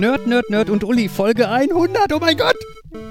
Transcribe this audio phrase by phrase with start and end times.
[0.00, 2.10] Nerd, Nerd, Nerd und Uli, Folge 100.
[2.14, 2.56] Oh mein Gott!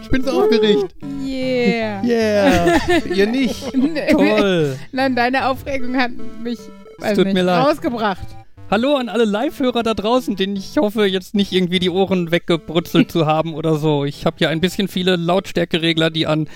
[0.02, 0.96] Ich bin so aufgeregt.
[1.24, 2.04] Yeah.
[2.04, 2.80] Yeah.
[3.14, 3.64] Ihr nicht.
[4.10, 4.76] Toll.
[4.92, 6.10] Nein, deine Aufregung hat
[6.44, 6.58] mich
[6.98, 7.64] weiß tut nicht, mir leid.
[7.64, 8.26] rausgebracht.
[8.72, 13.12] Hallo an alle Live-Hörer da draußen, denen ich hoffe, jetzt nicht irgendwie die Ohren weggebrutzelt
[13.12, 14.04] zu haben oder so.
[14.04, 16.48] Ich habe ja ein bisschen viele Lautstärkeregler, die an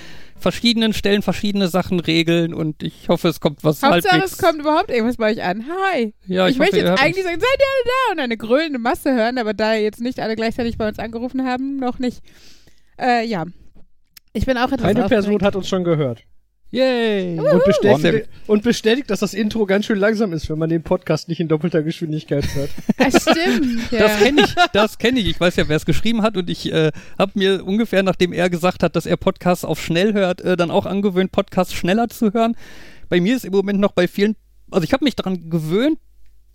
[0.44, 4.34] verschiedenen Stellen verschiedene Sachen regeln und ich hoffe, es kommt was Hauptsache, halbwegs.
[4.34, 5.66] es kommt überhaupt irgendwas bei euch an.
[5.68, 6.14] Hi.
[6.28, 8.38] ja, ich ich, möchte hoffe, ihr jetzt eigentlich sagen, seid ihr alle da und eine
[8.38, 12.22] grölende Masse hören, aber da jetzt nicht alle gleichzeitig bei uns angerufen haben, noch nicht.
[13.00, 13.46] Äh, ja.
[14.34, 16.24] Ich bin auch etwas Eine Person hat uns schon gehört.
[16.74, 17.40] Yay.
[17.40, 21.30] Und bestätigt, und bestätigt, dass das Intro ganz schön langsam ist, wenn man den Podcast
[21.30, 22.72] nicht in doppelter Geschwindigkeit hört.
[22.98, 23.92] Ah, stimmt.
[23.92, 24.00] Ja.
[24.00, 25.28] Das kenne ich, das kenne ich.
[25.28, 28.50] Ich weiß ja, wer es geschrieben hat und ich äh, habe mir ungefähr, nachdem er
[28.50, 32.34] gesagt hat, dass er Podcasts auf schnell hört, äh, dann auch angewöhnt, Podcasts schneller zu
[32.34, 32.56] hören.
[33.10, 34.36] Bei mir ist im Moment noch bei vielen,
[34.72, 36.00] also ich habe mich daran gewöhnt,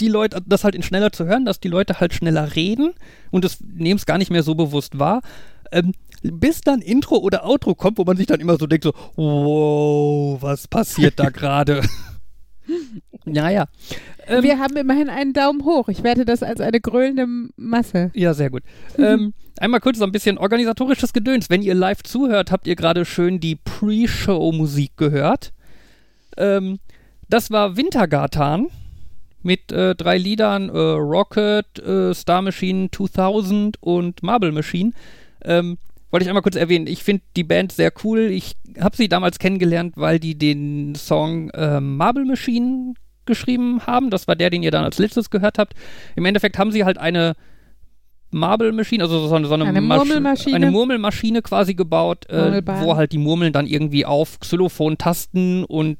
[0.00, 2.94] die Leute, das halt in schneller zu hören, dass die Leute halt schneller reden
[3.30, 5.20] und das nehmen es gar nicht mehr so bewusst wahr.
[5.70, 8.92] Ähm, bis dann Intro oder Outro kommt, wo man sich dann immer so denkt, so,
[9.16, 11.82] wow, was passiert da gerade?
[13.24, 13.66] naja.
[14.26, 15.88] Ähm, Wir haben immerhin einen Daumen hoch.
[15.88, 18.10] Ich werte das als eine grölende Masse.
[18.14, 18.62] Ja, sehr gut.
[18.98, 21.50] ähm, einmal kurz so ein bisschen organisatorisches Gedöns.
[21.50, 25.52] Wenn ihr live zuhört, habt ihr gerade schön die Pre-Show-Musik gehört.
[26.36, 26.78] Ähm,
[27.28, 28.68] das war Wintergatan
[29.42, 34.92] mit äh, drei Liedern: äh, Rocket, äh, Star Machine 2000 und Marble Machine.
[35.44, 35.78] Ähm,
[36.10, 36.86] wollte ich einmal kurz erwähnen.
[36.86, 38.20] Ich finde die Band sehr cool.
[38.30, 42.94] Ich habe sie damals kennengelernt, weil die den Song äh, Marble Machine
[43.26, 44.08] geschrieben haben.
[44.10, 45.74] Das war der, den ihr dann als letztes gehört habt.
[46.16, 47.34] Im Endeffekt haben sie halt eine
[48.30, 50.56] Marble Machine, also so eine, so eine, Eine Masch- Murmelmaschine.
[50.56, 55.96] eine Murmelmaschine quasi gebaut, äh, wo halt die Murmeln dann irgendwie auf Xylophon-Tasten und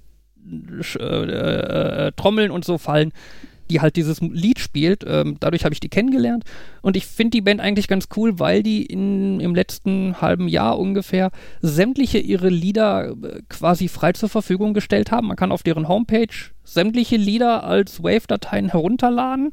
[0.80, 3.12] sch- äh, äh, Trommeln und so fallen,
[3.70, 5.04] die halt dieses Lied spielt.
[5.06, 6.44] Ähm, dadurch habe ich die kennengelernt
[6.82, 10.78] und ich finde die Band eigentlich ganz cool, weil die in, im letzten halben Jahr
[10.78, 11.30] ungefähr
[11.60, 15.28] sämtliche ihre Lieder äh, quasi frei zur Verfügung gestellt haben.
[15.28, 16.28] Man kann auf deren Homepage
[16.64, 19.50] sämtliche Lieder als Wave-Dateien herunterladen.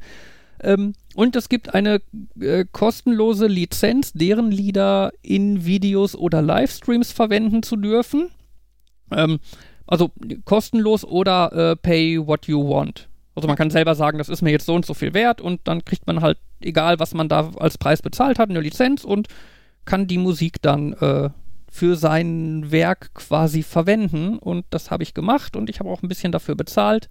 [0.62, 2.02] Ähm, und es gibt eine
[2.40, 8.30] äh, kostenlose Lizenz, deren Lieder in Videos oder Livestreams verwenden zu dürfen.
[9.12, 9.40] Ähm,
[9.88, 10.12] also
[10.46, 13.08] kostenlos oder äh, pay what you want.
[13.36, 15.62] Also man kann selber sagen, das ist mir jetzt so und so viel wert und
[15.66, 19.28] dann kriegt man halt, egal was man da als Preis bezahlt hat, eine Lizenz und
[19.84, 21.30] kann die Musik dann äh,
[21.70, 24.40] für sein Werk quasi verwenden.
[24.40, 27.10] Und das habe ich gemacht und ich habe auch ein bisschen dafür bezahlt,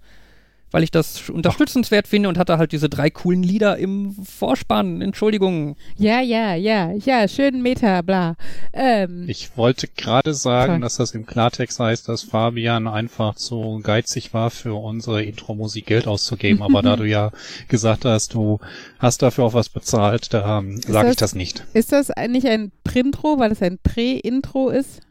[0.75, 5.01] weil ich das unterstützenswert finde und hatte halt diese drei coolen Lieder im Vorspann.
[5.03, 5.77] Entschuldigung.
[5.97, 8.35] Ja, ja, ja, ja, schön Meta, bla.
[8.73, 14.35] Ähm, Ich wollte gerade sagen, dass das im Klartext heißt, dass Fabian einfach zu geizig
[14.35, 16.61] war, für unsere Intro-Musik Geld auszugeben.
[16.61, 17.31] Aber da du ja
[17.69, 18.59] gesagt hast, du
[18.99, 21.65] hast dafür auch was bezahlt, da ähm, sage ich das- nicht.
[21.73, 25.03] ist das eigentlich ein Printro, weil es ein Prä-Intro ist?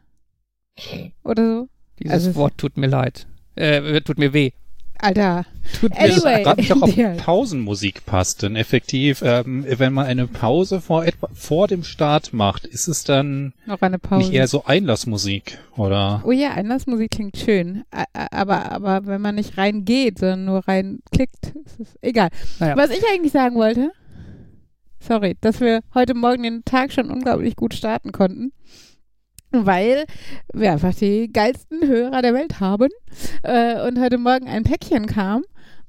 [1.24, 1.68] Oder so?
[1.98, 3.26] Dieses Also- Wort tut mir leid.
[3.56, 4.50] Äh, tut mir weh.
[4.98, 5.44] Alter.
[5.80, 6.38] Tut mir Anyway.
[6.38, 7.16] Ich frage mich auch, ob.
[7.18, 8.42] Pausenmusik passt.
[8.42, 13.04] Denn effektiv, ähm, wenn man eine Pause vor, etwa, vor dem Start macht, ist es
[13.04, 14.24] dann Noch eine Pause.
[14.24, 15.58] nicht eher so Einlassmusik?
[15.76, 16.22] Oder?
[16.24, 17.84] Oh ja, Einlassmusik klingt schön.
[18.30, 22.28] Aber, aber wenn man nicht reingeht, sondern nur reinklickt, ist es egal.
[22.60, 22.76] Naja.
[22.76, 23.90] Was ich eigentlich sagen wollte,
[25.00, 28.52] sorry, dass wir heute Morgen den Tag schon unglaublich gut starten konnten,
[29.54, 30.04] weil
[30.52, 32.88] wir einfach die geilsten Hörer der Welt haben
[33.42, 35.42] äh, und heute Morgen ein Päckchen kam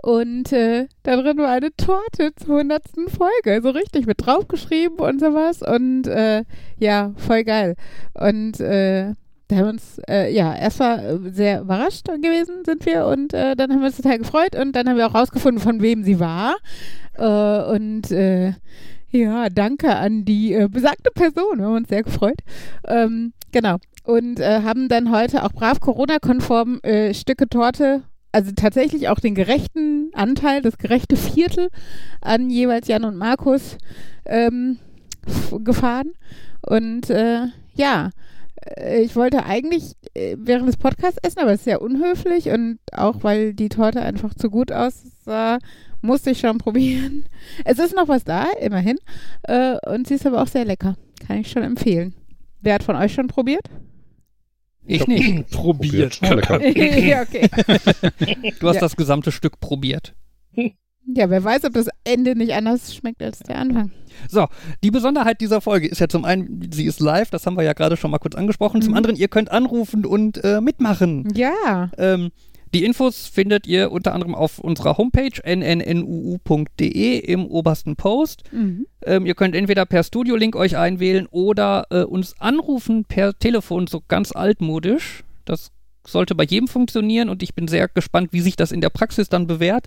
[0.06, 5.20] und äh, da drin war eine Torte zur hundertsten Folge, so richtig mit draufgeschrieben und
[5.20, 6.44] sowas und äh,
[6.78, 7.76] ja, voll geil.
[8.14, 9.14] Und äh,
[9.48, 13.56] da haben wir uns, äh, ja, erstmal äh, sehr überrascht gewesen sind wir und äh,
[13.56, 16.20] dann haben wir uns total gefreut und dann haben wir auch rausgefunden, von wem sie
[16.20, 16.56] war.
[17.18, 18.54] Äh, und äh,
[19.10, 22.40] ja, danke an die äh, besagte Person, wir haben uns sehr gefreut.
[22.88, 23.78] Ähm, genau.
[24.04, 28.04] Und äh, haben dann heute auch brav Corona-konform äh, Stücke Torte,
[28.34, 31.70] also tatsächlich auch den gerechten Anteil, das gerechte Viertel
[32.22, 33.78] an jeweils Jan und Markus
[34.26, 34.78] ähm,
[35.64, 36.12] gefahren.
[36.62, 38.10] Und äh, ja,
[38.78, 42.80] äh, ich wollte eigentlich äh, während des Podcasts essen, aber es ist sehr unhöflich und
[42.92, 45.60] auch weil die Torte einfach zu gut aussah,
[46.02, 47.26] musste ich schon probieren.
[47.64, 48.98] Es ist noch was da, immerhin.
[49.44, 50.98] Äh, und sie ist aber auch sehr lecker.
[51.26, 52.14] Kann ich schon empfehlen.
[52.66, 53.70] Wer hat von euch schon probiert?
[54.88, 55.50] Ich nicht.
[55.52, 56.16] Probiert.
[56.16, 56.60] Schon lecker.
[56.78, 57.48] ja, okay.
[58.60, 58.82] Du hast Ja.
[58.82, 60.16] das gesamte Stück probiert.
[61.08, 63.92] Ja, wer weiß, ob das Ende nicht anders schmeckt als der Anfang.
[64.28, 64.48] So,
[64.84, 67.74] die Besonderheit dieser Folge ist ja zum einen, sie ist live, das haben wir ja
[67.74, 68.82] gerade schon mal kurz angesprochen.
[68.82, 68.98] Zum Mhm.
[68.98, 71.32] anderen, ihr könnt anrufen und äh, mitmachen.
[71.36, 71.92] Ja.
[72.00, 72.32] Ähm,
[72.76, 78.44] Die Infos findet ihr unter anderem auf unserer Homepage nnnuu.de im obersten Post.
[78.52, 78.86] Mhm.
[79.06, 84.04] Ähm, ihr könnt entweder per Studio-Link euch einwählen oder äh, uns anrufen per Telefon, so
[84.10, 85.24] ganz altmodisch.
[85.46, 85.72] Das
[86.06, 89.30] sollte bei jedem funktionieren und ich bin sehr gespannt, wie sich das in der Praxis
[89.30, 89.86] dann bewährt.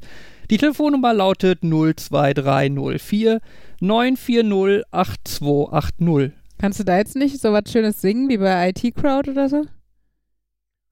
[0.50, 3.40] Die Telefonnummer lautet 02304
[3.80, 6.32] 940 8280.
[6.56, 9.66] Kannst du da jetzt nicht so was Schönes singen wie bei IT Crowd oder so?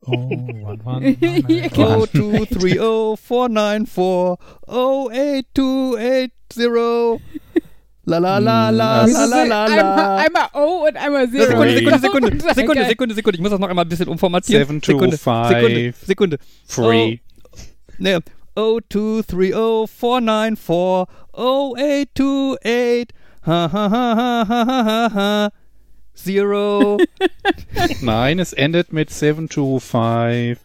[0.09, 0.69] Oh, genau.
[0.69, 4.39] one, one, nine, oh, two, three, oh, four.
[4.69, 5.11] Oh,
[8.09, 10.17] la la la hm, la la la la.
[10.19, 11.47] Einmal, O und einmal Zero.
[11.47, 13.37] Sekunde, Sekunde, Sekunde, Sekunde, Sekunde, Sekunde, Sekunde.
[13.37, 14.63] Ich muss das noch einmal ein bisschen umformatieren.
[14.63, 16.39] Seven, two, Sekunde, five, Sekunde, Sekunde.
[16.69, 17.21] Three.
[17.21, 17.59] Oh,
[17.99, 18.21] ne,
[18.57, 23.13] O two three O four nine four O eight two eight.
[23.45, 25.51] Ha ha ha ha ha ha ha.
[26.17, 26.99] Zero.
[28.01, 30.59] Nein, es endet mit 725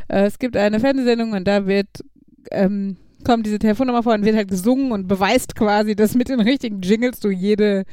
[0.08, 1.88] Äh, es gibt eine Fernsehsendung und da wird
[2.52, 2.96] ähm,
[3.26, 6.82] kommt diese Telefonnummer vor und wird halt gesungen und beweist quasi, dass mit den richtigen
[6.82, 7.84] Jingles du jede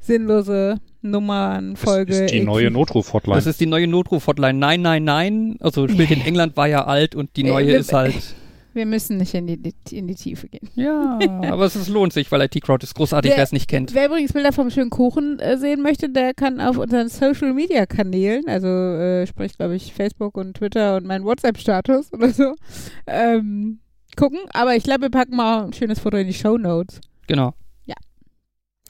[0.00, 3.36] sinnlose Nummernfolge Das ist die neue Notruf-Hotline.
[3.36, 5.62] Das ist die neue Notruf-Hotline 999.
[5.62, 8.14] Also spielt in England war ja alt und die Äh, neue wir- ist halt.
[8.74, 10.68] Wir müssen nicht in die, in die Tiefe gehen.
[10.74, 11.18] Ja,
[11.50, 13.94] aber es ist, lohnt sich, weil IT Crowd ist großartig, Wer- es nicht kennt.
[13.94, 17.86] Wer übrigens Bilder vom schönen Kuchen äh, sehen möchte, der kann auf unseren Social Media
[17.86, 22.54] Kanälen, also äh, sprich, glaube ich, Facebook und Twitter und meinen WhatsApp-Status oder so,
[23.06, 23.78] ähm,
[24.16, 24.40] gucken.
[24.52, 27.00] Aber ich glaube, wir packen mal ein schönes Foto in die Show Notes.
[27.28, 27.54] Genau.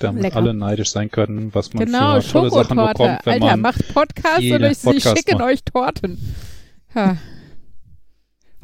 [0.01, 0.37] damit lecker.
[0.37, 3.95] alle neidisch sein können, was man Genau, für tolle Sachen bekommt, wenn Alter, man macht
[3.95, 5.45] Podcast jede oder sie Podcast schicken macht.
[5.51, 6.19] euch Torten.
[6.95, 7.17] Ha.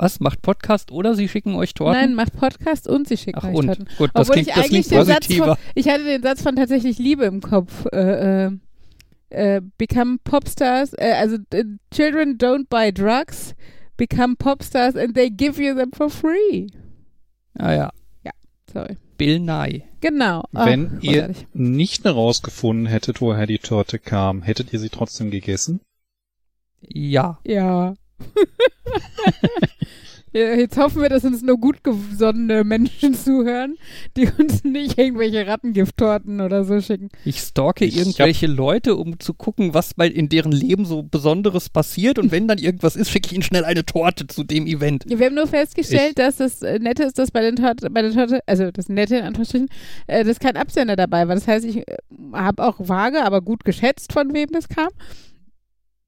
[0.00, 0.20] Was?
[0.20, 2.00] Macht Podcast oder sie schicken euch Torten?
[2.00, 3.67] Nein, macht Podcast und sie schicken Ach euch und?
[3.67, 3.88] Torten.
[3.99, 5.56] Gut, das Obwohl klingt, ich das eigentlich klingt den Satz positiver.
[5.56, 7.87] von, ich hatte den Satz von tatsächlich Liebe im Kopf.
[7.93, 8.50] Äh, äh,
[9.29, 13.55] äh, become Popstars, äh, also äh, Children don't buy drugs,
[13.97, 16.69] become Popstars and they give you them for free.
[17.58, 17.91] Ah ja,
[18.73, 18.97] Sorry.
[19.17, 19.82] Bill Nye.
[20.00, 20.44] Genau.
[20.52, 21.47] Wenn ihr großartig.
[21.52, 25.81] nicht herausgefunden hättet, woher die Torte kam, hättet ihr sie trotzdem gegessen?
[26.81, 27.38] Ja.
[27.44, 27.94] Ja.
[30.32, 33.76] Ja, Jetzt hoffen wir, dass uns nur gut gesonnene Menschen zuhören,
[34.17, 37.08] die uns nicht irgendwelche Rattengifttorten oder so schicken.
[37.25, 41.69] Ich stalke Ich irgendwelche Leute, um zu gucken, was bei in deren Leben so Besonderes
[41.69, 42.19] passiert.
[42.19, 45.05] Und wenn dann irgendwas ist, schicke ich ihnen schnell eine Torte zu dem Event.
[45.08, 48.12] Wir haben nur festgestellt, dass das äh, Nette ist, dass bei, den Torte, bei der
[48.12, 49.69] Torte, also das Nette in Anführungsstrichen,
[50.06, 51.34] äh, dass kein Absender dabei war.
[51.34, 51.96] Das heißt, ich äh,
[52.32, 54.90] habe auch vage, aber gut geschätzt, von wem das kam.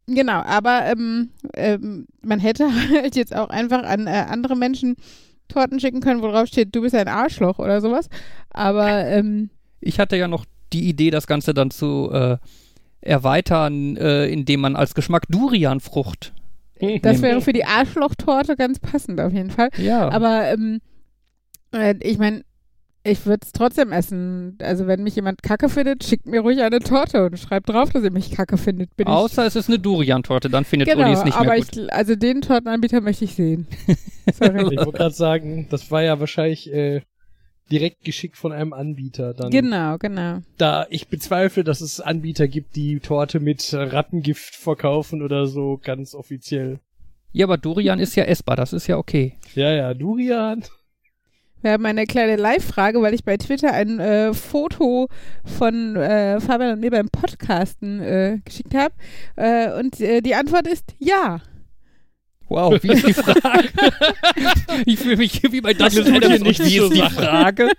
[0.07, 4.97] Genau, aber ähm, ähm, man hätte halt jetzt auch einfach an äh, andere Menschen
[5.49, 8.09] Torten schicken können, wo drauf steht, du bist ein Arschloch oder sowas.
[8.51, 12.39] Aber ähm, Ich hatte ja noch die Idee, das Ganze dann zu äh,
[13.01, 16.33] erweitern, äh, indem man als Geschmack Durianfrucht.
[17.03, 19.71] das wäre für die Arschlochtorte ganz passend auf jeden Fall.
[19.77, 20.09] Ja.
[20.09, 20.81] Aber ähm,
[21.73, 22.43] äh, ich meine,
[23.05, 24.57] ich würde es trotzdem essen.
[24.61, 28.05] Also wenn mich jemand kacke findet, schickt mir ruhig eine Torte und schreibt drauf, dass
[28.05, 28.97] ihr mich kacke findet.
[28.97, 31.59] Bin Außer es ist eine Durian-Torte, dann findet ich, genau, Uli es nicht aber mehr
[31.59, 31.77] gut.
[31.77, 33.67] ich, also den Tortenanbieter möchte ich sehen.
[34.33, 34.75] Sorry.
[34.75, 37.03] Ich wollte gerade sagen, das war ja wahrscheinlich äh,
[37.71, 39.35] direkt geschickt von einem Anbieter.
[39.35, 40.41] Dann, genau, genau.
[40.59, 46.15] Da ich bezweifle, dass es Anbieter gibt, die Torte mit Rattengift verkaufen oder so, ganz
[46.15, 46.79] offiziell.
[47.33, 49.39] Ja, aber Durian ist ja essbar, das ist ja okay.
[49.55, 50.63] Ja, ja, Durian.
[51.63, 55.09] Wir haben eine kleine Live-Frage, weil ich bei Twitter ein äh, Foto
[55.45, 58.95] von äh, Fabian und mir beim Podcasten äh, geschickt habe.
[59.37, 61.41] Äh, und äh, die Antwort ist ja.
[62.49, 63.69] Wow, wie ist die Frage?
[64.87, 67.15] ich fühle mich wie bei Das Douglas tut hier nichts und wie zur ist die.
[67.15, 67.71] Frage?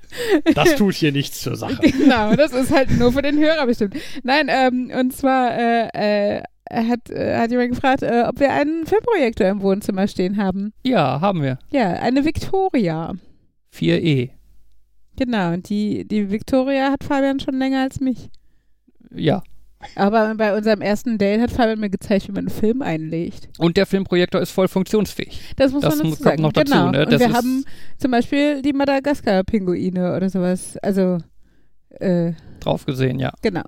[0.56, 1.78] Das tut hier nichts zur Sache.
[1.92, 3.96] Genau, das ist halt nur für den Hörer bestimmt.
[4.24, 8.86] Nein, ähm, und zwar äh, äh, hat, äh, hat jemand gefragt, äh, ob wir einen
[8.88, 10.74] Filmprojektor im Wohnzimmer stehen haben.
[10.84, 11.60] Ja, haben wir.
[11.72, 13.14] Ja, eine Victoria.
[13.74, 14.30] 4E.
[15.18, 18.30] Genau, und die, die Victoria hat Fabian schon länger als mich.
[19.14, 19.44] Ja.
[19.96, 23.50] Aber bei unserem ersten Date hat Fabian mir gezeigt, wie man einen Film einlegt.
[23.60, 25.54] Und der Filmprojektor ist voll funktionsfähig.
[25.58, 26.42] Das muss Das man muss- dazu sagen.
[26.42, 26.92] noch dazu, genau.
[26.92, 27.06] ne?
[27.06, 27.66] Und wir ist- haben
[27.98, 30.78] zum Beispiel die Madagaskar-Pinguine oder sowas.
[30.78, 31.18] Also,
[32.00, 33.34] äh, Drauf gesehen, ja.
[33.42, 33.64] genau.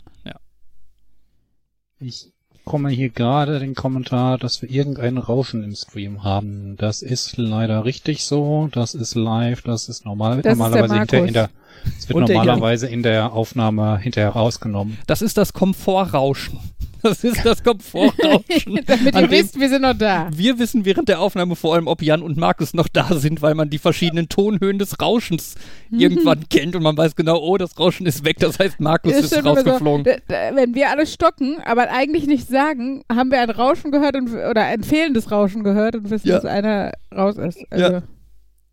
[2.00, 2.32] Ich
[2.66, 6.76] bekomme hier gerade den Kommentar, dass wir irgendein Rauschen im Stream haben.
[6.78, 8.70] Das ist leider richtig so.
[8.72, 9.62] Das ist live.
[9.62, 10.42] Das ist normal.
[10.42, 11.50] Das ist der normalerweise hinter, in der,
[11.98, 14.98] es wird Und der normalerweise in der Aufnahme hinterher rausgenommen.
[15.06, 16.60] Das ist das Komfortrauschen.
[17.06, 18.80] Das ist das Komfortrauschen.
[18.86, 20.28] Damit ihr wisst, wir sind noch da.
[20.34, 23.54] wir wissen während der Aufnahme vor allem, ob Jan und Markus noch da sind, weil
[23.56, 25.56] man die verschiedenen Tonhöhen des Rauschens
[25.92, 29.26] irgendwann kennt und man weiß genau, oh, das Rauschen ist weg, das heißt, Markus Ist
[29.32, 30.04] ist, so, rausgeflogen.
[30.04, 30.18] d-
[30.54, 34.64] wenn wir alle stocken, aber eigentlich nicht sagen, haben wir ein Rauschen gehört und, oder
[34.66, 36.36] ein fehlendes Rauschen gehört und wissen, Ja.
[36.36, 37.60] dass einer raus ist.
[37.70, 38.02] Also,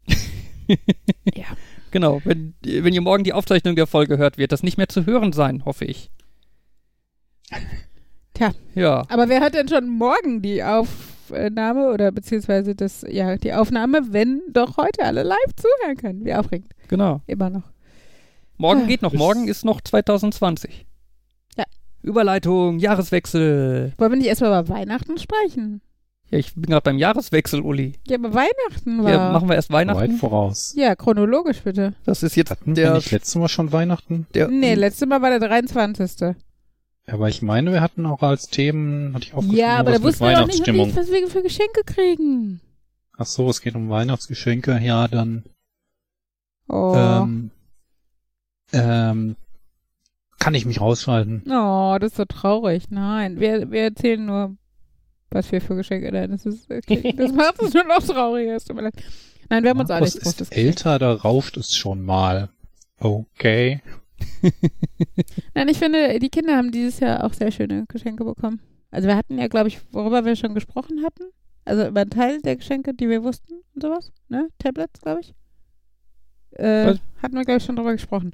[1.35, 1.45] ja.
[1.91, 5.05] Genau, wenn, wenn ihr morgen die Aufzeichnung der Folge hört, wird das nicht mehr zu
[5.05, 6.11] hören sein, hoffe ich.
[8.35, 8.53] Tja.
[8.75, 9.03] Ja.
[9.09, 14.43] Aber wer hört denn schon morgen die Aufnahme oder beziehungsweise das, ja, die Aufnahme, wenn
[14.51, 16.25] doch heute alle live zuhören können?
[16.25, 16.73] Wie aufregend.
[16.89, 17.21] Genau.
[17.27, 17.65] Immer noch.
[18.57, 18.87] Morgen Ah.
[18.87, 20.87] geht noch, morgen ist noch 2020.
[21.57, 21.65] Ja.
[22.03, 23.93] Überleitung, Jahreswechsel.
[23.99, 25.81] Wollen wir nicht erstmal über Weihnachten sprechen?
[26.31, 27.93] Ja, ich bin gerade beim Jahreswechsel, Uli.
[28.09, 29.11] Ja, aber Weihnachten war.
[29.11, 30.17] Ja, machen wir erst Weit Weihnachten.
[30.17, 30.73] voraus.
[30.77, 31.93] ja, chronologisch bitte.
[32.05, 34.27] Das ist jetzt Hatten wir der, nicht letztes Mal schon Weihnachten?
[34.33, 36.35] der Nee, letztes Mal war der 23.
[37.06, 40.25] Aber ich meine, wir hatten auch als Themen, hatte ich aufgeschrieben, Ja, aber da wussten
[40.25, 42.61] wir doch nicht, was wir für Geschenke kriegen.
[43.18, 44.78] Ach so, es geht um Weihnachtsgeschenke.
[44.78, 45.44] Ja, dann
[46.68, 46.94] Oh.
[46.97, 47.50] ähm,
[48.73, 49.37] ähm,
[50.38, 51.42] kann ich mich rausschalten.
[51.50, 52.85] Oh, das ist so traurig.
[52.90, 54.56] Nein, wir, wir erzählen nur,
[55.30, 57.14] was wir für Geschenke nein, Das, ist, okay.
[57.16, 58.56] das macht es nur noch trauriger.
[58.56, 58.94] Es tut mir leid.
[59.50, 62.49] Nein, wir haben uns Großes ist älter, da rauft es schon mal.
[62.99, 63.82] Okay.
[65.55, 68.61] Nein, ich finde, die Kinder haben dieses Jahr auch sehr schöne Geschenke bekommen.
[68.91, 71.25] Also wir hatten ja, glaube ich, worüber wir schon gesprochen hatten.
[71.64, 74.12] Also über einen Teil der Geschenke, die wir wussten und sowas.
[74.29, 74.49] Ne?
[74.59, 75.35] Tablets, glaube ich.
[76.52, 78.33] Äh, hatten wir, glaube ich, schon drüber gesprochen.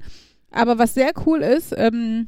[0.51, 2.27] Aber was sehr cool ist, ähm,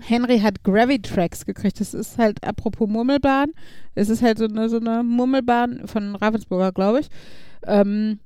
[0.00, 1.78] Henry hat Gravitracks gekriegt.
[1.80, 3.52] Das ist halt, apropos Murmelbahn,
[3.94, 7.08] es ist halt so eine, so eine Murmelbahn von Ravensburger, glaube ich.
[7.64, 8.20] Ähm,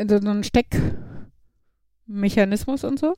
[0.00, 3.16] so so ein Steckmechanismus und so.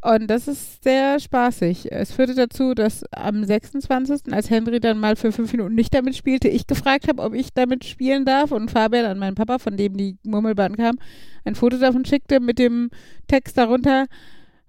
[0.00, 1.90] Und das ist sehr spaßig.
[1.90, 6.14] Es führte dazu, dass am 26., als Henry dann mal für fünf Minuten nicht damit
[6.14, 9.76] spielte, ich gefragt habe, ob ich damit spielen darf und Fabian an meinen Papa, von
[9.76, 10.98] dem die Murmelbahn kam,
[11.44, 12.90] ein Foto davon schickte mit dem
[13.26, 14.06] Text darunter,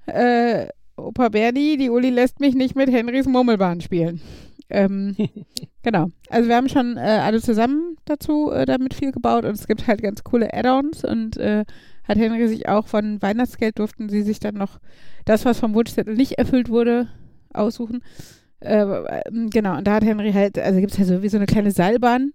[0.07, 0.67] äh,
[0.97, 4.21] Opa Bernie, die Uli lässt mich nicht mit Henrys Murmelbahn spielen.
[4.69, 5.15] Ähm,
[5.83, 6.07] genau.
[6.29, 9.87] Also wir haben schon äh, alle zusammen dazu äh, damit viel gebaut und es gibt
[9.87, 11.65] halt ganz coole Add-ons und äh,
[12.09, 14.79] hat Henry sich auch von Weihnachtsgeld durften sie sich dann noch
[15.25, 17.07] das, was vom Wunschzettel nicht erfüllt wurde,
[17.53, 18.01] aussuchen.
[18.61, 18.83] Äh,
[19.27, 21.45] ähm, genau, und da hat Henry halt, also gibt es halt so wie so eine
[21.45, 22.33] kleine Seilbahn,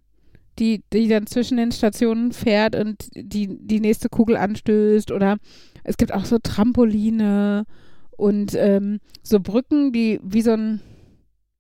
[0.61, 5.39] die, die dann zwischen den Stationen fährt und die, die nächste Kugel anstößt oder
[5.83, 7.65] es gibt auch so Trampoline
[8.17, 10.81] und ähm, so Brücken, die wie so ein,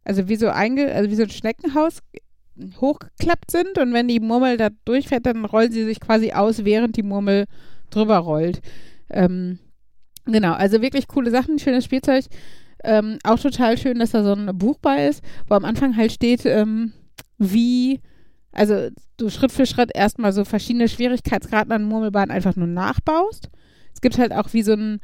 [0.04, 1.98] also wie so einge, also wie so ein Schneckenhaus
[2.80, 6.96] hochgeklappt sind und wenn die Murmel da durchfährt, dann rollen sie sich quasi aus, während
[6.96, 7.46] die Murmel
[7.94, 8.60] drüber rollt.
[9.10, 9.58] Ähm,
[10.24, 12.24] genau, also wirklich coole Sachen, schönes Spielzeug.
[12.82, 16.12] Ähm, auch total schön, dass da so ein Buch bei ist, wo am Anfang halt
[16.12, 16.92] steht, ähm,
[17.38, 18.00] wie,
[18.52, 23.48] also du Schritt für Schritt erstmal so verschiedene Schwierigkeitsgraden an Murmelbahn einfach nur nachbaust.
[23.94, 25.00] Es gibt halt auch wie so ein,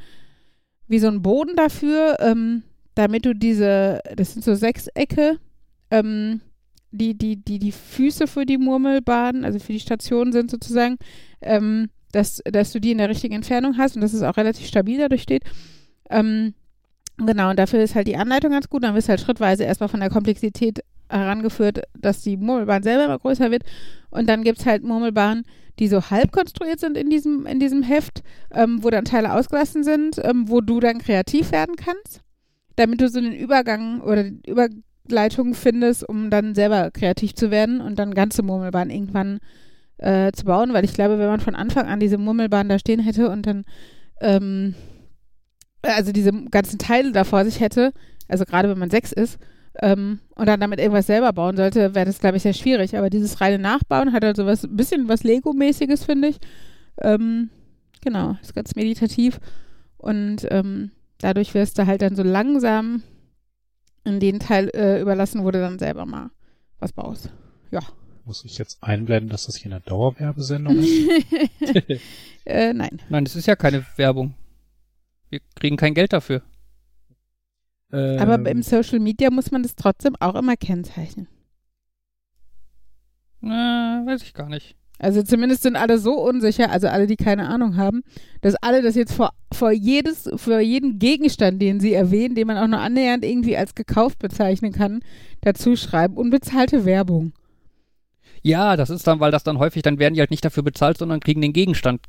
[0.88, 5.38] wie so ein Boden dafür, ähm, damit du diese, das sind so Sechsecke,
[5.90, 6.40] ähm,
[6.90, 10.96] die, die, die, die Füße für die Murmelbahn, also für die Station sind sozusagen,
[11.40, 14.66] ähm, dass, dass du die in der richtigen Entfernung hast und dass es auch relativ
[14.66, 15.44] stabil dadurch steht.
[16.08, 16.54] Ähm,
[17.16, 18.82] genau, und dafür ist halt die Anleitung ganz gut.
[18.82, 23.18] Dann wirst du halt schrittweise erstmal von der Komplexität herangeführt, dass die Murmelbahn selber immer
[23.18, 23.64] größer wird.
[24.10, 25.44] Und dann gibt es halt Murmelbahnen,
[25.78, 29.82] die so halb konstruiert sind in diesem, in diesem Heft, ähm, wo dann Teile ausgelassen
[29.82, 32.20] sind, ähm, wo du dann kreativ werden kannst,
[32.76, 37.98] damit du so einen Übergang oder Überleitung findest, um dann selber kreativ zu werden und
[37.98, 39.40] dann ganze Murmelbahn irgendwann
[40.00, 43.00] äh, zu bauen, weil ich glaube, wenn man von Anfang an diese Murmelbahn da stehen
[43.00, 43.64] hätte und dann
[44.20, 44.74] ähm,
[45.82, 47.92] also diese ganzen Teile da vor sich hätte,
[48.28, 49.38] also gerade wenn man sechs ist,
[49.82, 52.96] ähm, und dann damit irgendwas selber bauen sollte, wäre das, glaube ich, sehr schwierig.
[52.96, 56.38] Aber dieses reine Nachbauen hat also was, ein bisschen was Lego-mäßiges, finde ich.
[56.98, 57.50] Ähm,
[58.02, 59.38] genau, ist ganz meditativ.
[59.96, 63.02] Und ähm, dadurch wirst du halt dann so langsam
[64.04, 66.30] in den Teil äh, überlassen, wo du dann selber mal
[66.78, 67.30] was baust.
[68.30, 71.10] Muss ich jetzt einblenden, dass das hier eine Dauerwerbesendung ist?
[72.46, 73.02] äh, nein.
[73.08, 74.34] Nein, das ist ja keine Werbung.
[75.30, 76.40] Wir kriegen kein Geld dafür.
[77.90, 81.26] Aber Ähm, im Social Media muss man das trotzdem auch immer kennzeichnen.
[83.42, 84.76] Äh, weiß ich gar nicht.
[85.00, 88.04] Also zumindest sind alle so unsicher, also alle, die keine Ahnung haben,
[88.42, 92.58] dass alle das jetzt vor, vor, jedes, vor jeden Gegenstand, den sie erwähnen, den man
[92.58, 95.00] auch nur annähernd irgendwie als gekauft bezeichnen kann,
[95.40, 96.16] dazu schreiben.
[96.16, 97.32] Unbezahlte Werbung.
[98.42, 100.98] Ja, das ist dann, weil das dann häufig, dann werden die halt nicht dafür bezahlt,
[100.98, 102.00] sondern kriegen den Gegenstand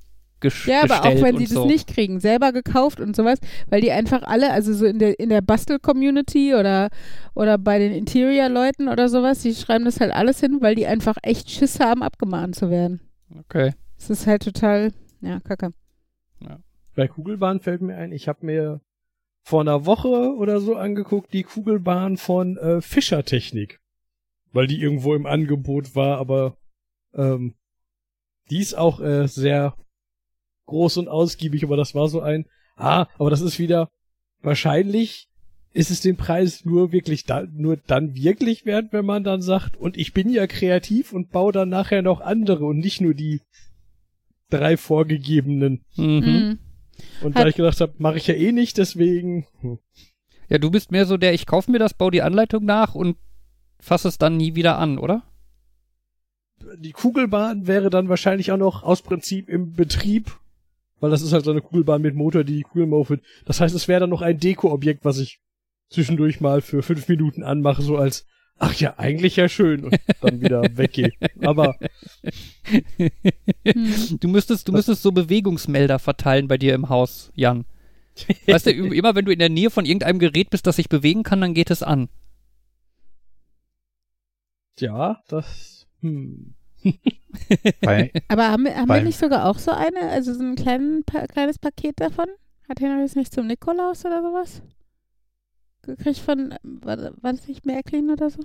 [0.68, 1.66] Ja, aber auch wenn sie das so.
[1.66, 5.30] nicht kriegen, selber gekauft und sowas, weil die einfach alle, also so in der, in
[5.30, 6.90] der Bastel-Community oder,
[7.36, 11.18] oder bei den Interior-Leuten oder sowas, die schreiben das halt alles hin, weil die einfach
[11.22, 13.02] echt Schiss haben, abgemahnt zu werden.
[13.40, 13.74] Okay.
[13.98, 15.74] Das ist halt total, ja, kacke.
[16.96, 18.82] Bei Kugelbahn fällt mir ein, ich habe mir
[19.44, 23.80] vor einer Woche oder so angeguckt, die Kugelbahn von äh, Fischertechnik.
[24.52, 26.58] Weil die irgendwo im Angebot war, aber
[27.14, 27.56] ähm,
[28.50, 29.76] die ist auch äh, sehr
[30.66, 33.90] groß und ausgiebig, aber das war so ein, ah, aber das ist wieder,
[34.42, 35.30] wahrscheinlich
[35.74, 39.78] ist es den Preis nur wirklich da, nur dann wirklich wert, wenn man dann sagt,
[39.78, 43.42] und ich bin ja kreativ und baue dann nachher noch andere und nicht nur die
[44.50, 45.86] drei vorgegebenen.
[45.96, 46.06] Mhm.
[46.06, 46.60] Mhm.
[47.22, 49.48] Und Hat- da ich gedacht habe, mache ich ja eh nicht, deswegen.
[49.62, 49.80] Hm.
[50.50, 53.16] Ja, du bist mehr so der, ich kaufe mir das, baue die Anleitung nach und
[53.82, 55.24] fasse es dann nie wieder an, oder?
[56.78, 60.38] Die Kugelbahn wäre dann wahrscheinlich auch noch aus Prinzip im Betrieb,
[61.00, 63.22] weil das ist halt so eine Kugelbahn mit Motor, die die Kugel maufet.
[63.46, 65.40] Das heißt, es wäre dann noch ein Deko-Objekt, was ich
[65.90, 68.26] zwischendurch mal für fünf Minuten anmache, so als,
[68.58, 71.12] ach ja, eigentlich ja schön und dann wieder weggehe.
[71.42, 71.76] Aber
[73.66, 74.20] Hm.
[74.20, 77.66] Du müsstest, du müsstest so Bewegungsmelder verteilen bei dir im Haus, Jan.
[78.48, 81.24] Weißt du, immer wenn du in der Nähe von irgendeinem Gerät bist, das sich bewegen
[81.24, 82.10] kann, dann geht es an.
[84.82, 85.88] Ja, das.
[86.02, 86.54] Hm.
[87.82, 91.04] Bei, Aber haben, wir- haben wir nicht sogar auch so eine, also so ein kleinen,
[91.04, 92.26] pa kleines Paket davon?
[92.68, 94.62] Hat Henry das nicht zum Nikolaus oder sowas?
[95.84, 98.42] Gekriegt von, war, war das nicht Märklin oder so?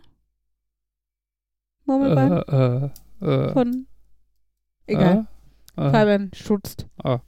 [1.85, 2.91] Murmelbahn?
[3.23, 3.87] Äh, äh, äh, von,
[4.87, 5.27] egal.
[5.77, 6.87] Äh, äh, Fabian stutzt.
[7.03, 7.21] Ah.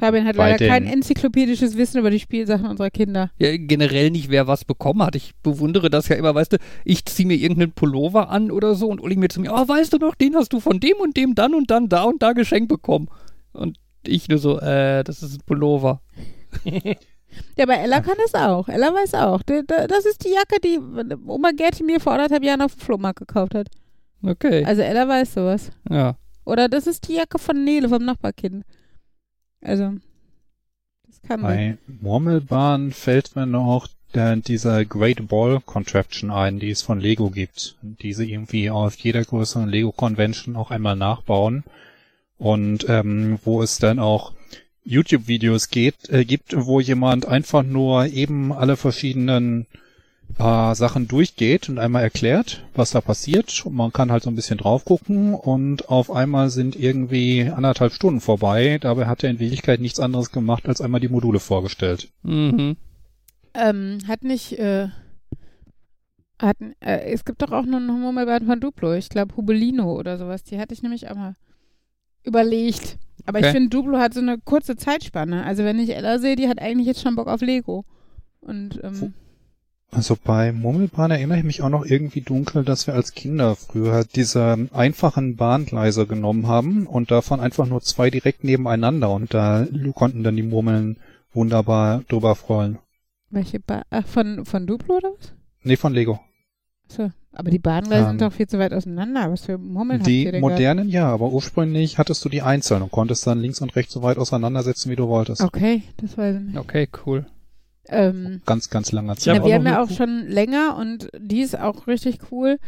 [0.00, 3.30] Fabian hat leider kein enzyklopädisches Wissen über die Spielsachen unserer Kinder.
[3.38, 5.14] ja, generell nicht, wer was bekommen hat.
[5.14, 8.88] Ich bewundere das ja immer, weißt du, ich ziehe mir irgendeinen Pullover an oder so
[8.88, 11.16] und Uli mir zu mir, oh, weißt du noch, den hast du von dem und
[11.16, 13.08] dem dann und dann da und da geschenkt bekommen.
[13.52, 16.00] Und ich nur so, äh, das ist ein Pullover.
[17.56, 18.68] Ja, aber Ella kann das auch.
[18.68, 19.42] Ella weiß auch.
[19.44, 20.80] Das ist die Jacke, die
[21.28, 23.68] Oma Gerti mir vor anderthalb Jahren auf dem Flohmarkt gekauft hat.
[24.20, 24.64] Okay.
[24.64, 25.70] Also Ella weiß sowas.
[25.88, 26.16] ja.
[26.44, 28.64] Oder das ist die Jacke von Nele, vom Nachbarkind.
[29.62, 29.94] Also,
[31.06, 31.46] das kann sie.
[31.46, 37.30] bei Murmelbahn fällt mir noch der, dieser Great Ball Contraption ein, die es von Lego
[37.30, 37.76] gibt.
[37.82, 41.64] Die sie irgendwie auf jeder größeren Lego Convention auch einmal nachbauen.
[42.38, 44.32] Und ähm, wo es dann auch
[44.84, 49.66] YouTube-Videos geht, äh, gibt, wo jemand einfach nur eben alle verschiedenen
[50.38, 53.64] äh, Sachen durchgeht und einmal erklärt, was da passiert.
[53.66, 57.92] Und man kann halt so ein bisschen drauf gucken und auf einmal sind irgendwie anderthalb
[57.92, 58.78] Stunden vorbei.
[58.80, 62.08] Dabei hat er in Wirklichkeit nichts anderes gemacht, als einmal die Module vorgestellt.
[62.22, 62.76] Mhm.
[63.54, 64.88] Ähm, hat nicht, äh,
[66.40, 68.94] hat, äh, es gibt doch auch noch eine Murmelbahn von Duplo.
[68.94, 70.44] Ich glaube Hubelino oder sowas.
[70.44, 71.34] Die hatte ich nämlich auch mal
[72.22, 72.98] überlegt.
[73.26, 73.54] Aber ich Okay.
[73.54, 75.44] finde, Duplo hat so eine kurze Zeitspanne.
[75.44, 77.84] Also wenn ich Ella sehe, die hat eigentlich jetzt schon Bock auf Lego.
[78.40, 79.12] Und, ähm,
[79.92, 84.04] Also bei Murmelbahn erinnere ich mich auch noch irgendwie dunkel, dass wir als Kinder früher
[84.04, 90.22] diese einfachen Bahngleise genommen haben und davon einfach nur zwei direkt nebeneinander und da konnten
[90.22, 90.96] dann die Murmeln
[91.32, 92.78] wunderbar drüber freuen.
[93.30, 95.32] welche ba Ach, von, von Duplo oder was?
[95.64, 96.20] Nee, von Lego.
[96.88, 97.10] So.
[97.32, 99.30] Aber die Bahngleise Ähm, sind doch viel zu weit auseinander.
[99.30, 100.54] Was für Murmeln habt Die ihr denn gehabt?
[100.58, 104.02] modernen ja, aber ursprünglich hattest du die einzeln und konntest dann links und rechts so
[104.02, 105.40] weit auseinandersetzen, wie du wolltest.
[105.40, 106.56] Okay, das weiß ich nicht.
[106.58, 107.26] Okay, cool.
[107.90, 109.36] Ähm, Ganz, ganz langer Zeit.
[109.36, 112.58] Ja, wir haben ja auch schon länger und die ist auch richtig cool.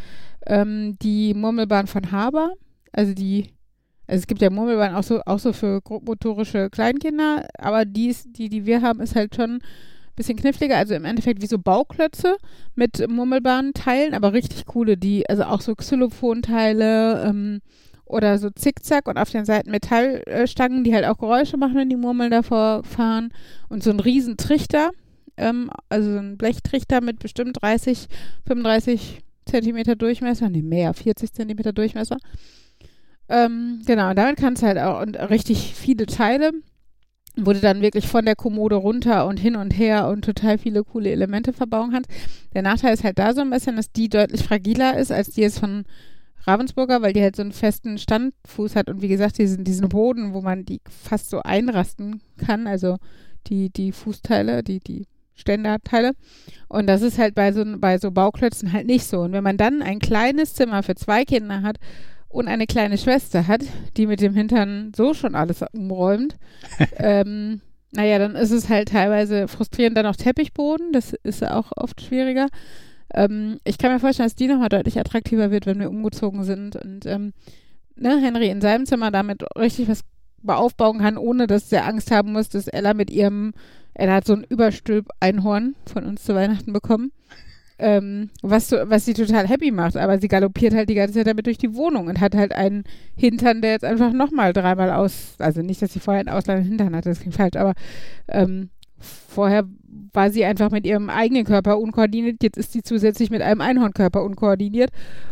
[0.47, 2.53] Ähm, die Murmelbahn von Haber,
[2.93, 3.51] also die,
[4.09, 8.27] also es gibt ja Murmelbahn auch so, auch so für grobmotorische Kleinkinder, aber die, ist,
[8.33, 9.63] die, die wir haben, ist halt schon ein
[10.17, 12.37] bisschen kniffliger, also im Endeffekt wie so Bauklötze
[12.75, 17.61] mit Murmelbahnteilen, aber richtig coole, die, also auch so Xylophonteile, ähm,
[18.13, 21.97] oder so Zickzack und auf den Seiten Metallstangen, die halt auch Geräusche machen, wenn die
[21.97, 23.33] Murmeln davor fahren.
[23.69, 24.91] Und so ein riesen Trichter,
[25.37, 28.09] ähm, also so ein Blechtrichter mit bestimmt 30,
[28.47, 32.16] 35 Zentimeter Durchmesser, nee, mehr, 40 Zentimeter Durchmesser.
[33.29, 36.53] Ähm, genau, damit kannst du halt auch und richtig viele Teile,
[37.37, 41.11] du dann wirklich von der Kommode runter und hin und her und total viele coole
[41.11, 42.11] Elemente verbauen kannst.
[42.55, 45.40] Der Nachteil ist halt da so ein bisschen, dass die deutlich fragiler ist als die
[45.40, 45.85] jetzt von
[46.45, 50.35] Ravensburger, weil die halt so einen festen Standfuß hat und wie gesagt, diesen, diesen Boden,
[50.35, 52.99] wo man die fast so einrasten kann, also
[53.47, 55.07] die, die Fußteile, die, die
[55.43, 56.13] Ständerteile.
[56.69, 59.21] Und das ist halt bei so, bei so Bauklötzen halt nicht so.
[59.21, 61.77] Und wenn man dann ein kleines Zimmer für zwei Kinder hat
[62.29, 63.63] und eine kleine Schwester hat,
[63.97, 66.37] die mit dem Hintern so schon alles umräumt,
[66.97, 72.01] ähm, naja, dann ist es halt teilweise frustrierend, dann auch Teppichboden, das ist auch oft
[72.01, 72.49] schwieriger.
[73.13, 76.77] Ähm, ich kann mir vorstellen, dass die nochmal deutlich attraktiver wird, wenn wir umgezogen sind
[76.77, 77.35] und ähm,
[77.97, 80.05] ne, Henry in seinem Zimmer damit richtig was
[80.47, 83.53] aufbauen kann, ohne dass er Angst haben muss, dass Ella mit ihrem,
[83.95, 87.13] Ella hat so ein Überstülp-Einhorn von uns zu Weihnachten bekommen,
[87.79, 91.27] ähm, was, so, was sie total happy macht, aber sie galoppiert halt die ganze Zeit
[91.27, 92.85] damit durch die Wohnung und hat halt einen
[93.17, 96.95] Hintern, der jetzt einfach nochmal dreimal aus, also nicht, dass sie vorher einen ausladenden Hintern
[96.97, 97.73] hatte, das klingt falsch, aber
[98.29, 99.65] ähm, vorher
[100.13, 104.23] war sie einfach mit ihrem eigenen Körper unkoordiniert, jetzt ist sie zusätzlich mit einem Einhornkörper
[104.23, 104.91] unkoordiniert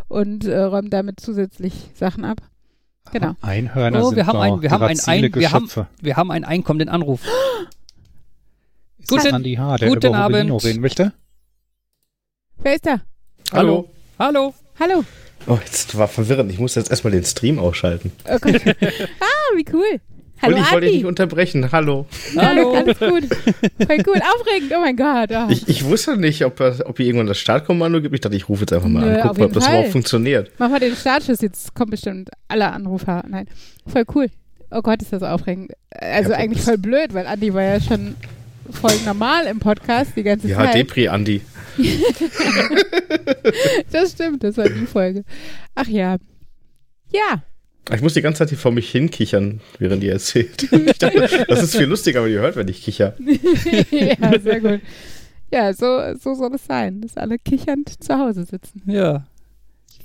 [0.09, 2.39] und äh, räumt damit zusätzlich Sachen ab.
[3.13, 3.35] Genau.
[3.43, 5.69] Einhörner Oh, sind wir haben doch ein- wir haben ein- ein- wir haben-.
[6.03, 7.23] Wir haben einen einkommenden Anruf.
[9.01, 10.65] Ist Guten- das Andi H., der guten über Rubelino Abend.
[10.65, 11.13] reden möchte?
[12.63, 13.01] Wer ist da?
[13.53, 13.89] Hallo.
[14.19, 14.55] Hallo.
[14.79, 15.05] Hallo.
[15.47, 16.53] Oh, jetzt war verwirrend.
[16.53, 18.13] Ich muss jetzt erstmal den Stream ausschalten.
[18.29, 18.61] Oh Gott.
[18.67, 20.01] ah, wie cool.
[20.43, 21.71] Hallo Und ich wollte dich nicht unterbrechen.
[21.73, 22.07] Hallo.
[22.37, 22.73] Hallo.
[22.75, 23.25] Alles gut.
[23.87, 24.23] Voll gut.
[24.35, 24.73] Aufregend.
[24.75, 25.31] Oh mein Gott.
[25.33, 25.47] Oh.
[25.51, 28.15] Ich, ich wusste nicht, ob, das- ob hier irgendwann das Startkommando gibt.
[28.15, 29.29] Ich dachte, ich rufe jetzt einfach mal Nö, an.
[29.29, 29.75] Guck mal, ob das Fall.
[29.75, 30.51] überhaupt funktioniert.
[30.59, 31.41] Mach mal den Startschuss.
[31.41, 33.23] Jetzt kommen bestimmt alle Anrufer.
[33.29, 33.49] Nein.
[33.87, 34.27] Voll cool.
[34.71, 35.73] Oh Gott, ist das aufregend.
[35.91, 38.15] Also Ja, eigentlich voll blöd, weil Andi war ja schon
[38.73, 40.75] voll normal im Podcast die ganze Ja, Zeit.
[40.75, 41.41] Depri, Andi.
[43.91, 45.25] Das stimmt, das war die Folge.
[45.75, 46.17] Ach ja.
[47.13, 47.43] Ja.
[47.93, 50.69] Ich muss die ganze Zeit hier vor mich hinkichern, während ihr erzählt.
[50.87, 53.15] Ich dachte, das ist viel lustiger, wenn ihr hört, wenn ich kicher.
[53.91, 54.81] ja, sehr gut.
[55.53, 58.83] Ja, so, so soll es sein, dass alle kichernd zu Hause sitzen.
[58.87, 59.27] Ja.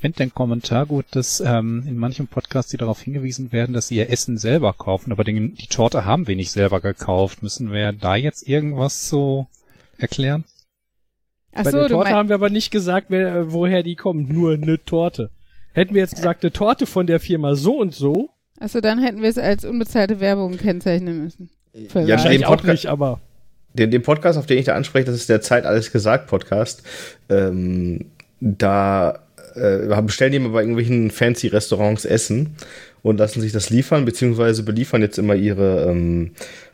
[0.05, 3.87] Ich finde den Kommentar gut, dass ähm, in manchen Podcasts die darauf hingewiesen werden, dass
[3.87, 7.41] sie ihr Essen selber kaufen, aber den, die Torte haben wir nicht selber gekauft.
[7.41, 9.47] Müssen wir da jetzt irgendwas so
[9.97, 10.43] erklären?
[11.55, 14.29] Ach Bei so, der Torte haben wir aber nicht gesagt, wer, äh, woher die kommt.
[14.29, 15.31] Nur eine Torte.
[15.73, 19.23] Hätten wir jetzt gesagt, eine Torte von der Firma so und so, Achso, dann hätten
[19.23, 21.49] wir es als unbezahlte Werbung kennzeichnen müssen.
[21.73, 23.21] Ja, wahrscheinlich auch Podcast- nicht, aber
[23.73, 26.83] Den, den Podcast, auf den ich da anspreche, das ist der Zeit alles gesagt Podcast.
[27.27, 29.24] Ähm, da
[29.55, 32.55] äh, bestellen die immer bei irgendwelchen fancy Restaurants Essen
[33.01, 36.31] und lassen sich das liefern, beziehungsweise beliefern jetzt immer ihre ähm,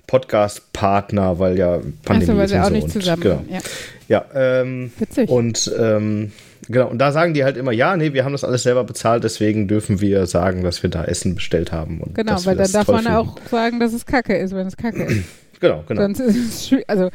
[0.07, 2.73] Podcast-Partner, weil ja Pandemie Achso, weil ist und auch so.
[2.73, 3.21] nicht und, zusammen.
[3.21, 3.45] Genau.
[3.49, 3.59] Ja.
[4.07, 5.29] Ja, ähm, Witzig.
[5.29, 6.33] und ähm,
[6.67, 9.23] genau, und da sagen die halt immer, ja, nee, wir haben das alles selber bezahlt,
[9.23, 12.01] deswegen dürfen wir sagen, dass wir da Essen bestellt haben.
[12.01, 13.17] Und genau, weil dann darf man finden.
[13.17, 15.23] auch sagen, dass es Kacke ist, wenn es Kacke ist.
[15.61, 16.01] Genau, genau.
[16.01, 16.85] Sonst ist es schwierig.
[16.89, 17.11] Also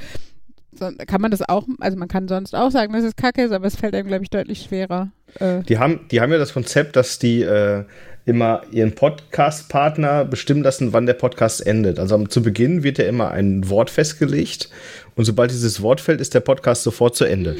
[0.79, 3.53] so, kann man das auch, also man kann sonst auch sagen, dass es Kacke ist,
[3.53, 5.11] aber es fällt einem, glaube ich, deutlich schwerer.
[5.41, 7.85] Äh, Die haben, die haben ja das Konzept, dass die äh,
[8.25, 11.99] immer ihren Podcast-Partner bestimmen lassen, wann der Podcast endet.
[11.99, 14.69] Also zu Beginn wird ja immer ein Wort festgelegt
[15.15, 17.57] und sobald dieses Wort fällt, ist der Podcast sofort zu Ende.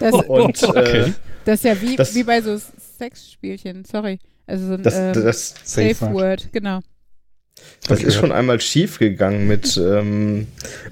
[0.00, 1.12] das, Und äh,
[1.44, 2.58] das ist ja wie, das- wie bei so
[2.98, 4.18] Sexspielchen, sorry.
[4.46, 6.80] Also so ein das, ähm, das, Safe Safe Word, genau.
[7.86, 8.08] das Okay.
[8.08, 10.46] ist schon einmal schief gegangen mit ähm,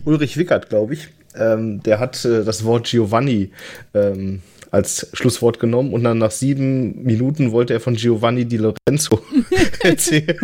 [0.04, 1.08] Ulrich Wickert, glaube ich.
[1.38, 3.50] Ähm, der hat äh, das Wort Giovanni
[3.94, 9.20] ähm, als Schlusswort genommen und dann nach sieben Minuten wollte er von Giovanni Di Lorenzo
[9.82, 10.36] erzählen.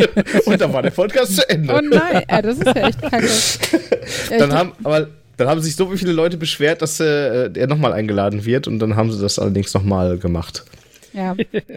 [0.46, 1.74] und dann war der Podcast zu Ende.
[1.74, 3.28] Oh nein, ja, das ist ja echt kacke.
[4.30, 7.92] Ja, dann haben, aber dann haben sich so viele Leute beschwert, dass äh, er nochmal
[7.92, 10.64] eingeladen wird und dann haben sie das allerdings nochmal gemacht.
[11.12, 11.34] Ja,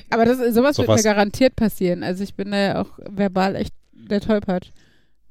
[0.10, 2.04] aber das, sowas wird Sowas- mir garantiert passieren.
[2.04, 4.68] Also ich bin da ja auch verbal echt der Tollpatsch.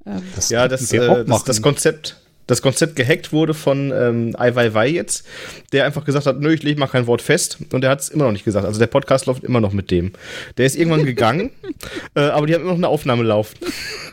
[0.07, 2.17] Ähm, Das Ja, das, äh, auch das, das Konzept.
[2.47, 5.27] Das Konzept gehackt wurde von ähm, Ai Weiwei jetzt,
[5.73, 8.09] der einfach gesagt hat, nö, ich lege mal kein Wort fest und der hat es
[8.09, 8.65] immer noch nicht gesagt.
[8.67, 10.13] Also der Podcast läuft immer noch mit dem.
[10.57, 11.51] Der ist irgendwann gegangen,
[12.15, 13.57] äh, aber die haben immer noch eine Aufnahme laufen.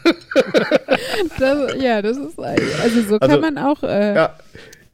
[1.40, 4.36] das, ja, das ist, eigentlich- also so Also, kann man auch, äh, Ja,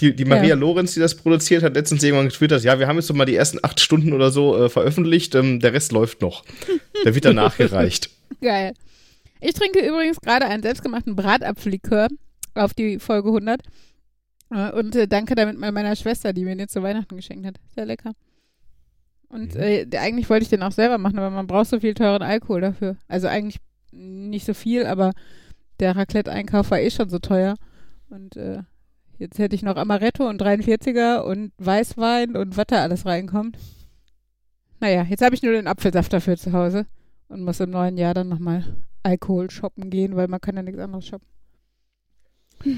[0.02, 0.56] die, die Maria Ja.
[0.56, 3.36] Lorenz, die das produziert hat, letztens irgendwann getwittert, ja, wir haben jetzt so mal die
[3.36, 6.43] ersten acht Stunden oder so äh, veröffentlicht, ähm, der Rest läuft noch.
[7.06, 8.10] Der wird dann nachgereicht.
[8.41, 8.73] geil.
[9.41, 12.08] Ich trinke übrigens gerade einen selbstgemachten Bratapfellikör
[12.55, 13.62] auf die Folge 100
[14.51, 17.59] äh, und äh, danke damit mal meiner Schwester, die mir den zu Weihnachten geschenkt hat.
[17.75, 18.13] Sehr lecker.
[19.29, 19.62] Und Mhm.
[19.62, 22.62] äh, eigentlich wollte ich den auch selber machen, aber man braucht so viel teuren Alkohol
[22.62, 22.97] dafür.
[23.07, 23.59] Also eigentlich
[23.91, 25.12] nicht so viel, aber
[25.79, 27.55] der Raclette-Einkauf war eh schon so teuer.
[28.09, 28.63] Und äh,
[29.17, 33.57] jetzt hätte ich noch Amaretto und 43er und Weißwein und was da alles reinkommt.
[34.79, 36.88] Naja, jetzt habe ich nur den Apfelsaft dafür zu Hause
[37.27, 38.63] und muss im neuen Jahr dann nochmal
[39.03, 41.27] Alkohol shoppen gehen, weil man kann ja nichts anderes shoppen.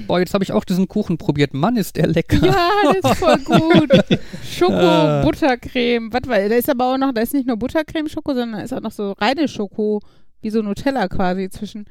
[0.06, 1.54] Boah, jetzt habe ich auch diesen Kuchen probiert.
[1.54, 2.44] Mann, ist der lecker.
[2.46, 2.68] Ja,
[3.00, 3.90] das ist voll gut.
[4.48, 5.22] Schoko, Ah.
[5.22, 8.58] Buttercreme, was war, da ist aber auch noch, da ist nicht nur Buttercreme Schoko, sondern
[8.58, 10.00] da ist auch noch so reine Schoko,
[10.40, 11.86] wie so Nutella quasi zwischen.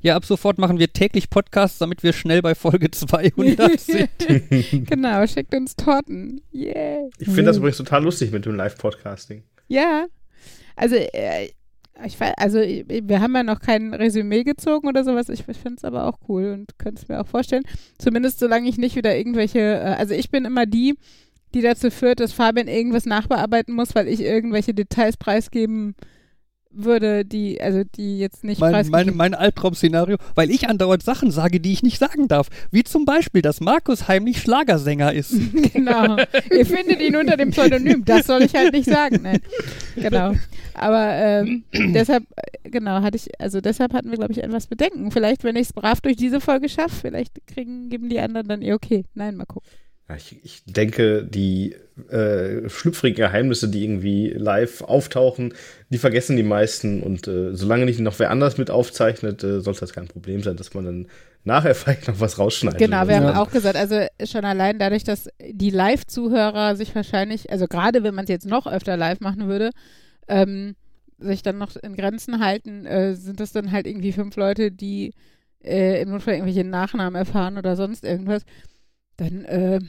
[0.00, 4.08] Ja, ab sofort machen wir täglich Podcasts, damit wir schnell bei Folge 200 sind.
[4.88, 6.40] genau, schickt uns Torten.
[6.54, 7.10] Yeah.
[7.18, 9.42] Ich finde das übrigens total lustig mit dem Live-Podcasting.
[9.68, 10.06] Ja.
[10.76, 11.50] Also, äh,
[12.04, 15.28] ich weiß, also wir haben ja noch kein Resümee gezogen oder sowas.
[15.28, 17.64] Ich, ich finde es aber auch cool und könnte es mir auch vorstellen.
[17.98, 20.96] Zumindest solange ich nicht wieder irgendwelche, äh, also ich bin immer die,
[21.54, 25.94] die dazu führt, dass Fabian irgendwas nachbearbeiten muss, weil ich irgendwelche Details preisgeben
[26.72, 31.60] würde, die, also die jetzt nicht Mein, mein, mein Albtraum-Szenario, weil ich andauernd Sachen sage,
[31.60, 32.48] die ich nicht sagen darf.
[32.70, 35.34] Wie zum Beispiel, dass Markus heimlich Schlagersänger ist.
[35.72, 36.16] Genau.
[36.50, 38.04] Ihr findet ihn unter dem Pseudonym.
[38.04, 39.20] Das soll ich halt nicht sagen.
[39.22, 39.40] Nein.
[39.94, 40.34] Genau.
[40.74, 42.24] Aber ähm, deshalb,
[42.64, 45.10] genau, hatte ich, also deshalb hatten wir, glaube ich, etwas Bedenken.
[45.10, 48.62] Vielleicht, wenn ich es brav durch diese Folge schaffe, vielleicht kriegen, geben die anderen dann
[48.62, 49.04] eh okay.
[49.14, 49.68] Nein, mal gucken.
[50.16, 51.76] Ich, ich denke, die
[52.10, 55.54] äh, schlüpfrigen Geheimnisse, die irgendwie live auftauchen,
[55.90, 57.02] die vergessen die meisten.
[57.02, 60.56] Und äh, solange nicht noch wer anders mit aufzeichnet, äh, soll das kein Problem sein,
[60.56, 61.06] dass man dann
[61.44, 62.78] nachher vielleicht noch was rausschneidet.
[62.80, 67.66] Genau, wir haben auch gesagt, also schon allein dadurch, dass die Live-Zuhörer sich wahrscheinlich, also
[67.66, 69.70] gerade wenn man es jetzt noch öfter live machen würde,
[70.28, 70.74] ähm,
[71.18, 75.12] sich dann noch in Grenzen halten, äh, sind das dann halt irgendwie fünf Leute, die
[75.62, 78.42] äh, im Notfall irgendwelche Nachnamen erfahren oder sonst irgendwas.
[79.20, 79.80] Dann, äh,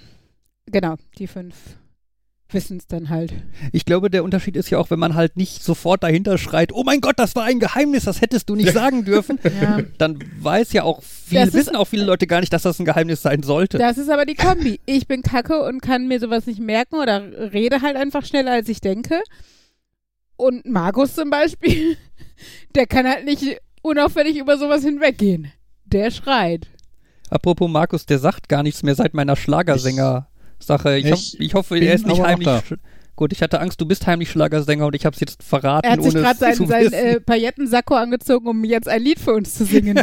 [0.69, 1.55] genau, die fünf
[2.53, 3.33] wissen es dann halt.
[3.71, 6.83] Ich glaube, der Unterschied ist ja auch, wenn man halt nicht sofort dahinter schreit, oh
[6.83, 9.39] mein Gott, das war ein Geheimnis, das hättest du nicht sagen dürfen.
[9.61, 9.79] Ja.
[9.97, 12.77] Dann weiß ja auch viele, Das ist- wissen auch viele Leute gar nicht, dass das
[12.77, 13.77] ein Geheimnis sein sollte.
[13.77, 14.81] Das ist aber die Kombi.
[14.85, 18.67] Ich bin kacke und kann mir sowas nicht merken oder rede halt einfach schneller, als
[18.67, 19.21] ich denke.
[20.35, 21.95] Und Markus zum Beispiel,
[22.75, 25.51] der kann halt nicht unauffällig über sowas hinweggehen.
[25.85, 26.67] Der schreit.
[27.31, 30.97] Apropos Markus, der sagt gar nichts mehr seit meiner Schlagersänger-Sache.
[30.97, 32.49] Ich, Ich hoff, ich hoffe, er ist nicht heimlich.
[33.15, 35.93] Gut, ich hatte Angst, du bist heimlich Schlagersänger und ich habe es jetzt verraten, Er
[35.93, 39.65] hat sich gerade seinen, seinen äh, Paillettensacko angezogen, um jetzt ein Lied für uns zu
[39.65, 39.99] singen.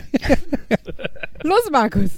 [1.42, 2.10] Los, Markus.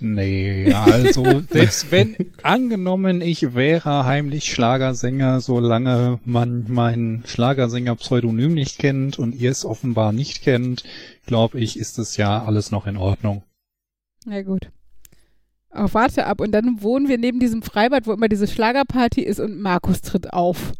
[0.00, 9.18] Nee, also selbst wenn angenommen ich wäre heimlich Schlagersänger, solange man mein Schlagersänger-Pseudonym nicht kennt
[9.18, 10.82] und ihr es offenbar nicht kennt,
[11.26, 13.44] glaube ich, ist es ja alles noch in Ordnung.
[14.26, 14.68] Na gut.
[15.72, 16.40] Oh, warte ab.
[16.40, 20.32] Und dann wohnen wir neben diesem Freibad, wo immer diese Schlagerparty ist und Markus tritt
[20.32, 20.72] auf.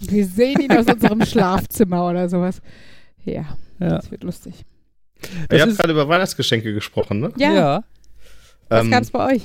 [0.00, 2.60] Und wir sehen ihn aus unserem Schlafzimmer oder sowas.
[3.24, 3.88] Ja, ja.
[3.96, 4.64] das wird lustig.
[5.50, 7.32] Ihr habt gerade über Weihnachtsgeschenke gesprochen, ne?
[7.36, 7.84] Ja, ja.
[8.68, 9.42] Was Ähm, gab's bei euch?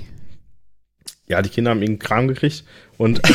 [1.28, 2.64] ja, die Kinder haben irgendeinen Kram gekriegt
[2.98, 3.22] und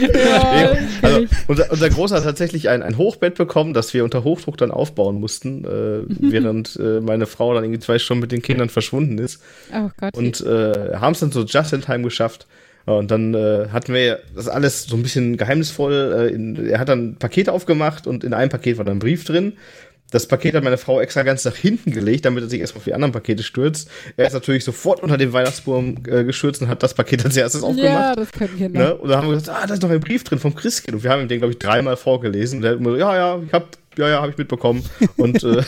[0.00, 4.56] Ja, also, unser, unser Großer hat tatsächlich ein, ein Hochbett bekommen, das wir unter Hochdruck
[4.56, 8.68] dann aufbauen mussten, äh, während äh, meine Frau dann irgendwie zwei Stunden mit den Kindern
[8.68, 9.42] verschwunden ist.
[9.74, 10.16] oh Gott.
[10.16, 12.46] Und äh, haben es dann so just in time geschafft.
[12.86, 16.30] Und dann äh, hatten wir das alles so ein bisschen geheimnisvoll.
[16.30, 19.24] Äh, in, er hat dann Pakete aufgemacht und in einem Paket war dann ein Brief
[19.24, 19.52] drin.
[20.10, 22.84] Das Paket hat meine Frau extra ganz nach hinten gelegt, damit er sich erstmal auf
[22.84, 23.88] die anderen Pakete stürzt.
[24.16, 27.62] Er ist natürlich sofort unter den Weihnachtsbaum äh, gestürzt und hat das Paket als erstes
[27.62, 28.18] ja, aufgemacht.
[28.18, 28.80] das können Kinder.
[28.80, 28.94] Ne?
[28.96, 30.96] Und dann haben wir gesagt, ah, da ist noch ein Brief drin vom Christkind.
[30.96, 32.58] Und wir haben ihm den, glaube ich, dreimal vorgelesen.
[32.58, 34.84] Und er hat immer so, ja, ja, ich hab, ja, ja, habe ich mitbekommen.
[35.16, 35.60] Und äh,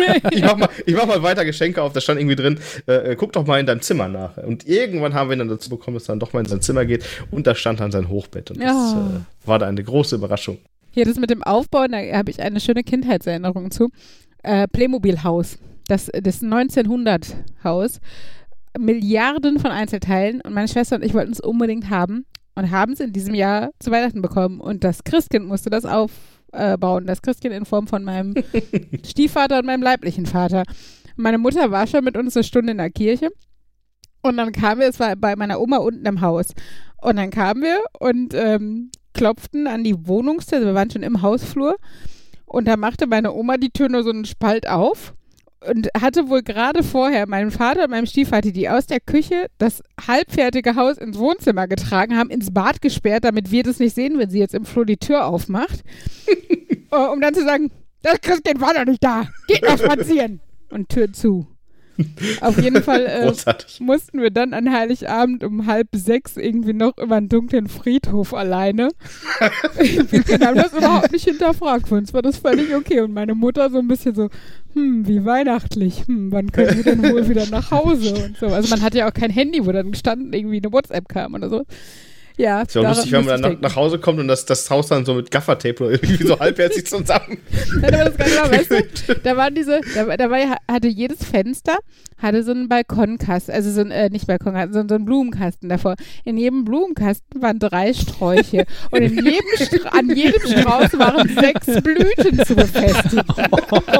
[0.30, 1.92] ich, mach mal, ich mach mal weiter Geschenke auf.
[1.94, 4.36] Da stand irgendwie drin, äh, äh, guck doch mal in deinem Zimmer nach.
[4.36, 6.60] Und irgendwann haben wir ihn dann dazu bekommen, dass er dann doch mal in sein
[6.60, 7.04] Zimmer geht.
[7.30, 8.50] Und da stand dann sein Hochbett.
[8.50, 9.10] Und das Ja.
[9.44, 10.58] äh, war da eine große Überraschung.
[10.96, 13.90] Hier, das mit dem Aufbauen, da habe ich eine schöne Kindheitserinnerung zu.
[14.42, 15.58] Äh, Playmobil-Haus.
[15.88, 18.00] Das, das 1900-Haus.
[18.78, 20.40] Milliarden von Einzelteilen.
[20.40, 22.24] Und meine Schwester und ich wollten es unbedingt haben.
[22.54, 24.58] Und haben es in diesem Jahr zu Weihnachten bekommen.
[24.58, 27.06] Und das Christkind musste das aufbauen.
[27.06, 28.32] Das Christkind in Form von meinem
[29.04, 30.62] Stiefvater und meinem leiblichen Vater.
[31.16, 33.28] Meine Mutter war schon mit uns eine Stunde in der Kirche.
[34.22, 36.54] Und dann kamen wir, es war bei meiner Oma unten im Haus.
[37.02, 40.58] Und dann kamen wir und ähm, klopften an die Wohnungstür.
[40.58, 41.76] Also wir waren schon im Hausflur.
[42.44, 45.14] Und da machte meine Oma die Tür nur so einen Spalt auf
[45.68, 49.82] und hatte wohl gerade vorher meinen Vater und meinem Stiefvater, die aus der Küche das
[50.06, 54.30] halbfertige Haus ins Wohnzimmer getragen haben, ins Bad gesperrt, damit wir das nicht sehen, wenn
[54.30, 55.82] sie jetzt im Flur die Tür aufmacht.
[56.92, 59.26] Äh, um dann zu sagen, das Christkind war doch nicht da.
[59.48, 60.40] Geht noch spazieren.
[60.70, 61.48] Und Tür zu.
[62.40, 63.32] Auf jeden Fall äh,
[63.80, 68.88] mussten wir dann an Heiligabend um halb sechs irgendwie noch über einen dunklen Friedhof alleine.
[69.78, 71.88] wir haben das überhaupt nicht hinterfragt.
[71.88, 73.00] Für uns war das völlig okay.
[73.00, 74.28] Und meine Mutter so ein bisschen so,
[74.74, 76.06] hm, wie weihnachtlich.
[76.06, 78.46] Hm, wann können wir denn wohl wieder nach Hause und so.
[78.46, 81.48] Also man hatte ja auch kein Handy, wo dann gestanden irgendwie eine WhatsApp kam oder
[81.48, 81.64] so.
[82.38, 84.88] Ja, Ist ja lustig, wenn man dann nach, nach Hause kommt und das, das Haus
[84.88, 87.38] dann so mit Gaffertape oder irgendwie so halbherzig zusammen.
[87.80, 88.70] Nein, aber das Geile war, weißt
[89.08, 91.78] du, da waren diese, da, da war, ja- hatte jedes Fenster
[92.18, 95.96] hatte so einen Balkonkasten, also so ein, äh, nicht Balkonkasten, sondern so einen Blumenkasten davor.
[96.24, 102.44] In jedem Blumenkasten waren drei Sträuche und in jedem an jedem Strauß waren sechs Blüten
[102.44, 103.24] zu befestigen.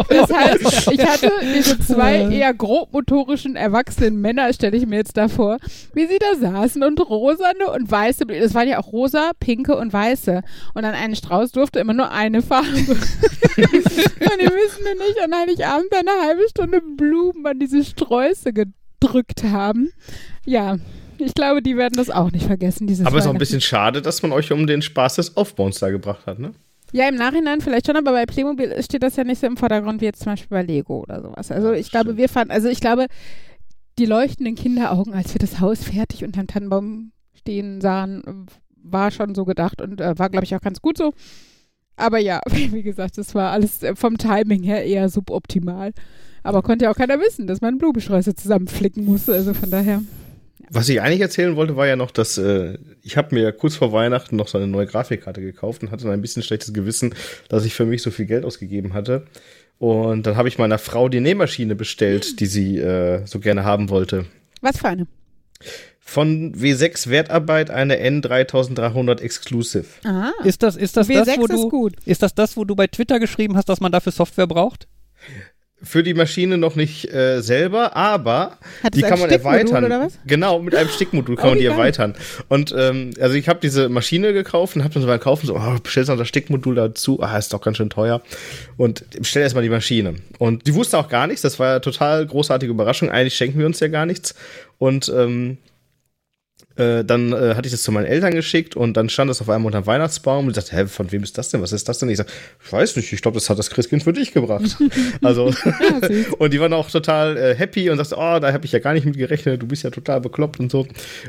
[0.08, 5.28] Das heißt, ich hatte diese zwei eher grobmotorischen erwachsenen Männer, stelle ich mir jetzt da
[5.28, 5.58] vor,
[5.94, 9.76] wie sie da saßen und rosane und weiße Blüten, es waren ja auch rosa, pinke
[9.76, 10.42] und weiße.
[10.74, 12.68] Und an einen Strauß durfte immer nur eine Farbe.
[12.76, 12.88] und
[13.56, 19.90] die müssen nicht an Heiligabend eine halbe Stunde Blumen an diese Sträuße gedrückt haben.
[20.44, 20.76] Ja,
[21.18, 22.86] ich glaube, die werden das auch nicht vergessen.
[22.86, 25.36] Dieses Aber es ist auch ein bisschen schade, dass man euch um den Spaß des
[25.36, 26.52] Aufbauens da gebracht hat, ne?
[26.92, 30.00] Ja, im Nachhinein vielleicht schon, aber bei Playmobil steht das ja nicht so im Vordergrund
[30.00, 31.50] wie jetzt zum Beispiel bei Lego oder sowas.
[31.50, 33.06] Also ich glaube, wir fanden, also ich glaube,
[33.98, 39.44] die leuchtenden Kinderaugen, als wir das Haus fertig unterm Tannenbaum stehen sahen, war schon so
[39.44, 41.12] gedacht und äh, war, glaube ich, auch ganz gut so.
[41.96, 45.92] Aber ja, wie gesagt, das war alles äh, vom Timing her eher suboptimal.
[46.42, 49.32] Aber konnte ja auch keiner wissen, dass man Blumensträuße zusammenflicken musste.
[49.32, 50.02] Also von daher.
[50.70, 53.92] Was ich eigentlich erzählen wollte, war ja noch, dass äh, ich habe mir kurz vor
[53.92, 57.14] Weihnachten noch so eine neue Grafikkarte gekauft und hatte dann ein bisschen schlechtes Gewissen,
[57.48, 59.26] dass ich für mich so viel Geld ausgegeben hatte.
[59.78, 63.90] Und dann habe ich meiner Frau die Nähmaschine bestellt, die sie äh, so gerne haben
[63.90, 64.26] wollte.
[64.60, 65.06] Was für eine?
[66.08, 69.86] Von W6 Wertarbeit eine N3300 Exclusive.
[70.04, 70.30] Ah.
[70.44, 71.94] Ist das, ist das, W6 das, wo ist du, gut.
[72.06, 74.86] ist das das, wo du bei Twitter geschrieben hast, dass man dafür Software braucht?
[75.82, 79.84] Für die Maschine noch nicht äh, selber, aber Hat die kann man Stickmodul erweitern.
[79.84, 80.18] oder was?
[80.26, 81.72] Genau, mit einem Stickmodul kann Oh, man die geil.
[81.72, 82.14] erweitern.
[82.48, 85.56] Und ähm, also ich habe diese Maschine gekauft und habe dann so beim Kaufen so,
[85.56, 88.22] oh, bestellst noch das Stickmodul dazu, ah, ist doch ganz schön teuer.
[88.76, 90.14] Und bestell erstmal die Maschine.
[90.38, 93.10] Und die wusste auch gar nichts, das war ja total großartige Überraschung.
[93.10, 94.34] Eigentlich schenken wir uns ja gar nichts.
[94.78, 95.58] Und ähm,
[96.76, 99.48] äh, dann äh, hatte ich das zu meinen Eltern geschickt und dann stand das auf
[99.48, 101.62] einmal unter dem Weihnachtsbaum und ich dachte, hä, von wem ist das denn?
[101.62, 102.08] Was ist das denn?
[102.08, 102.26] Ich sag,
[102.64, 104.76] ich weiß nicht, ich glaube, das hat das Christkind für dich gebracht.
[105.22, 105.52] also,
[106.38, 108.92] und die waren auch total äh, happy und sagten, oh, da habe ich ja gar
[108.92, 110.86] nicht mit gerechnet, du bist ja total bekloppt und so.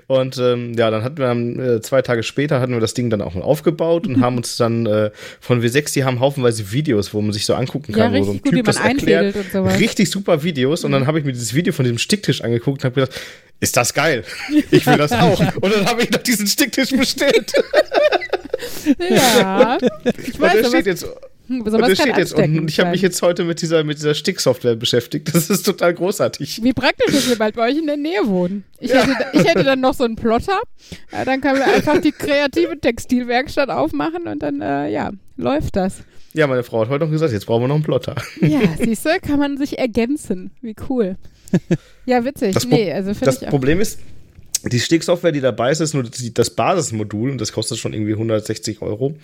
[0.08, 3.10] Und ähm, ja, dann hatten wir dann, äh, zwei Tage später hatten wir das Ding
[3.10, 7.14] dann auch mal aufgebaut und haben uns dann äh, von W6, die haben haufenweise Videos,
[7.14, 9.36] wo man sich so angucken Ja, kann, wo so ein gut, Typ das erklärt.
[9.80, 12.86] Richtig super Videos und dann habe ich mir dieses Video von diesem Sticktisch angeguckt und
[12.86, 13.20] habe gedacht,
[13.60, 14.24] ist das geil?
[14.70, 15.37] Ich will das auch.
[15.40, 17.52] Und dann habe ich noch diesen Sticktisch bestellt.
[19.10, 19.78] Ja.
[20.06, 21.06] Ich Und der weiß, steht jetzt,
[21.48, 24.76] hm, und steht jetzt und ich habe mich jetzt heute mit dieser, mit dieser Sticksoftware
[24.76, 25.34] beschäftigt.
[25.34, 26.62] Das ist total großartig.
[26.64, 28.64] Wie praktisch, dass wir bald bei euch in der Nähe wohnen.
[28.80, 30.60] Ich, hätte, ich hätte dann noch so einen Plotter.
[31.12, 35.98] Ja, dann können wir einfach die kreative Textilwerkstatt aufmachen und dann, äh, ja, läuft das.
[36.34, 38.16] Ja, meine Frau hat heute noch gesagt, jetzt brauchen wir noch einen Plotter.
[38.42, 40.52] Ja, siehst du, kann man sich ergänzen.
[40.62, 41.16] Wie cool.
[42.06, 42.54] Ja, witzig.
[42.56, 43.52] Das nee, also finde Das ich auch.
[43.52, 44.00] Problem ist,
[44.64, 48.82] die Sticksoftware, die dabei ist, ist nur das Basismodul und das kostet schon irgendwie 160
[48.82, 49.16] Euro.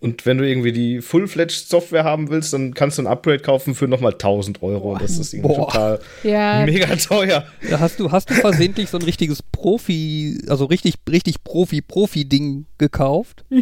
[0.00, 3.74] Und wenn du irgendwie die Full-Fledged Software haben willst, dann kannst du ein Upgrade kaufen
[3.74, 4.98] für nochmal 1000 Euro.
[4.98, 5.66] das ist irgendwie Boah.
[5.70, 7.46] total Ja, mega teuer.
[7.70, 13.44] Da hast du, hast du versehentlich so ein richtiges Profi, also richtig, richtig Profi-Profi-Ding gekauft?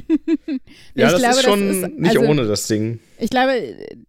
[0.94, 2.98] Ja, Ich das glaube, ist das schon ist- nicht also- ohne das Ding.
[3.18, 3.52] ich glaube,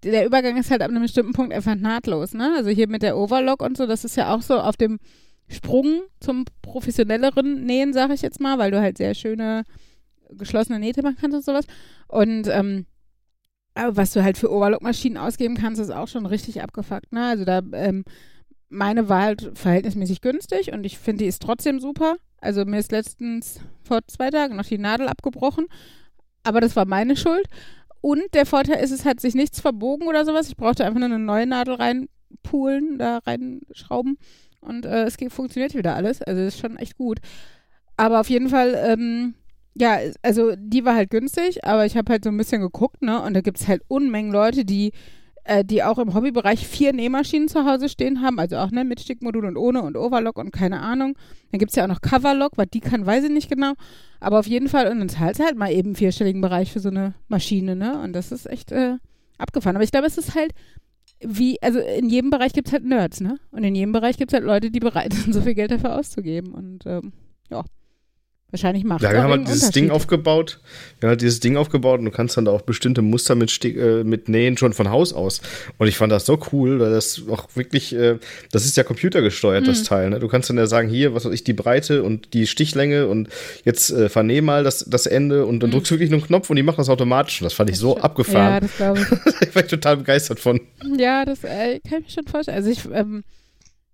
[0.03, 2.53] der Übergang ist halt ab einem bestimmten Punkt einfach nahtlos, ne?
[2.57, 4.99] Also hier mit der Overlock und so, das ist ja auch so auf dem
[5.53, 9.63] Sprung zum professionelleren Nähen, sage ich jetzt mal, weil du halt sehr schöne
[10.29, 11.65] geschlossene Nähte machen kannst und sowas.
[12.07, 12.85] Und ähm,
[13.75, 17.25] was du halt für Overlock-Maschinen ausgeben kannst, ist auch schon richtig abgefuckt, ne?
[17.27, 18.03] Also da, ähm,
[18.69, 22.15] meine war halt verhältnismäßig günstig und ich finde, die ist trotzdem super.
[22.41, 25.67] Also mir ist letztens vor zwei Tagen noch die Nadel abgebrochen,
[26.43, 27.47] aber das war meine Schuld.
[28.01, 30.49] Und der Vorteil ist, es hat sich nichts verbogen oder sowas.
[30.49, 34.17] Ich brauchte einfach nur eine neue Nadel reinpulen, da reinschrauben
[34.63, 36.21] und äh, es funktioniert wieder alles.
[36.21, 37.19] Also ist schon echt gut.
[37.97, 39.35] Aber auf jeden Fall, ähm,
[39.75, 43.21] ja, also die war halt günstig, aber ich habe halt so ein bisschen geguckt, ne?
[43.21, 44.91] Und da gibt es halt Unmengen Leute, die,
[45.43, 48.99] äh, die auch im Hobbybereich vier Nähmaschinen zu Hause stehen haben, also auch ne, mit
[48.99, 51.15] Stickmodul und ohne und Overlock und keine Ahnung.
[51.51, 53.73] Dann gibt es ja auch noch Coverlock, was die kann, weiß ich nicht genau.
[54.19, 57.13] Aber auf jeden Fall, und dann zahlst halt mal eben vierstelligen Bereich für so eine
[57.27, 57.99] Maschine, ne?
[57.99, 58.97] Und das ist echt äh,
[59.37, 59.75] abgefahren.
[59.75, 60.53] Aber ich glaube, es ist halt
[61.25, 63.39] wie, also in jedem Bereich gibt es halt Nerds, ne?
[63.51, 65.97] Und in jedem Bereich gibt es halt Leute, die bereit sind, so viel Geld dafür
[65.97, 66.53] auszugeben.
[66.53, 67.13] Und ähm,
[67.49, 67.63] ja,
[68.53, 70.59] wahrscheinlich macht Ja, wir haben halt dieses Ding aufgebaut.
[70.99, 73.63] Wir haben halt dieses Ding aufgebaut und du kannst dann da auch bestimmte Muster mit,
[73.65, 75.41] äh, mit nähen schon von Haus aus.
[75.77, 78.17] Und ich fand das so cool, weil das auch wirklich, äh,
[78.51, 79.67] das ist ja computergesteuert, Mhm.
[79.67, 80.09] das Teil.
[80.11, 80.19] Ne?
[80.19, 83.27] Du kannst dann ja sagen, hier, was weiß ich, die Breite und die Stichlänge und
[83.65, 86.49] jetzt äh, vernäh mal das, das Ende und dann drückst du wirklich nur einen Knopf
[86.49, 87.41] und die machen das automatisch.
[87.41, 87.97] Und das fand ich so Mhm.
[87.97, 88.61] Ja, abgefahren.
[88.61, 89.41] das glaube ich.
[89.49, 90.61] ich war total begeistert von.
[90.97, 92.57] Ja, das äh, kann ich mir schon vorstellen.
[92.57, 93.23] Also ich, ähm,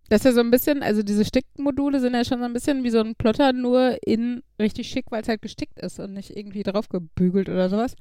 [0.10, 2.84] das ist ja so ein bisschen, also diese Stickmodule sind ja schon so ein bisschen
[2.84, 6.36] wie so ein Plotter, nur in richtig schick, weil es halt gestickt ist und nicht
[6.36, 7.96] irgendwie drauf gebügelt oder sowas.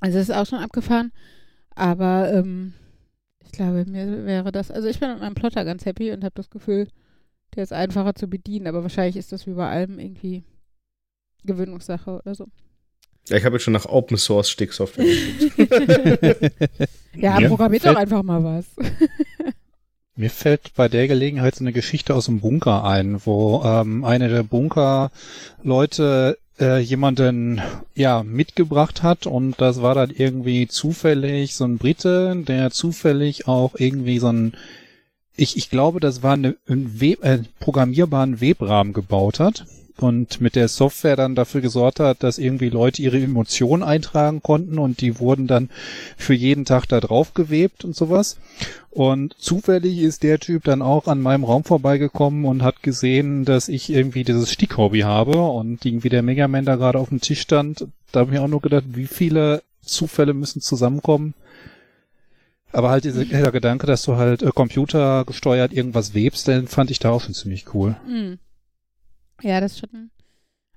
[0.00, 1.12] Also das ist auch schon abgefahren.
[1.74, 2.74] Aber ähm,
[3.44, 6.34] Ich glaube, mir wäre das, also ich bin mit meinem Plotter ganz happy und habe
[6.34, 6.88] das Gefühl,
[7.56, 10.44] der ist einfacher zu bedienen, aber wahrscheinlich ist das wie bei allem irgendwie
[11.44, 12.46] Gewöhnungssache oder so.
[13.28, 15.04] Ja, ich habe jetzt schon nach Open Source Sticksoftware
[15.56, 16.88] geguckt.
[17.16, 18.66] Ja, Mir programmiert doch einfach mal was.
[20.18, 24.28] Mir fällt bei der Gelegenheit so eine Geschichte aus dem Bunker ein, wo ähm, eine
[24.28, 27.62] der Bunkerleute äh, jemanden
[27.94, 33.76] ja mitgebracht hat und das war dann irgendwie zufällig so ein Brite, der zufällig auch
[33.76, 34.54] irgendwie so ein
[35.36, 39.66] ich, ich glaube, das war eine, ein Web, äh, programmierbaren Webrahmen gebaut hat
[40.02, 44.78] und mit der Software dann dafür gesorgt hat, dass irgendwie Leute ihre Emotionen eintragen konnten
[44.78, 45.70] und die wurden dann
[46.16, 48.38] für jeden Tag da drauf gewebt und sowas.
[48.90, 53.68] Und zufällig ist der Typ dann auch an meinem Raum vorbeigekommen und hat gesehen, dass
[53.68, 57.40] ich irgendwie dieses Stickhobby habe und irgendwie der Mega Man da gerade auf dem Tisch
[57.40, 57.86] stand.
[58.12, 61.34] Da habe ich auch nur gedacht, wie viele Zufälle müssen zusammenkommen.
[62.72, 67.10] Aber halt dieser, Gedanke, dass du halt äh, computergesteuert irgendwas webst, den fand ich da
[67.10, 67.96] auch schon ziemlich cool.
[68.06, 68.38] Hm.
[69.42, 70.10] Ja, das schon.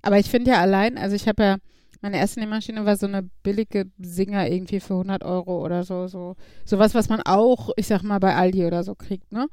[0.02, 1.58] Aber ich finde ja allein, also ich habe ja,
[2.02, 6.36] meine erste Nähmaschine war so eine billige Singer irgendwie für 100 Euro oder so, so
[6.66, 9.48] sowas, was man auch, ich sag mal, bei Aldi oder so kriegt, ne?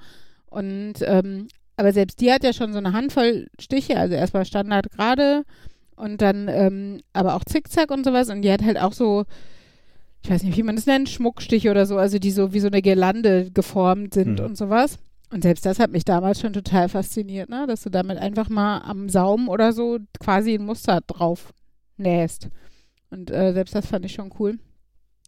[0.46, 4.90] Und, ähm, aber selbst die hat ja schon so eine Handvoll Stiche, also erstmal Standard
[4.90, 5.44] gerade
[5.96, 9.24] und dann, ähm, aber auch Zickzack und sowas und die hat halt auch so,
[10.24, 12.66] ich weiß nicht, wie man das nennt, Schmuckstiche oder so, also die so wie so
[12.68, 14.44] eine Girlande geformt sind Mhm.
[14.46, 14.98] und sowas.
[15.30, 17.66] Und selbst das hat mich damals schon total fasziniert, ne?
[17.66, 21.52] dass du damit einfach mal am Saum oder so quasi ein Muster drauf
[21.96, 22.48] nähst.
[23.10, 24.58] Und äh, selbst das fand ich schon cool.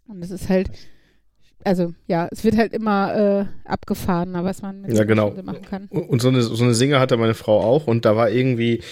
[0.08, 0.70] Und es ist halt,
[1.64, 5.30] also ja, es wird halt immer äh, abgefahrener, was man mit Ja, so genau.
[5.42, 5.86] Machen kann.
[5.88, 8.82] Und so eine, so eine Singer hatte meine Frau auch und da war irgendwie,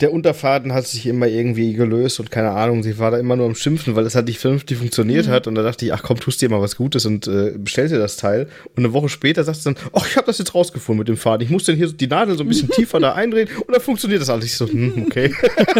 [0.00, 3.46] der Unterfaden hat sich immer irgendwie gelöst und keine Ahnung, sie war da immer nur
[3.46, 5.30] am Schimpfen, weil es halt nicht vernünftig funktioniert Mhm.
[5.30, 7.88] hat und da dachte ich, ach komm, tust dir mal was Gutes und äh, bestell
[7.88, 10.54] dir das Teil und eine Woche später sagt sie dann, ach, ich habe das jetzt
[10.54, 12.98] rausgefunden mit dem Faden, ich muss dann hier so die Nadel so ein bisschen tiefer
[13.00, 14.46] da eindrehen und dann funktioniert das alles.
[14.46, 15.32] Ich so, hm, okay.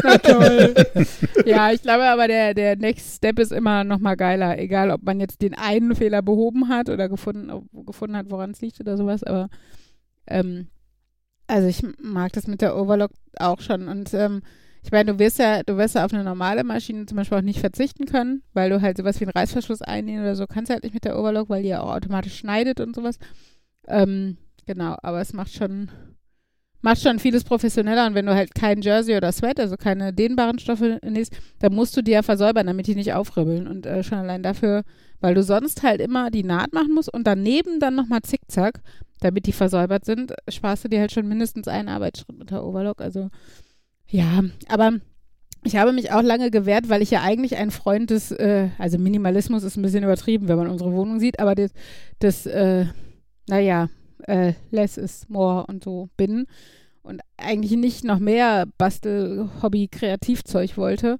[0.02, 0.74] Na toll.
[1.46, 4.58] ja, ich glaube aber, der, der Next Step ist immer noch mal geiler.
[4.58, 7.50] Egal, ob man jetzt den einen Fehler behoben hat oder gefunden,
[7.86, 9.24] gefunden hat, woran es liegt oder sowas.
[9.24, 9.48] Aber
[10.26, 10.68] ähm,
[11.46, 13.88] also ich mag das mit der Overlock auch schon.
[13.88, 14.42] Und ähm,
[14.82, 17.42] ich meine, du wirst ja, du wirst ja auf eine normale Maschine zum Beispiel auch
[17.42, 20.74] nicht verzichten können, weil du halt sowas wie einen Reißverschluss einnähen oder so kannst du
[20.74, 23.18] halt nicht mit der Overlock, weil die ja auch automatisch schneidet und sowas.
[23.88, 24.36] Ähm,
[24.66, 25.90] genau, aber es macht schon,
[26.82, 30.58] macht schon vieles professioneller und wenn du halt kein Jersey oder Sweat, also keine dehnbaren
[30.58, 33.66] Stoffe nähst, dann musst du die ja versäubern, damit die nicht aufribbeln.
[33.66, 34.84] Und äh, schon allein dafür,
[35.20, 38.80] weil du sonst halt immer die Naht machen musst und daneben dann nochmal Zickzack,
[39.20, 43.00] damit die versäubert sind, sparst du dir halt schon mindestens einen Arbeitsschritt mit der Overlock.
[43.00, 43.30] Also
[44.06, 44.92] ja, aber
[45.64, 48.98] ich habe mich auch lange gewehrt, weil ich ja eigentlich ein Freund des, äh, also
[48.98, 51.70] Minimalismus ist ein bisschen übertrieben, wenn man unsere Wohnung sieht, aber das,
[52.18, 52.84] das äh,
[53.48, 53.88] naja,
[54.26, 56.46] äh, less is more und so bin
[57.02, 61.18] und eigentlich nicht noch mehr Bastel-Hobby-Kreativzeug wollte.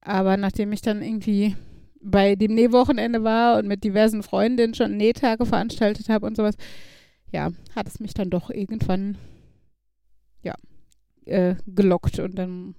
[0.00, 1.56] Aber nachdem ich dann irgendwie
[2.00, 6.56] bei dem Nähwochenende war und mit diversen Freundinnen schon Nähtage veranstaltet habe und sowas,
[7.32, 9.18] ja, hat es mich dann doch irgendwann,
[10.42, 10.54] ja,
[11.26, 12.74] äh, gelockt und dann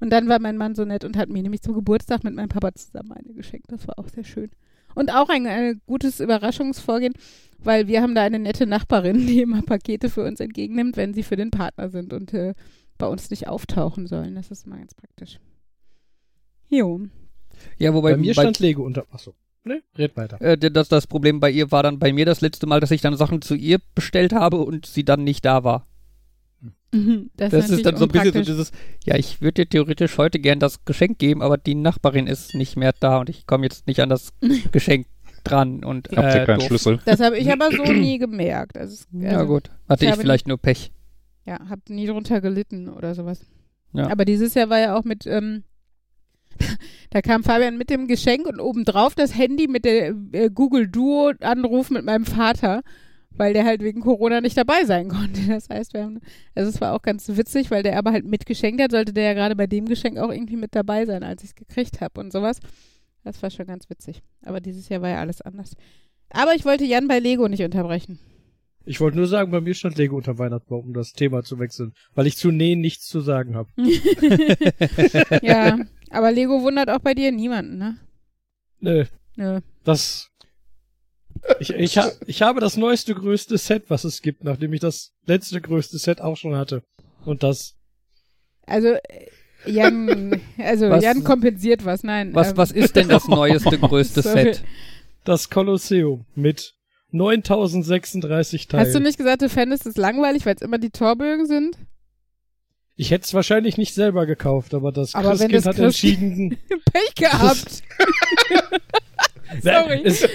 [0.00, 2.48] und dann war mein Mann so nett und hat mir nämlich zum Geburtstag mit meinem
[2.48, 3.72] Papa zusammen eine geschenkt.
[3.72, 4.50] Das war auch sehr schön.
[4.94, 7.14] Und auch ein, ein gutes Überraschungsvorgehen,
[7.58, 11.22] weil wir haben da eine nette Nachbarin, die immer Pakete für uns entgegennimmt, wenn sie
[11.22, 12.54] für den Partner sind und äh,
[12.96, 14.34] bei uns nicht auftauchen sollen.
[14.34, 15.40] Das ist mal ganz praktisch.
[16.68, 17.06] Jo.
[17.78, 19.04] Ja, wobei Bei mir bei, stand Lego unter.
[19.10, 19.34] Achso.
[19.64, 19.82] Ne?
[19.98, 20.40] Red weiter.
[20.40, 23.00] äh, das, das Problem bei ihr war dann bei mir das letzte Mal, dass ich
[23.02, 25.86] dann Sachen zu ihr bestellt habe und sie dann nicht da war.
[26.92, 28.72] Mhm, Das, Das, ist dann so ein bisschen so dieses,
[29.04, 32.76] ja, ich würde dir theoretisch heute gern das Geschenk geben, aber die Nachbarin ist nicht
[32.76, 34.32] mehr da und ich komme jetzt nicht an das
[34.72, 35.06] Geschenk
[35.44, 36.68] dran und Habt ihr äh, keinen doof.
[36.68, 37.00] Schlüssel?
[37.04, 38.78] Das habe ich aber so nie gemerkt.
[38.78, 40.90] Also, es- Ja also, gut, hatte ich ich vielleicht nur Pech.
[41.44, 43.44] Ja, hab nie drunter gelitten oder sowas.
[43.92, 44.08] Ja.
[44.10, 45.64] Aber dieses Jahr war ja auch mit, ähm,
[47.10, 51.32] da kam Fabian mit dem Geschenk und obendrauf das Handy mit der äh, Google Duo
[51.40, 52.82] Anruf mit meinem Vater,
[53.30, 55.40] weil der halt wegen Corona nicht dabei sein konnte.
[55.48, 56.20] Das heißt, wir haben,
[56.54, 59.34] also es war auch ganz witzig, weil der aber halt mitgeschenkt hat, sollte der ja
[59.34, 62.32] gerade bei dem Geschenk auch irgendwie mit dabei sein, als ich es gekriegt habe und
[62.32, 62.60] sowas.
[63.24, 64.22] Das war schon ganz witzig.
[64.44, 65.74] Aber dieses Jahr war ja alles anders.
[66.30, 68.18] Aber ich wollte Jan bei Lego nicht unterbrechen.
[68.88, 71.92] Ich wollte nur sagen, bei mir stand Lego unter Weihnachtsbaum, um das Thema zu wechseln,
[72.14, 73.68] weil ich zu Nähen nichts zu sagen habe.
[75.42, 75.78] ja,
[76.10, 77.98] aber Lego wundert auch bei dir niemanden, ne?
[78.80, 79.04] Nö,
[79.36, 79.60] Nö.
[79.84, 80.30] das.
[81.60, 85.12] Ich, ich, ha, ich habe das neueste, größte Set, was es gibt, nachdem ich das
[85.26, 86.82] letzte größte Set auch schon hatte.
[87.24, 87.74] Und das.
[88.66, 89.00] Also äh,
[89.66, 92.34] Jan, also Was- Jan kompensiert was, nein.
[92.34, 94.54] Was, ähm, was ist denn das neueste, größte Sorry.
[94.54, 94.64] Set?
[95.24, 96.74] Das Kolosseum mit
[97.10, 98.84] 9036 Teile.
[98.86, 101.76] Hast du nicht gesagt, du fändest es langweilig, weil es immer die Torbögen sind?
[103.00, 106.22] Ich hätte es wahrscheinlich nicht selber gekauft, aber das Aber wenn Christkind das hat Christkind-
[106.32, 106.58] entschieden.
[106.92, 107.82] Pech gehabt.
[109.62, 109.86] Sorry.
[109.86, 110.28] Nein, es,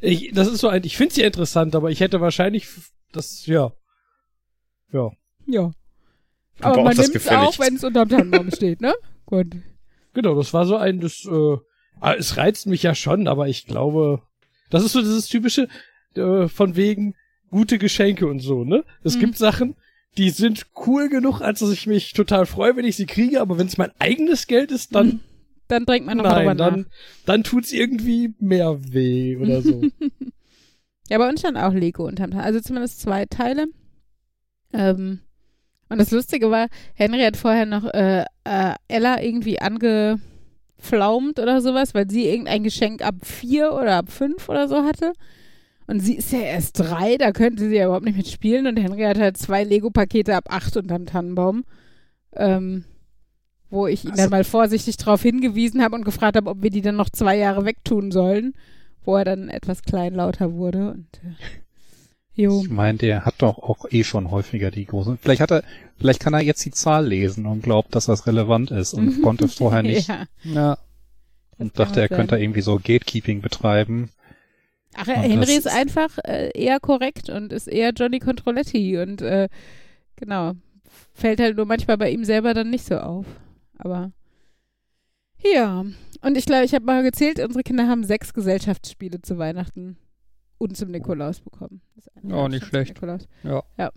[0.00, 2.66] ich, das ist so ein, ich finde es ja interessant, aber ich hätte wahrscheinlich
[3.12, 3.72] das, ja.
[4.92, 5.10] Ja.
[5.46, 5.72] Ja.
[6.60, 8.94] Aber brauchst man das nimmt es auch, wenn es unterm Tannenbaum steht, ne?
[9.26, 9.48] Gut.
[10.14, 11.56] Genau, das war so ein, das, äh,
[12.00, 14.22] ah, es reizt mich ja schon, aber ich glaube,
[14.70, 15.68] das ist so dieses typische,
[16.14, 17.14] äh, von wegen
[17.50, 18.84] gute Geschenke und so, ne?
[19.02, 19.20] Es Mhm.
[19.20, 19.74] gibt Sachen,
[20.18, 23.58] die sind cool genug, als dass ich mich total freue, wenn ich sie kriege, aber
[23.58, 25.20] wenn es mein eigenes Geld ist, dann,
[25.68, 26.70] Dann denkt man nochmal drüber nein, nach.
[26.70, 26.86] dann,
[27.26, 29.82] dann tut's irgendwie mehr weh oder so.
[31.08, 32.42] Ja, bei uns stand auch Lego unterm Teil.
[32.42, 33.66] Also zumindest zwei Teile.
[34.72, 35.20] Ähm,
[35.88, 41.94] und das Lustige war, Henry hat vorher noch äh, äh, Ella irgendwie angeflaumt oder sowas,
[41.94, 45.12] weil sie irgendein Geschenk ab vier oder ab fünf oder so hatte.
[45.86, 48.66] Und sie ist ja erst drei, da könnte sie ja überhaupt nicht mitspielen.
[48.66, 51.64] Und Henry hat halt zwei Lego-Pakete ab acht unterm Tannenbaum.
[52.34, 52.84] Ähm,
[53.70, 56.82] wo ich ihn dann mal vorsichtig darauf hingewiesen habe und gefragt habe, ob wir die
[56.82, 58.54] dann noch zwei Jahre wegtun sollen
[59.06, 61.34] wo er dann etwas kleinlauter wurde und äh,
[62.42, 62.60] jo.
[62.62, 65.16] Ich meine, der hat doch auch eh schon häufiger die großen.
[65.18, 65.62] Vielleicht hat er,
[65.96, 69.46] vielleicht kann er jetzt die Zahl lesen und glaubt, dass das relevant ist und konnte
[69.46, 70.78] es vorher nicht Ja, Ja.
[71.56, 74.10] und dachte, er könnte irgendwie so Gatekeeping betreiben.
[74.96, 79.48] Ach, Und Henry ist einfach äh, eher korrekt und ist eher Johnny Controletti und äh,
[80.16, 80.52] genau,
[81.12, 83.26] fällt halt nur manchmal bei ihm selber dann nicht so auf.
[83.78, 84.12] Aber
[85.54, 85.84] ja,
[86.22, 89.96] und ich glaube, ich habe mal gezählt, unsere Kinder haben sechs Gesellschaftsspiele zu Weihnachten
[90.58, 91.82] und zum Nikolaus bekommen.
[91.94, 92.94] Das ist eine Oh, nicht schlecht.
[92.94, 93.28] Nikolaus.
[93.44, 93.62] Ja.
[93.78, 93.90] ja.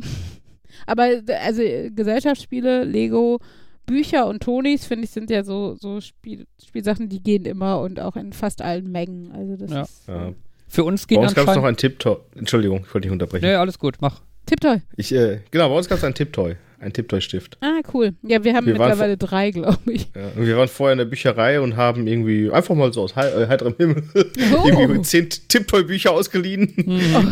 [0.86, 1.04] Aber
[1.42, 1.62] also
[1.96, 3.40] Gesellschaftsspiele, Lego,
[3.86, 8.00] Bücher und Tonis, finde ich, sind ja so, so Spiel, Spielsachen, die gehen immer und
[8.00, 9.32] auch in fast allen Mengen.
[9.32, 9.82] Also das Ja.
[9.82, 10.34] ist Ja.
[10.70, 12.18] Für uns Bei geht uns gab es noch ein Tipptoy.
[12.36, 13.46] Entschuldigung, ich wollte dich unterbrechen.
[13.46, 14.22] Nee, alles gut, mach.
[14.46, 14.82] Tipptoy.
[14.96, 16.56] Ich, äh, genau, bei uns gab es ein Tipptoy.
[16.82, 17.58] Ein Tipptoy-Stift.
[17.60, 18.14] Ah, cool.
[18.22, 20.08] Ja, wir haben Wir waren mittlerweile drei, glaube ich.
[20.16, 23.48] Ja, wir waren vorher in der Bücherei und haben irgendwie einfach mal so aus äh,
[23.48, 24.66] heiterem Himmel Oh.
[24.66, 26.74] irgendwie zehn Tipptoy-Bücher ausgeliehen,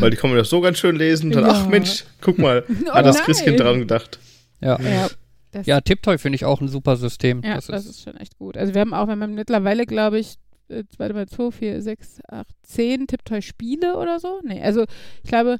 [0.01, 1.27] weil die kann man ja so ganz schön lesen.
[1.27, 1.51] Und dann, Ja.
[1.53, 3.25] ach Mensch, guck mal, Oh hat das nein.
[3.25, 4.19] Christkind dran gedacht.
[4.59, 4.77] Ja.
[4.81, 5.07] Ja,
[5.51, 7.41] das, Ja, Tiptoy finde ich auch ein super System.
[7.45, 8.57] ja, das, ist, schon echt gut.
[8.57, 10.35] Also wir haben auch, wir haben mittlerweile, glaube ich,
[10.69, 14.39] äh, warte mal, 2, 4, 6, 8, 10 Tipptoy-Spiele oder so.
[14.43, 14.85] Nee, also
[15.23, 15.57] ich glaube,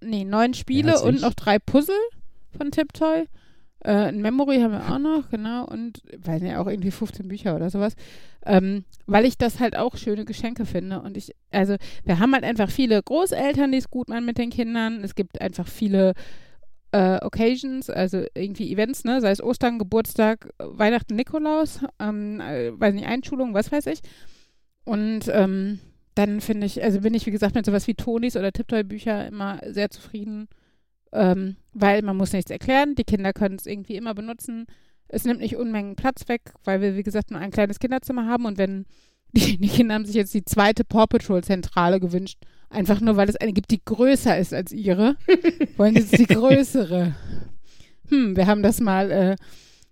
[0.00, 1.94] nee, neun Spiele als und noch drei Puzzle
[2.56, 3.26] von Tipptoy.
[3.80, 5.64] Äh, ein Memory haben wir auch noch, genau.
[5.66, 7.94] Und, weiß nicht, auch irgendwie 15 Bücher oder sowas.
[8.44, 11.00] Ähm, weil ich das halt auch schöne Geschenke finde.
[11.00, 14.50] Und ich, also, wir haben halt einfach viele Großeltern, die es gut machen mit den
[14.50, 15.04] Kindern.
[15.04, 16.14] Es gibt einfach viele
[16.92, 19.20] äh, Occasions, also irgendwie Events, ne?
[19.20, 24.00] Sei es Ostern, Geburtstag, Weihnachten, Nikolaus, ähm, äh, weiß nicht, Einschulung, was weiß ich.
[24.86, 25.80] Und ähm,
[26.14, 29.60] dann finde ich, also bin ich, wie gesagt, mit sowas wie Tonis oder Tipptoy-Bücher immer
[29.66, 30.48] sehr zufrieden,
[31.12, 34.66] ähm, weil man muss nichts erklären, die Kinder können es irgendwie immer benutzen.
[35.08, 38.46] Es nimmt nicht Unmengen Platz weg, weil wir, wie gesagt, nur ein kleines Kinderzimmer haben
[38.46, 38.86] und wenn
[39.32, 42.38] die, die Kinder haben sich jetzt die zweite Paw Patrol-Zentrale gewünscht,
[42.70, 45.16] einfach nur, weil es eine gibt, die größer ist als ihre,
[45.76, 47.16] wollen sie jetzt die größere.
[48.08, 49.36] Hm, wir haben das mal äh,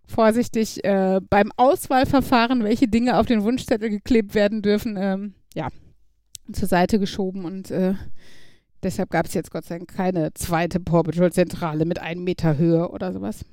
[0.07, 5.69] vorsichtig äh, beim Auswahlverfahren, welche Dinge auf den Wunschzettel geklebt werden dürfen, ähm, ja,
[6.53, 7.95] zur Seite geschoben und äh,
[8.83, 12.59] deshalb gab es jetzt Gott sei Dank keine zweite Paw Patrol Zentrale mit einem Meter
[12.59, 13.45] Höhe oder sowas.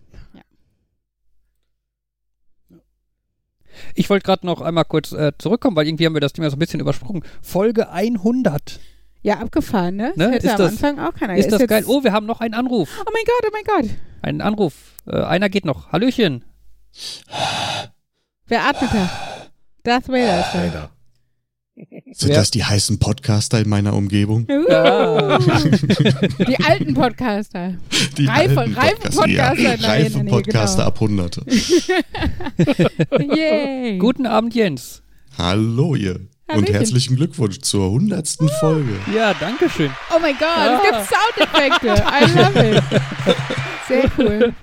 [3.95, 6.57] Ich wollte gerade noch einmal kurz äh, zurückkommen, weil irgendwie haben wir das Thema so
[6.57, 7.23] ein bisschen übersprungen.
[7.41, 8.79] Folge 100.
[9.23, 10.13] Ja, abgefahren, ne?
[10.15, 10.31] Ne?
[10.31, 11.35] Das hätte Ist am das- Anfang auch keiner.
[11.37, 11.83] ist das jetzt- geil?
[11.87, 12.89] Oh, wir haben noch einen Anruf.
[12.99, 13.97] Oh mein Gott, oh mein Gott.
[14.23, 14.73] Einen Anruf.
[15.07, 15.91] Äh, einer geht noch.
[15.91, 16.43] Hallöchen.
[18.47, 19.09] Wer atmet da?
[19.83, 20.89] Darth Vader ist da.
[22.13, 24.45] Sind das die heißen Podcaster in meiner Umgebung?
[24.69, 25.37] Ja.
[26.47, 27.75] Die alten Podcaster.
[28.17, 30.87] Die Reife- alten reife Podcaster, ja, Podcaster der reife Nähe, Podcaster genau.
[30.89, 31.45] ab Hunderte.
[33.35, 33.97] Yay.
[33.97, 35.01] Guten Abend, Jens.
[35.37, 36.19] Hallo ihr.
[36.57, 38.93] Und herzlichen Glückwunsch zur hundertsten Folge.
[39.13, 39.91] Ja, danke schön.
[40.15, 40.81] Oh mein Gott, Ja.
[40.83, 41.87] es gibt Soundeffekte.
[42.11, 42.83] I love it.
[43.87, 44.53] Sehr cool.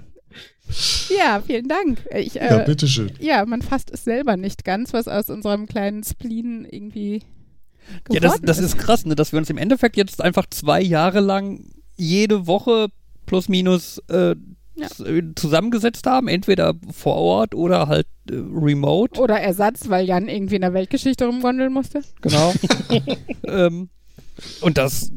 [1.16, 2.05] Ja, vielen Dank.
[2.14, 3.11] Ich, Ja, äh, bitteschön.
[3.20, 7.22] ja, man fasst es selber nicht ganz, was aus unserem kleinen Spleen irgendwie
[8.11, 10.82] Ja, das, geworden das ist krass, ne, dass wir uns im Endeffekt jetzt einfach zwei
[10.82, 11.64] Jahre lang
[11.97, 12.89] jede Woche
[13.24, 14.36] plus minus äh,
[14.79, 14.89] Ja.
[15.35, 19.20] zusammengesetzt haben, entweder vor Ort oder halt äh, remote.
[19.20, 22.03] Oder Ersatz, weil Jan irgendwie in der Weltgeschichte rumgondeln musste.
[22.20, 22.53] Genau.
[23.47, 23.89] ähm,
[24.61, 25.11] und das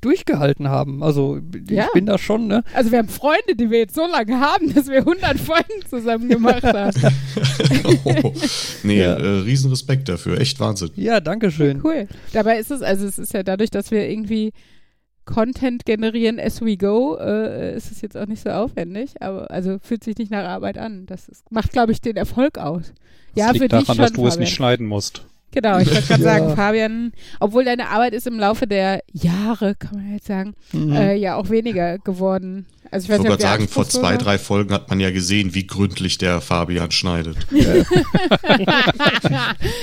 [0.00, 1.02] durchgehalten haben.
[1.02, 1.88] Also ich Ja.
[1.92, 2.62] bin da schon, ne?
[2.72, 6.28] Also wir haben Freunde, die wir jetzt so lange haben, dass wir 100 Folgen zusammen
[6.28, 6.96] gemacht haben.
[8.04, 8.32] oh,
[8.82, 9.14] nee, Ja.
[9.14, 10.40] äh, Riesenrespekt dafür.
[10.40, 10.90] Echt Wahnsinn.
[10.96, 11.80] Ja, danke schön.
[11.84, 12.06] Cool.
[12.32, 14.52] Dabei ist es, also es ist ja dadurch, dass wir irgendwie
[15.30, 19.78] Content generieren as we go, äh, ist es jetzt auch nicht so aufwendig, aber also
[19.80, 21.06] fühlt sich nicht nach Arbeit an.
[21.06, 22.92] Das ist, macht, glaube ich, den Erfolg aus.
[23.34, 25.24] Ja, das für liegt dich daran, dass du es nicht schneiden musst.
[25.52, 26.28] Genau, ich wollte gerade Ja.
[26.38, 30.92] sagen, Fabian, obwohl deine Arbeit ist im Laufe der Jahre, kann man jetzt sagen, Mhm.
[30.92, 32.66] äh, ja auch weniger geworden.
[32.92, 35.66] Also ich Ich wollte gerade sagen, vor zwei, drei Folgen hat man ja gesehen, wie
[35.66, 37.36] gründlich der Fabian schneidet.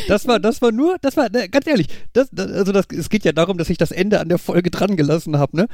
[0.07, 3.09] Das war, das war nur, das war, ne, ganz ehrlich, das, das, also das, es
[3.09, 5.67] geht ja darum, dass ich das Ende an der Folge dran gelassen habe, ne?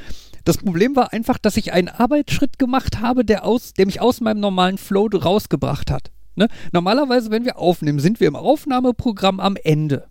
[0.44, 4.22] Das Problem war einfach, dass ich einen Arbeitsschritt gemacht habe, der aus, der mich aus
[4.22, 6.12] meinem normalen Flow rausgebracht hat.
[6.36, 6.48] Ne?
[6.72, 10.08] Normalerweise, wenn wir aufnehmen, sind wir im Aufnahmeprogramm am Ende.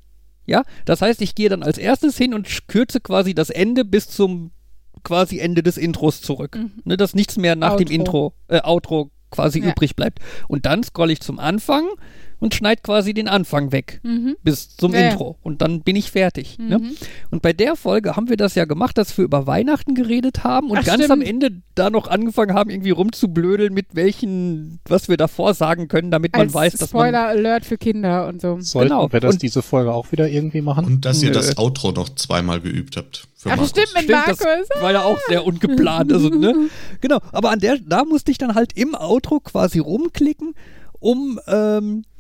[0.47, 4.09] Ja, das heißt, ich gehe dann als erstes hin und kürze quasi das Ende bis
[4.09, 4.51] zum
[5.05, 6.57] quasi Ende des Intros zurück.
[6.57, 6.73] Mhm.
[6.85, 7.95] Ne, dass nichts mehr nach dem Outro.
[7.95, 9.71] Intro, äh, Outro quasi Ja.
[9.71, 10.19] übrig bleibt.
[10.49, 11.87] Und dann scrolle ich zum Anfang
[12.43, 14.37] und schneide quasi den Anfang weg Mhm.
[14.43, 15.11] bis zum Ja, ja.
[15.11, 16.59] Intro und dann bin ich fertig.
[16.59, 16.81] Ne?
[16.81, 16.91] Mhm.
[17.31, 20.71] Und bei der Folge haben wir das ja gemacht, dass wir über Weihnachten geredet haben
[20.71, 21.13] und Ach, ganz stimmt.
[21.13, 26.11] am Ende da noch angefangen haben, irgendwie rumzublödeln mit welchen, was wir davor sagen können,
[26.11, 27.03] damit man Als weiß, dass man.
[27.09, 28.59] Spoiler Alert für Kinder und so.
[28.61, 29.13] Sollten Genau.
[29.13, 30.85] wir das Und- diese Folge auch wieder irgendwie machen?
[30.85, 31.35] Und dass ihr Nö.
[31.37, 33.29] das Outro noch zweimal geübt habt.
[33.37, 33.71] Für Ach, Markus.
[33.71, 34.69] stimmt, mit Stimmt, das Markus.
[34.83, 36.13] war ja auch sehr ungeplant.
[36.13, 36.55] Also, ne?
[37.01, 37.19] Genau.
[37.33, 40.55] Aber an der, da musste ich dann halt im Outro quasi rumklicken,
[41.01, 42.12] um, ähm, äh,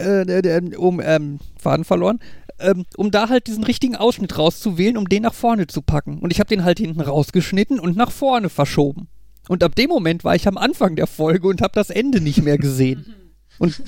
[0.00, 2.20] äh, um, ähm, Faden verloren,
[2.58, 6.18] ähm, um da halt diesen richtigen Ausschnitt rauszuwählen, um den nach vorne zu packen.
[6.18, 9.08] Und ich habe den halt hinten rausgeschnitten und nach vorne verschoben.
[9.48, 12.42] Und ab dem Moment war ich am Anfang der Folge und habe das Ende nicht
[12.42, 13.14] mehr gesehen.
[13.58, 13.82] Und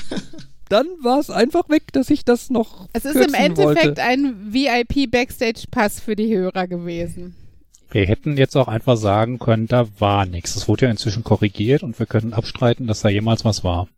[0.69, 2.89] dann war es einfach weg, dass ich das noch.
[2.93, 4.03] Es ist im Endeffekt wollte.
[4.03, 7.35] ein VIP-Backstage-Pass für die Hörer gewesen.
[7.91, 10.57] Wir hätten jetzt auch einfach sagen können, da war nichts.
[10.57, 13.89] Es wurde ja inzwischen korrigiert und wir können abstreiten, dass da jemals was war.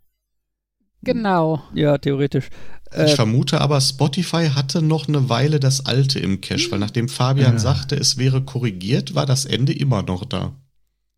[1.05, 1.63] Genau.
[1.75, 2.49] Ja, theoretisch.
[2.93, 7.09] Ich Äh, vermute aber, Spotify hatte noch eine Weile das alte im Cache, weil nachdem
[7.09, 7.59] Fabian Ja.
[7.59, 10.53] sagte, es wäre korrigiert, war das Ende immer noch da.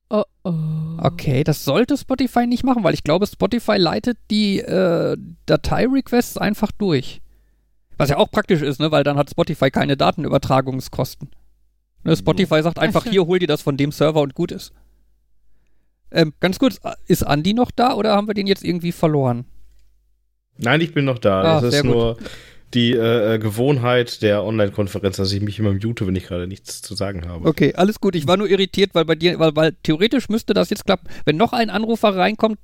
[0.09, 0.53] Oh oh.
[0.99, 5.16] Okay, das sollte Spotify nicht machen, weil ich glaube, Spotify leitet die äh,
[5.47, 7.20] Datei-Requests einfach durch.
[7.99, 11.28] Was ja auch praktisch ist, ne, weil dann hat Spotify keine Datenübertragungskosten.
[12.05, 14.72] Ne, Spotify sagt einfach, hier hol dir das von dem Server und gut ist.
[16.12, 19.45] Ähm, ganz kurz, ist Andi noch da oder haben wir den jetzt irgendwie verloren?
[20.59, 21.42] Nein, ich bin noch da.
[21.42, 21.90] Ah, das ist gut.
[21.90, 22.16] nur
[22.74, 26.82] die äh, äh, Gewohnheit der Online-Konferenz, dass ich mich immer mute, wenn ich gerade nichts
[26.82, 27.48] zu sagen habe.
[27.48, 28.16] Okay, alles gut.
[28.16, 31.09] Ich war nur irritiert, weil bei dir, weil, weil theoretisch müsste das jetzt klappen.
[31.24, 32.59] Wenn noch ein Anrufer reinkommt,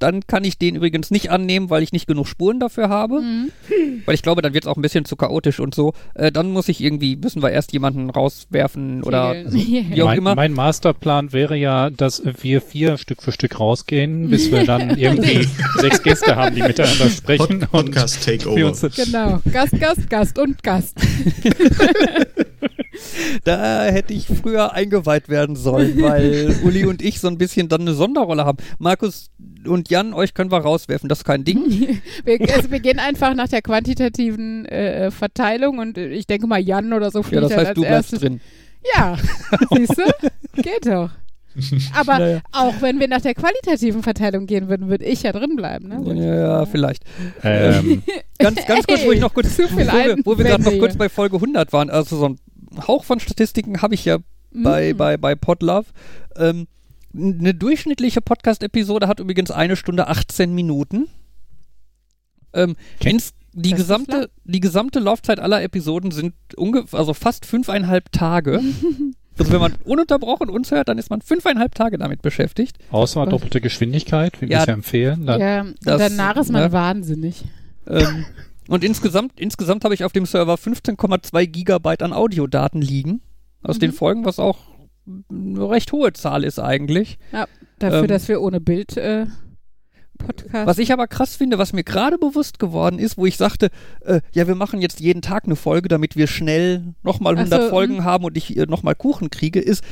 [0.00, 3.20] dann kann ich den übrigens nicht annehmen, weil ich nicht genug Spuren dafür habe.
[3.20, 3.50] Mhm.
[4.06, 5.92] Weil ich glaube, dann wird es auch ein bisschen zu chaotisch und so.
[6.14, 9.34] Äh, dann muss ich irgendwie, müssen wir erst jemanden rauswerfen oder.
[9.34, 9.52] Kegeln.
[9.90, 10.34] Wie auch mein, immer.
[10.34, 15.46] mein Masterplan wäre ja, dass wir vier Stück für Stück rausgehen, bis wir dann irgendwie
[15.76, 17.60] sechs Gäste haben, die miteinander sprechen.
[17.60, 18.88] Pod Podcast Takeover.
[18.90, 19.40] Genau.
[19.52, 20.96] Gast, Gast, Gast und Gast.
[23.44, 27.82] Da hätte ich früher eingeweiht werden sollen, weil Uli und ich so ein bisschen dann
[27.82, 28.58] eine Sonderrolle haben.
[28.78, 29.30] Markus
[29.66, 31.60] und Jan, euch können wir rauswerfen, das ist kein Ding.
[32.24, 36.58] Wir, also wir gehen einfach nach der quantitativen äh, Verteilung und äh, ich denke mal
[36.60, 38.20] Jan oder so Ja, fliegt das dann heißt, als du bleibst erstes.
[38.20, 38.40] drin.
[38.94, 39.16] Ja,
[39.76, 40.62] siehst du?
[40.62, 41.10] Geht doch.
[41.98, 42.40] Aber Naja.
[42.52, 45.88] auch wenn wir nach der qualitativen Verteilung gehen würden, würde ich ja drin bleiben.
[45.88, 46.36] Ne?
[46.36, 47.02] Ja, vielleicht.
[47.42, 48.02] ähm,
[48.38, 51.08] Ganz, ganz kurz, wo ich noch kurz, wo wir, wo wir gerade noch kurz bei
[51.08, 52.38] Folge 100 waren, also so ein
[52.86, 54.18] Hauch von Statistiken habe ich ja
[54.52, 54.96] bei, Mhm.
[54.96, 55.86] bei, bei Podlove.
[56.36, 56.66] Ähm,
[57.14, 61.08] eine durchschnittliche Podcast-Episode hat übrigens eine Stunde 18 Minuten.
[62.52, 63.10] Ähm, Okay.
[63.10, 68.60] ins, die, Das gesamte, die gesamte Laufzeit aller Episoden sind ungefähr, also fast fünfeinhalb Tage.
[69.38, 72.78] also wenn man ununterbrochen uns hört, dann ist man fünfeinhalb Tage damit beschäftigt.
[72.90, 74.60] außer doppelte Geschwindigkeit, wie wir Ja.
[74.60, 75.26] es ja empfehlen.
[75.26, 76.72] Dann Ja, danach ist man ne?
[76.72, 77.44] wahnsinnig.
[77.88, 78.24] Ähm,
[78.70, 83.20] und insgesamt, insgesamt habe ich auf dem Server 15,2 Gigabyte an Audiodaten liegen.
[83.62, 83.94] Aus den Mhm.
[83.94, 84.56] Folgen, was auch
[85.28, 87.18] eine recht hohe Zahl ist eigentlich.
[87.78, 89.26] Dafür, Ähm, dass wir ohne Bild äh,
[90.18, 90.66] Podcast.
[90.66, 93.70] Was ich aber krass finde, was mir gerade bewusst geworden ist, wo ich sagte,
[94.02, 97.62] äh, ja, wir machen jetzt jeden Tag eine Folge, damit wir schnell nochmal Ach 100
[97.64, 98.04] so, Folgen mhm.
[98.04, 99.82] haben und ich äh, nochmal Kuchen kriege, ist,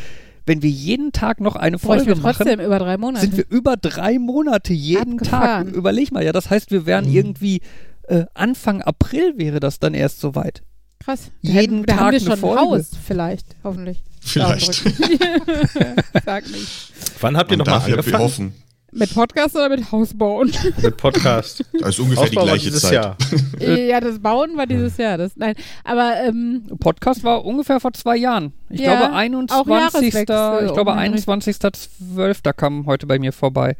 [0.46, 3.20] wenn wir jeden Tag noch eine Folge wir machen, trotzdem über drei Monate.
[3.26, 5.66] sind wir über drei Monate jeden Abgefahren.
[5.68, 5.74] Tag.
[5.74, 7.14] Überleg mal, ja, das heißt, wir wären Mhm.
[7.14, 7.60] irgendwie
[8.08, 10.62] äh, Anfang April wäre das dann erst soweit.
[11.00, 11.30] Krass.
[11.40, 12.60] jeden da hätten, da Tag haben wir eine schon Folge.
[12.60, 14.02] Haus, vielleicht, hoffentlich.
[14.20, 14.74] Vielleicht.
[16.24, 16.92] Sag nicht.
[17.20, 18.18] Wann habt ihr nochmal angefangen?
[18.22, 18.54] hoffen.
[18.90, 20.50] Mit Podcast oder mit Hausbauen?
[20.82, 21.62] Mit Podcast.
[21.78, 22.92] Das ist ungefähr die Ausbau war gleiche dieses Zeit.
[22.94, 23.16] Jahr.
[23.60, 25.18] ja, das Bauen war dieses Jahr.
[25.18, 25.54] Das, nein,
[25.84, 28.54] aber ähm, Podcast war ungefähr vor zwei Jahren.
[28.70, 29.66] Ich Ja, glaube auch 21.
[29.68, 32.52] Jahreswechsel Ich glaube um den 21.12.
[32.54, 33.76] kam heute bei mir vorbei.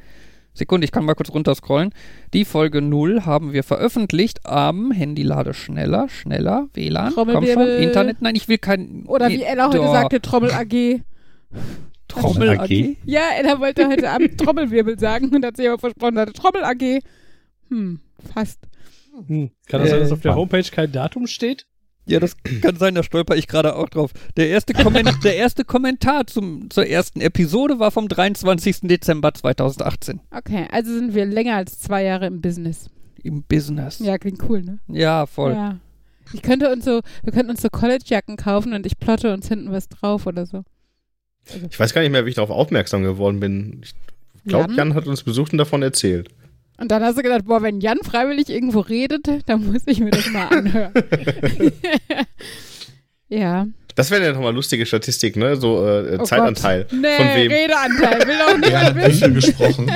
[0.59, 1.95] Sekunde, ich kann mal kurz runterscrollen.
[2.35, 7.83] Die Folge 0 haben wir veröffentlicht am Handy lade schneller, schneller, WLAN, komm schon, Trommelwirbel.
[7.83, 9.05] Internet, nein, ich will kein...
[9.07, 9.93] oder nee, wie Ella heute doch.
[9.93, 11.01] sagte, Trommel AG.
[12.09, 12.97] Trommel AG.
[13.05, 17.03] Ja, Ella wollte heute Abend Trommelwirbel sagen und hat sich aber versprochen, hatte Trommel AG.
[17.69, 18.01] Hm,
[18.35, 18.59] fast.
[19.27, 19.51] Hm.
[19.67, 20.35] Kann das sein, dass auf der.
[20.35, 21.68] Homepage kein Datum steht?
[22.09, 24.13] Ja, das kann sein, da stolper ich gerade auch drauf.
[24.37, 28.81] Der erste, Komment der erste Kommentar zum, zur ersten Episode war vom 23.
[28.83, 32.89] Dezember 2018 Okay, also sind wir länger als zwei Jahre im Business.
[33.23, 33.99] im Business.
[33.99, 34.79] Ja, klingt cool, ne?
[34.89, 35.53] Ja, voll.
[35.53, 35.79] Ja.
[36.33, 39.73] Ich könnte uns so, wir könnten uns so College-Jacken kaufen und ich plotte uns hinten
[39.73, 40.63] was drauf oder so.
[41.71, 43.81] Ich weiß gar nicht mehr, wie ich darauf aufmerksam geworden bin.
[43.83, 43.95] Ich
[44.45, 44.77] glaube, Jan?
[44.77, 46.29] Jan hat uns besucht und davon erzählt.
[46.81, 50.11] Und dann hast du gedacht, boah, wenn Jan freiwillig irgendwo redet, dann muss ich mir
[50.11, 50.93] das mal anhören.
[53.29, 53.66] ja.
[53.95, 55.57] Das wäre ja nochmal lustige Statistik, ne?
[55.57, 56.85] So äh, Oh Zeitanteil.
[56.85, 56.93] Gott.
[57.01, 57.51] Nee, Von wem?
[57.53, 59.35] Redeanteil, will niemand wie viel wissen.
[59.35, 59.91] gesprochen?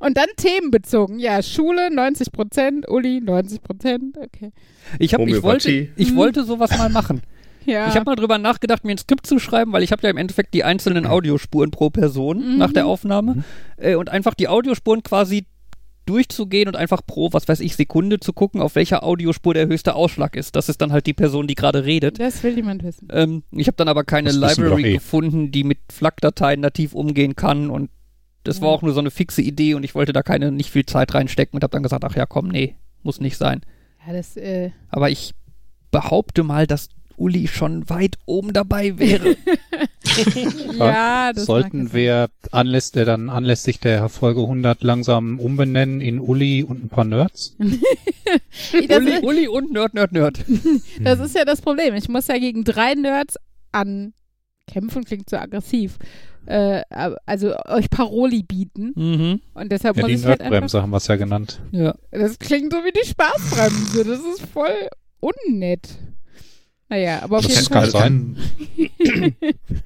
[0.00, 1.18] Und dann themenbezogen.
[1.18, 4.50] Ja, Schule 90 Prozent, Uli 90 Prozent, okay.
[4.98, 6.16] Ich, hab, ich, wollte, ich Mhm.
[6.16, 7.20] wollte sowas mal machen.
[7.66, 7.88] Ja.
[7.88, 10.18] Ich habe mal drüber nachgedacht, mir ein Skript zu schreiben, weil ich habe ja im
[10.18, 12.58] Endeffekt die einzelnen Audiospuren pro Person Mhm.
[12.58, 13.44] nach der Aufnahme
[13.78, 15.46] äh, und einfach die Audiospuren quasi
[16.06, 19.94] durchzugehen und einfach pro, was weiß ich, Sekunde zu gucken, auf welcher Audiospur der höchste
[19.94, 20.54] Ausschlag ist.
[20.56, 22.20] Das ist dann halt die Person, die gerade redet.
[22.20, 23.08] das will niemand wissen.
[23.10, 24.92] Ähm, ich habe dann aber keine Das Library eh.
[24.94, 27.90] gefunden, die mit FLAC-Dateien nativ umgehen kann und
[28.44, 28.74] das war Ja.
[28.74, 31.56] auch nur so eine fixe Idee und ich wollte da keine, nicht viel Zeit reinstecken
[31.56, 33.62] und habe dann gesagt, ach ja, komm, nee, muss nicht sein.
[34.06, 35.34] Ja, das, äh, Aber ich
[35.90, 39.36] behaupte mal, dass Uli schon weit oben dabei wäre.
[40.78, 46.62] ja, das Sollten wir anläss, der dann anlässlich der Folge 100 langsam umbenennen in Uli
[46.62, 47.56] und ein paar Nerds?
[48.72, 50.44] Uli, Uli und Nerd, Nerd, Nerd.
[51.00, 51.94] das ist ja das Problem.
[51.94, 53.36] Ich muss ja gegen drei Nerds
[53.72, 55.98] ankämpfen, klingt so aggressiv.
[56.46, 56.82] Äh,
[57.24, 58.92] also euch Paroli bieten.
[58.96, 59.40] Mhm.
[59.54, 60.50] Und deshalb Ja, muss die ich halt einfach.
[60.50, 61.60] Nerdbremse haben wir es ja genannt.
[61.70, 61.94] Ja.
[62.10, 64.04] Das klingt so wie die Spaßbremse.
[64.04, 64.88] Das ist voll
[65.20, 65.98] unnett.
[66.88, 68.02] Naja, aber auf Ich jeden kann, Fall.
[68.02, 68.36] kann,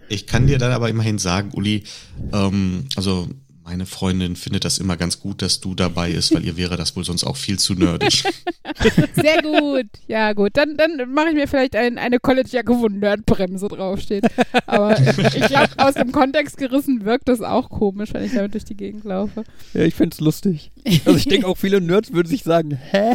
[0.08, 1.84] ich kann dir dann aber immerhin sagen, Uli,
[2.32, 3.28] ähm, also
[3.64, 6.96] meine Freundin findet das immer ganz gut, dass du dabei bist, weil ihr wäre das
[6.96, 8.24] wohl sonst auch viel zu nerdig.
[9.14, 9.86] Sehr gut.
[10.06, 10.52] Ja, gut.
[10.54, 14.24] Dann, dann mache ich mir vielleicht ein, eine College-Jacke, wo Nerdbremse draufsteht.
[14.66, 14.98] Aber
[15.36, 18.74] ich glaube, aus dem Kontext gerissen wirkt das auch komisch, wenn ich damit durch die
[18.76, 19.44] Gegend laufe.
[19.74, 20.70] ja, ich find's lustig.
[21.06, 23.14] Also ich denke auch viele Nerds würden sich sagen, hä?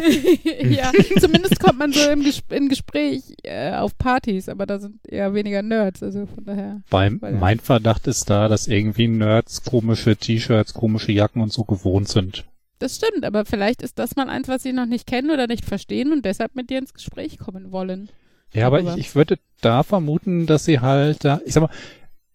[0.74, 5.00] ja, zumindest kommt man so im Ges in Gespräch äh, auf Partys, aber da sind
[5.08, 6.82] eher weniger Nerds, also von daher.
[6.90, 12.08] Weil- mein Verdacht ist da, dass irgendwie Nerds komische T-Shirts, komische Jacken und so gewohnt
[12.08, 12.46] sind.
[12.80, 15.64] Das stimmt, aber vielleicht ist das mal eins, was sie noch nicht kennen oder nicht
[15.66, 18.10] verstehen und deshalb mit dir ins Gespräch kommen wollen.
[18.54, 21.70] Ja, aber ich, ich würde da vermuten, dass sie halt da, ich sag mal,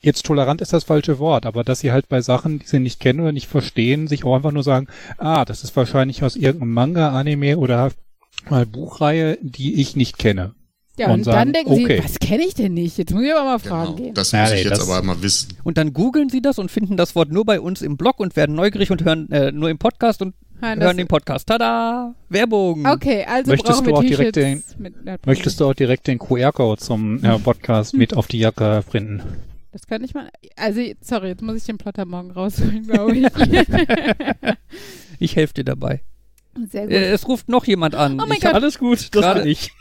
[0.01, 3.01] jetzt tolerant ist das falsche Wort, aber dass sie halt bei Sachen, die sie nicht
[3.01, 4.87] kennen oder nicht verstehen, sich auch einfach nur sagen,
[5.19, 7.91] ah, das ist wahrscheinlich aus irgendeinem Manga, Anime oder
[8.49, 10.55] mal Buchreihe, die ich nicht kenne.
[10.97, 11.97] Ja, Und und, dann sagen, denken okay.
[11.99, 12.99] sie, was kenne ich denn nicht?
[12.99, 14.15] Jetzt muss ich aber mal fragen Genau, gehen.
[14.15, 15.49] das Ja, muss nee, ich jetzt das- aber mal wissen.
[15.63, 18.35] Und dann googeln sie das und finden das Wort nur bei uns im Blog und
[18.35, 21.47] werden neugierig und hören äh, nur im Podcast und Nein, hören den Podcast.
[21.47, 22.17] Tada!
[22.29, 22.85] Werbung!
[22.85, 24.65] Okay, also Möchtest brauchen du wir auch direkt den-.
[25.25, 29.23] Möchtest du auch direkt den QR-Code zum äh, Podcast mit auf die Jacke printen?
[29.79, 30.29] Das kann ich mal.
[30.57, 33.27] Also, sorry, jetzt muss ich den Plotter morgen rausholen, glaube ich.
[35.21, 36.01] Ich helfe dir dabei.
[36.71, 36.93] Sehr gut.
[36.93, 38.21] Äh, es ruft noch jemand an.
[38.21, 38.55] Oh mein ich Gott.
[38.55, 39.73] Alles gut, das Gerade- bin ich.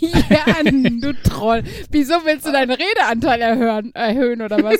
[0.00, 1.62] Jan, du Troll.
[1.90, 4.78] Wieso willst du deinen Redeanteil erhöhen, erhöhen oder was?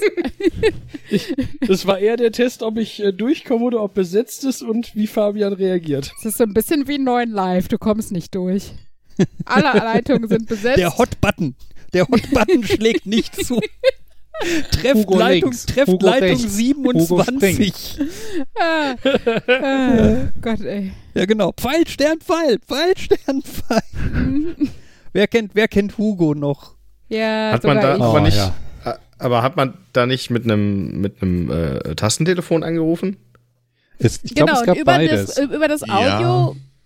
[1.67, 5.07] Das war eher der Test, ob ich äh, durchkomme oder ob besetzt ist und wie
[5.07, 6.13] Fabian reagiert.
[6.17, 7.69] Das ist so ein bisschen wie neun Live.
[7.69, 8.73] Du kommst nicht durch.
[9.47, 10.79] Alle Leitungen sind besetzt.
[10.79, 11.55] der Hot-Button.
[11.95, 13.61] Der Hot-Button schlägt nicht zu.
[14.73, 17.99] Trefft Hugo Leitung, links, trefft Hugo Leitung rechts, 27.
[18.59, 18.95] ah,
[19.49, 20.93] ah, Gott, ey.
[21.15, 21.53] Ja, genau.
[21.53, 22.59] Pfeil, Stern, Pfeil.
[22.67, 24.57] Pfeil, Stern, Pfeil.
[25.13, 26.75] wer, kennt, wer kennt Hugo noch?
[27.09, 28.03] Ja, Hat man da ich.
[28.03, 28.37] aber Oh, nicht.
[28.37, 28.55] ja.
[28.85, 33.17] äh, Aber hat man da nicht mit einem mit einem äh, Tastentelefon angerufen?
[33.99, 35.35] Es, ich glaube, Genau, es gab und über beides.
[35.35, 36.19] das, über das Ja.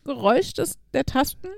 [0.04, 1.48] Audiogeräusch des, der Tasten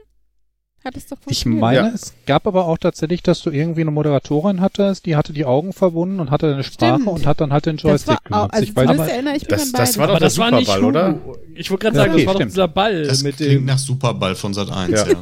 [0.85, 1.89] hat es doch Ich meine, Ja.
[1.95, 5.73] es gab aber auch tatsächlich, dass du irgendwie eine Moderatorin hattest, die hatte die Augen
[5.73, 7.09] verbunden und hatte eine Sprache Stimmt.
[7.09, 9.37] und hat dann halt den das war Joystick auch, also ich weiß zumindest aber, erinnere
[9.37, 11.19] ich mich Das- das war doch Aber der das Superball, oder?
[11.55, 12.53] Ich wollte gerade sagen, okay, das war doch stimmt.
[12.53, 13.65] dieser Ball Das mit klingt dem.
[13.67, 15.07] nach Superball von Sat 1, Ja.
[15.09, 15.17] ja.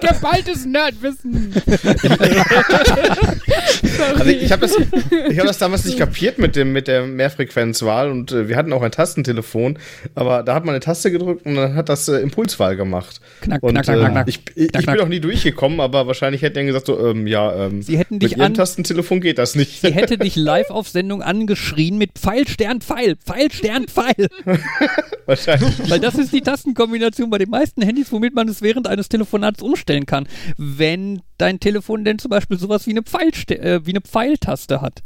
[0.14, 1.52] Geballtes Nerdwissen.
[4.16, 4.76] Also ich, ich habe das,
[5.30, 8.72] ich hab das damals nicht kapiert mit, dem, mit der Mehrfrequenzwahl und äh, wir hatten
[8.72, 9.78] auch ein Tastentelefon,
[10.14, 13.20] aber da hat man eine Taste gedrückt und dann hat das äh, Impulswahl gemacht.
[13.40, 14.28] Knack, Und knack, knack, äh, knack, knack.
[14.28, 17.26] ich, ich, Knack, ich bin auch nie durchgekommen, aber wahrscheinlich hätte er gesagt, so, ähm,
[17.26, 19.80] ja, ähm, Sie hätten mit dich ihrem an, Tastentelefon geht das nicht.
[19.80, 24.28] sie hätte dich live auf Sendung angeschrien mit Pfeil, Stern, Pfeil, Pfeil, Stern, Pfeil.
[25.26, 25.90] wahrscheinlich.
[25.90, 29.62] Weil das ist die Tastenkombination bei den meisten Handys, womit man es während eines Telefonats
[29.62, 30.26] umstellen kann.
[30.56, 35.02] Wenn dein Telefon denn zum Beispiel sowas wie eine, Pfeilste äh, wie eine Pfeiltaste hat.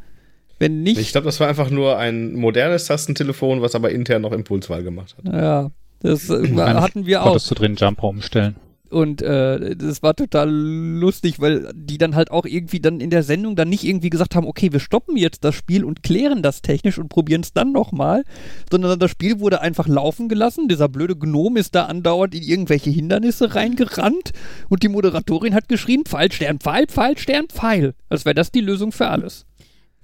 [0.58, 4.32] Wenn nicht, Ich glaube, das war einfach nur ein modernes Tastentelefon, was aber intern noch
[4.32, 5.32] Impulswahl gemacht hat.
[5.32, 5.70] ja,
[6.00, 7.26] das äh, hatten wir auch.
[7.30, 8.56] Konntest du drin Jumper umstellen.
[8.90, 13.22] Und äh, das war total lustig, weil die dann halt auch irgendwie dann in der
[13.22, 16.62] Sendung dann nicht irgendwie gesagt haben, okay, wir stoppen jetzt das Spiel und klären das
[16.62, 18.24] technisch und probieren es dann nochmal,
[18.70, 20.68] sondern das Spiel wurde einfach laufen gelassen.
[20.68, 24.32] Dieser blöde Gnom ist da andauernd in irgendwelche Hindernisse reingerannt
[24.68, 27.94] und die Moderatorin hat geschrien, Pfeil, Stern, Pfeil, Pfeil, Stern, Pfeil.
[28.08, 29.44] Als wäre das die Lösung für alles.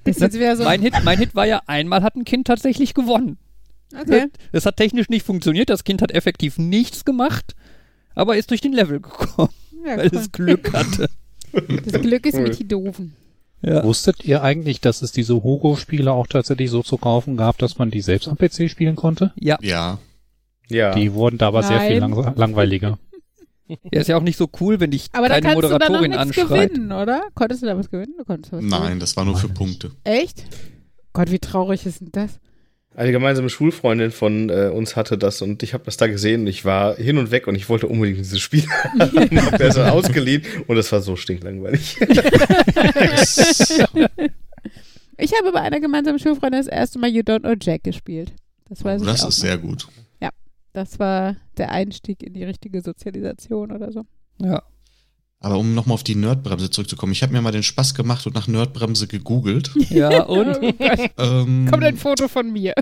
[0.07, 0.65] So.
[0.65, 3.39] Mein Hit, mein Hit war ja, einmal hat ein Kind tatsächlich gewonnen.
[3.99, 4.27] Okay.
[4.53, 7.55] Es hat technisch nicht funktioniert, das Kind hat effektiv nichts gemacht,
[8.15, 9.51] aber ist durch den Level gekommen,
[9.87, 11.09] Ja, weil es Glück hatte.
[11.53, 12.43] Das Glück ist Cool.
[12.43, 13.15] mit die Doofen.
[13.63, 13.85] Ja.
[13.85, 17.93] Wusstet ihr eigentlich, dass es diese Hugo-Spiele auch tatsächlich so zu kaufen gab, dass man
[17.93, 19.33] die selbst am PC spielen konnte?
[19.37, 19.99] Ja, Ja.
[20.69, 20.95] Ja.
[20.95, 22.11] Die wurden da aber sehr viel Nein.
[22.11, 22.99] lang langweiliger.
[23.93, 25.79] er ist ja auch nicht so cool, wenn dich Aber da deine kannst du da
[25.79, 26.71] noch Moderatorin nichts anschreit.
[26.73, 27.23] gewinnen, oder?
[27.35, 28.15] Konntest du da was gewinnen?
[28.19, 29.49] Du konntest was Nein, das war nur für.
[29.49, 29.89] Punkte.
[29.91, 30.03] Gewinnen.
[30.23, 30.43] Echt?
[31.13, 32.41] Gott, wie traurig ist denn das?
[32.95, 36.47] Eine gemeinsame Schulfreundin von äh, uns hatte das und ich habe das da gesehen und
[36.47, 39.01] ich war hin und weg und ich wollte unbedingt dieses Spiel haben.
[39.41, 41.99] hab das dann ausgeliehen und es war so stinklangweilig.
[45.17, 48.33] Ich habe bei einer gemeinsamen Schulfreundin das erste Mal You Don't Know Jack gespielt.
[48.69, 49.31] Das weiß ich Das ist noch.
[49.31, 49.87] sehr gut.
[50.75, 54.03] Das war der Einstieg in die richtige Sozialisation oder so.
[54.43, 54.63] Ja.
[55.45, 58.35] Aber um nochmal auf die Nerdbremse zurückzukommen, ich habe mir mal den Spaß gemacht und
[58.35, 59.71] nach Nerdbremse gegoogelt.
[59.91, 60.73] ja, und Oh
[61.19, 62.73] ähm, Kommt ein Foto von mir.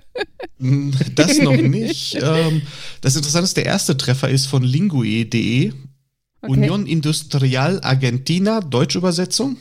[1.17, 2.15] Das noch nicht.
[2.23, 2.63] ähm,
[3.01, 5.73] das Interessante ist, der erste Treffer ist von lingue.de.
[5.73, 6.53] Okay.
[6.53, 9.57] Union Industrial Argentina, Deutschübersetzung.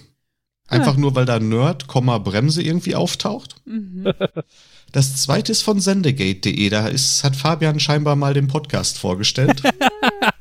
[0.67, 3.55] Einfach nur, weil da Nerd, Komma, Bremse irgendwie auftaucht.
[3.65, 4.13] Mhm.
[4.93, 6.69] Das zweite ist von sendegate.de.
[6.69, 9.63] Da ist, hat Fabian scheinbar mal den Podcast vorgestellt.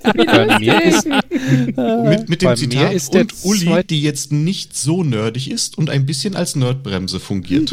[0.03, 5.03] Bei mir ist, mit, mit dem Zitat ist der und Uli, die jetzt nicht so
[5.05, 7.72] nerdig ist und ein bisschen als Nerdbremse fungiert.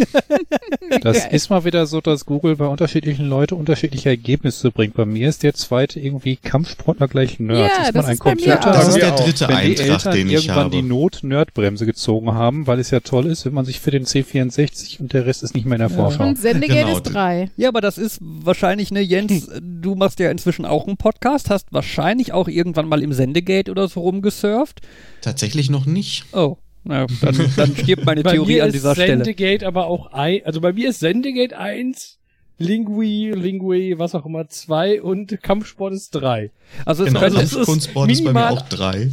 [1.01, 4.95] das ist mal wieder so, dass Google bei unterschiedlichen Leuten unterschiedliche Ergebnisse bringt.
[4.95, 7.75] Bei mir ist der zweite irgendwie Kampfsportler gleich Nerds.
[7.75, 8.57] Ja, ist das man ein Computer?
[8.57, 10.75] Das ist der dritte wenn die Eintrag, Eltern den ich irgendwann habe.
[10.75, 14.99] die Not-Nerdbremse gezogen haben, weil es ja toll ist, wenn man sich für den C64
[14.99, 16.23] und der Rest ist nicht mehr in der Vorschau.
[16.25, 16.97] Und Sendegate Genau.
[16.97, 17.49] ist drei.
[17.57, 21.71] ja, aber das ist wahrscheinlich, ne, Jens, du machst ja inzwischen auch einen Podcast, hast
[21.71, 21.96] wahrscheinlich
[22.33, 24.81] auch irgendwann mal im Sendegate oder so rumgesurft.
[25.21, 26.25] Tatsächlich noch nicht.
[26.33, 29.17] Oh, na, dann, dann stirbt meine Theorie an ist dieser Stelle.
[29.23, 32.19] Sendegate aber auch ein, also bei mir ist Sendegate 1,
[32.59, 36.51] Lingui, Lingui, was auch immer, 2 und Kampfsport ist 3.
[36.85, 39.11] Also es Genau, könnte, das ist Kunstsport ist bei mir minimal- auch drei.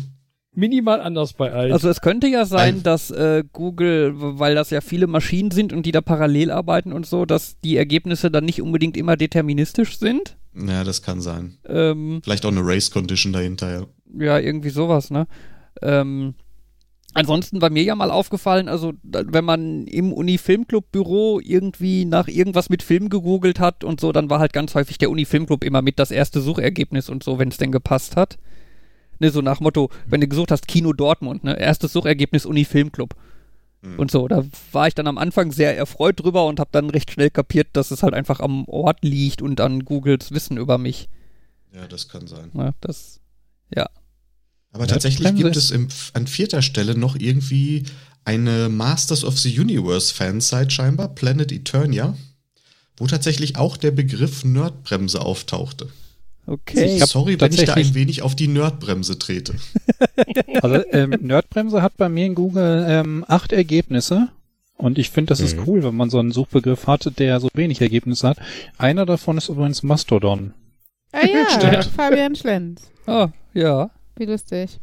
[0.56, 1.72] Minimal anders bei allen.
[1.72, 5.72] Also es könnte ja sein, Ein- dass äh, Google, weil das ja viele Maschinen sind
[5.72, 9.98] und die da parallel arbeiten und so, dass die Ergebnisse dann nicht unbedingt immer deterministisch
[9.98, 10.36] sind.
[10.54, 11.58] Ja, das kann sein.
[11.66, 14.24] Ähm, Vielleicht auch eine Race Condition dahinter, ja.
[14.24, 15.26] ja, irgendwie sowas, ne?
[15.82, 16.34] Ähm,
[17.14, 22.82] ansonsten war mir ja mal aufgefallen, also wenn man im Uni-Filmclub-Büro irgendwie nach irgendwas mit
[22.82, 26.10] Film gegoogelt hat und so, dann war halt ganz häufig der Uni-Filmclub immer mit das
[26.10, 28.38] erste Suchergebnis und so, wenn es denn gepasst hat.
[29.20, 33.14] Ne, so nach Motto, wenn du gesucht hast, Kino Dortmund, ne, erstes Suchergebnis Uni-Filmclub.
[33.84, 33.98] Hm.
[33.98, 37.12] Und so, da war ich dann am Anfang sehr erfreut drüber und habe dann recht
[37.12, 41.08] schnell kapiert, dass es halt einfach am Ort liegt und an Googles Wissen über mich.
[41.72, 42.50] Ja, das kann sein.
[42.54, 43.20] Ne, das,
[44.72, 47.84] Aber tatsächlich Bremse gibt es im, an vierter Stelle noch irgendwie
[48.24, 52.16] eine Masters of the Universe Fansite scheinbar, Planet Eternia,
[52.96, 55.88] wo tatsächlich auch der Begriff Nerdbremse auftauchte.
[56.46, 56.98] Okay.
[57.00, 59.54] Sorry, wenn ich da ein wenig auf die Nerdbremse trete.
[60.62, 64.28] Also ähm, Nerdbremse hat bei mir in Google ähm, acht Ergebnisse.
[64.76, 65.62] Und ich finde, das ist Mhm.
[65.66, 68.38] cool, wenn man so einen Suchbegriff hat, der so wenig Ergebnisse hat.
[68.78, 70.52] Einer davon ist übrigens Mastodon.
[71.12, 71.82] Ah ja.
[71.96, 72.90] Fabian Schlenz.
[73.06, 73.90] Ah, ja.
[74.16, 74.78] Wie lustig.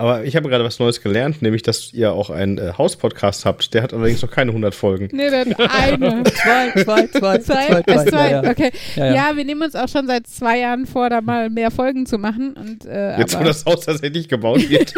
[0.00, 3.74] Aber ich habe gerade was Neues gelernt, nämlich, dass ihr auch einen äh, Haus-Podcast habt.
[3.74, 5.08] Der hat allerdings noch keine 100 Folgen.
[5.12, 6.24] Nee, dann eine.
[6.24, 8.30] Zwei, zwei, zwei, Zwei, äh, zwei.
[8.30, 8.50] Ja, ja.
[8.50, 8.70] okay.
[8.96, 9.36] Ja, Ja, ja.
[9.36, 12.54] wir nehmen uns auch schon seit zwei Jahren vor, da mal mehr Folgen zu machen.
[12.54, 14.94] Und, äh, Jetzt, wo das Haus tatsächlich gebaut wird.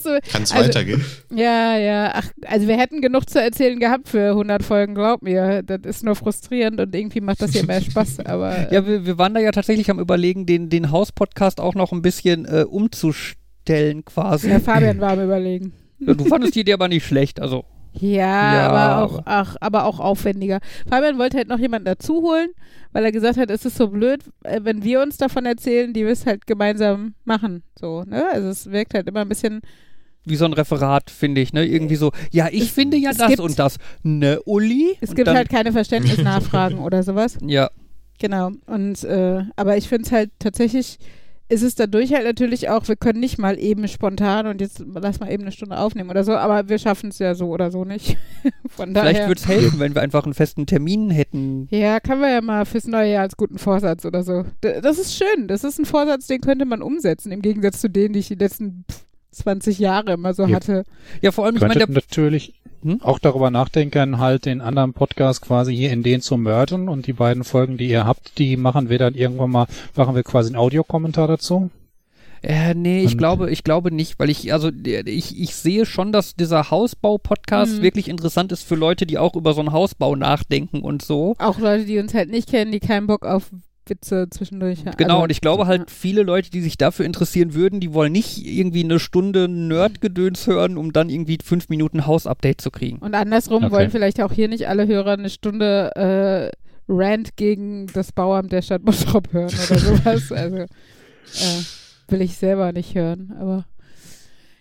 [0.00, 1.04] so, Kann es Also- weitergehen?
[1.34, 5.64] ja, ja, ach, also wir hätten genug zu erzählen gehabt für 100 Folgen, glaub mir.
[5.64, 9.04] Das ist nur frustrierend und irgendwie macht das hier mehr Spaß, aber äh, Ja, wir,
[9.06, 12.62] wir waren da ja tatsächlich am überlegen, den, den Haus-Podcast auch noch ein bisschen äh,
[12.62, 13.41] umzustellen
[14.04, 14.48] quasi.
[14.48, 15.72] Herr Fabian war am überlegen.
[15.98, 17.64] Ja, du fandest die Idee aber nicht schlecht, also.
[17.94, 20.60] Ja, Ja, aber auch, ach, aber auch aufwendiger.
[20.88, 22.48] Fabian wollte halt noch jemanden dazu holen,
[22.92, 26.04] weil er gesagt hat, es ist so blöd, äh, wenn wir uns davon erzählen, die
[26.04, 27.62] wir es halt gemeinsam machen.
[27.78, 28.24] So, ne?
[28.32, 29.60] Also es wirkt halt immer ein bisschen.
[30.24, 31.66] Wie so ein Referat, finde ich, ne?
[31.66, 33.76] Irgendwie so, ja, ich Es- finde ja das gibt- und das.
[34.02, 34.96] Ne, Uli?
[35.00, 37.38] Es Und gibt halt keine Verständnisnachfragen oder sowas.
[37.46, 37.70] Ja,
[38.18, 38.52] Genau.
[38.66, 40.98] Und äh, aber ich finde es halt tatsächlich,
[41.52, 45.20] ist es dadurch halt natürlich auch, wir können nicht mal eben spontan und jetzt lass
[45.20, 47.84] mal eben eine Stunde aufnehmen oder so, aber wir schaffen es ja so oder so
[47.84, 48.16] nicht.
[48.68, 49.28] Von vielleicht daher.
[49.28, 51.68] würde es helfen, wenn wir einfach einen festen Termin hätten.
[51.70, 54.46] Ja, kann man ja mal fürs neue Jahr als guten Vorsatz oder so.
[54.62, 55.46] Das ist schön.
[55.46, 58.34] Das ist ein Vorsatz, den könnte man umsetzen, im Gegensatz zu denen, die ich die
[58.34, 58.86] letzten
[59.32, 60.56] 20 Jahre immer so Ja.
[60.56, 60.84] hatte.
[61.20, 63.00] Ja, vor allem, ich meine, natürlich Hm?
[63.02, 67.12] auch darüber nachdenken, halt den anderen Podcast quasi hier in den zu mergen und die
[67.12, 69.66] beiden Folgen, die ihr habt, die machen wir dann irgendwann mal,
[69.96, 71.70] machen wir quasi einen Audiokommentar dazu.
[72.44, 76.34] Äh, nee, ich glaube, ich glaube nicht, weil ich, also ich, ich sehe schon, dass
[76.34, 77.82] dieser Hausbau-Podcast Mhm.
[77.82, 81.36] wirklich interessant ist für Leute, die auch über so einen Hausbau nachdenken und so.
[81.38, 83.50] Auch Leute, die uns halt nicht kennen, die keinen Bock auf
[83.86, 84.84] Witze zwischendurch.
[84.96, 88.12] Genau, Also, und ich glaube halt, viele Leute, die sich dafür interessieren würden, die wollen
[88.12, 92.98] nicht irgendwie eine Stunde Nerdgedöns hören, um dann irgendwie fünf Minuten Hausupdate zu kriegen.
[92.98, 93.72] Und andersrum Okay.
[93.72, 96.56] wollen vielleicht auch hier nicht alle Hörer eine Stunde äh,
[96.88, 100.32] Rant gegen das Bauamt der Stadt Bottrop hören oder sowas.
[100.32, 101.62] also äh,
[102.08, 103.64] will ich selber nicht hören, aber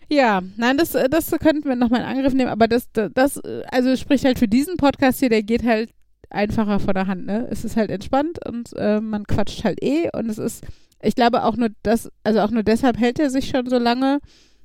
[0.10, 3.42] ja, nein, das, äh, das könnten wir nochmal in Angriff nehmen, aber das, das, das,
[3.72, 5.90] also spricht halt für diesen Podcast hier, der geht halt
[6.32, 7.48] einfacher von der Hand, ne?
[7.50, 10.64] Es ist halt entspannt und äh, man quatscht halt eh und es ist,
[11.02, 14.20] ich glaube auch nur das, also auch nur deshalb hält er sich schon so lange,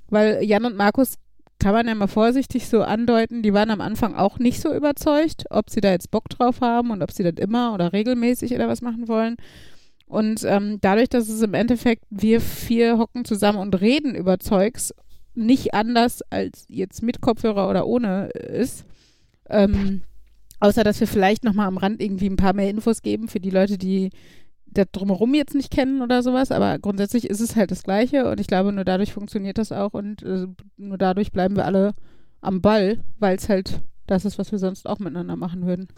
[0.08, 1.14] weil Jan und Markus
[1.58, 5.44] kann man ja mal vorsichtig so andeuten, die waren am Anfang auch nicht so überzeugt,
[5.50, 8.68] ob sie da jetzt Bock drauf haben und ob sie das immer oder regelmäßig oder
[8.68, 9.36] was machen wollen.
[10.06, 14.94] Und ähm, dadurch, dass es im Endeffekt wir vier hocken zusammen und reden über Zeugs,
[15.34, 18.84] nicht anders als jetzt mit Kopfhörer oder ohne äh, ist,
[19.48, 20.02] ähm,
[20.60, 23.50] außer dass wir vielleicht nochmal am Rand irgendwie ein paar mehr Infos geben für die
[23.50, 24.10] Leute, die
[24.66, 28.30] das drumherum jetzt nicht kennen oder sowas, aber grundsätzlich ist es halt das Gleiche.
[28.30, 29.94] Und ich glaube, nur dadurch funktioniert das auch.
[29.94, 30.46] Und äh,
[30.76, 31.94] nur dadurch bleiben wir alle
[32.40, 35.88] am Ball, weil es halt das ist, was wir sonst auch miteinander machen würden.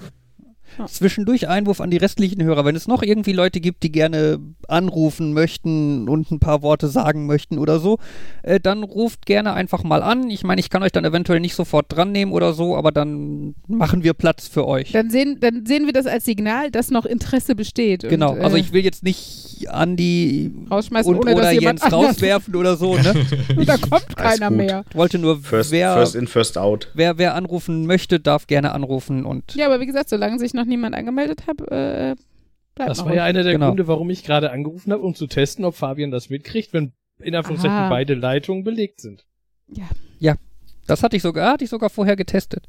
[0.87, 2.65] Zwischendurch Einwurf an die restlichen Hörer.
[2.65, 7.27] Wenn es noch irgendwie Leute gibt, die gerne anrufen möchten und ein paar Worte sagen
[7.27, 7.99] möchten oder so,
[8.43, 10.31] äh, dann ruft gerne einfach mal an.
[10.31, 13.55] Ich meine, ich kann euch dann eventuell nicht sofort dran nehmen oder so, aber dann
[13.67, 14.93] machen wir Platz für euch.
[14.93, 18.09] Dann sehen, dann sehen wir das als Signal, dass noch Interesse besteht.
[18.09, 22.55] genau, und, äh, also ich will jetzt nicht Andi rausschmeißen, und ohne oder Jens rauswerfen
[22.55, 23.15] oder so, ne?
[23.67, 24.85] da kommt keiner mehr.
[24.91, 26.89] Ich wollte nur, First, wer, first in, first out.
[26.95, 30.58] wer, wer anrufen möchte, darf gerne anrufen und Ja, aber wie gesagt, solange sich noch
[30.67, 32.15] niemand angemeldet hat, äh,
[32.75, 33.69] bleibt Das noch war ja einer der Genau.
[33.69, 37.35] Gründe, warum ich gerade angerufen habe, um zu testen, ob Fabian das mitkriegt, wenn in
[37.35, 37.89] Anführungszeichen Aha.
[37.89, 39.25] beide Leitungen belegt sind.
[40.87, 42.65] das hatte ich sogar, hatte ich sogar vorher getestet.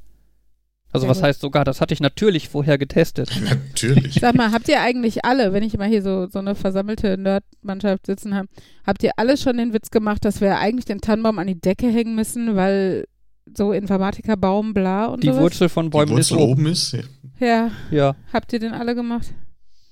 [0.91, 1.27] Also Sehr was gut.
[1.27, 3.29] heißt sogar, das hatte ich natürlich vorher getestet.
[3.43, 4.15] Natürlich.
[4.15, 8.07] Sag mal, habt ihr eigentlich alle, wenn ich mal hier so, so eine versammelte Nerd-Mannschaft
[8.07, 8.47] sitzen habe,
[8.87, 11.87] habt ihr alle schon den Witz gemacht, dass wir eigentlich den Tannenbaum an die Decke
[11.87, 13.05] hängen müssen, weil
[13.55, 15.41] so Informatiker, Baum, bla und Die sowas?
[15.41, 16.51] Wurzel von Die Bäumen ist Wurzel oben.
[16.63, 16.91] oben ist.
[16.93, 16.99] Ja.
[17.39, 18.15] Ja, Ja.
[18.33, 19.27] habt ihr den alle gemacht?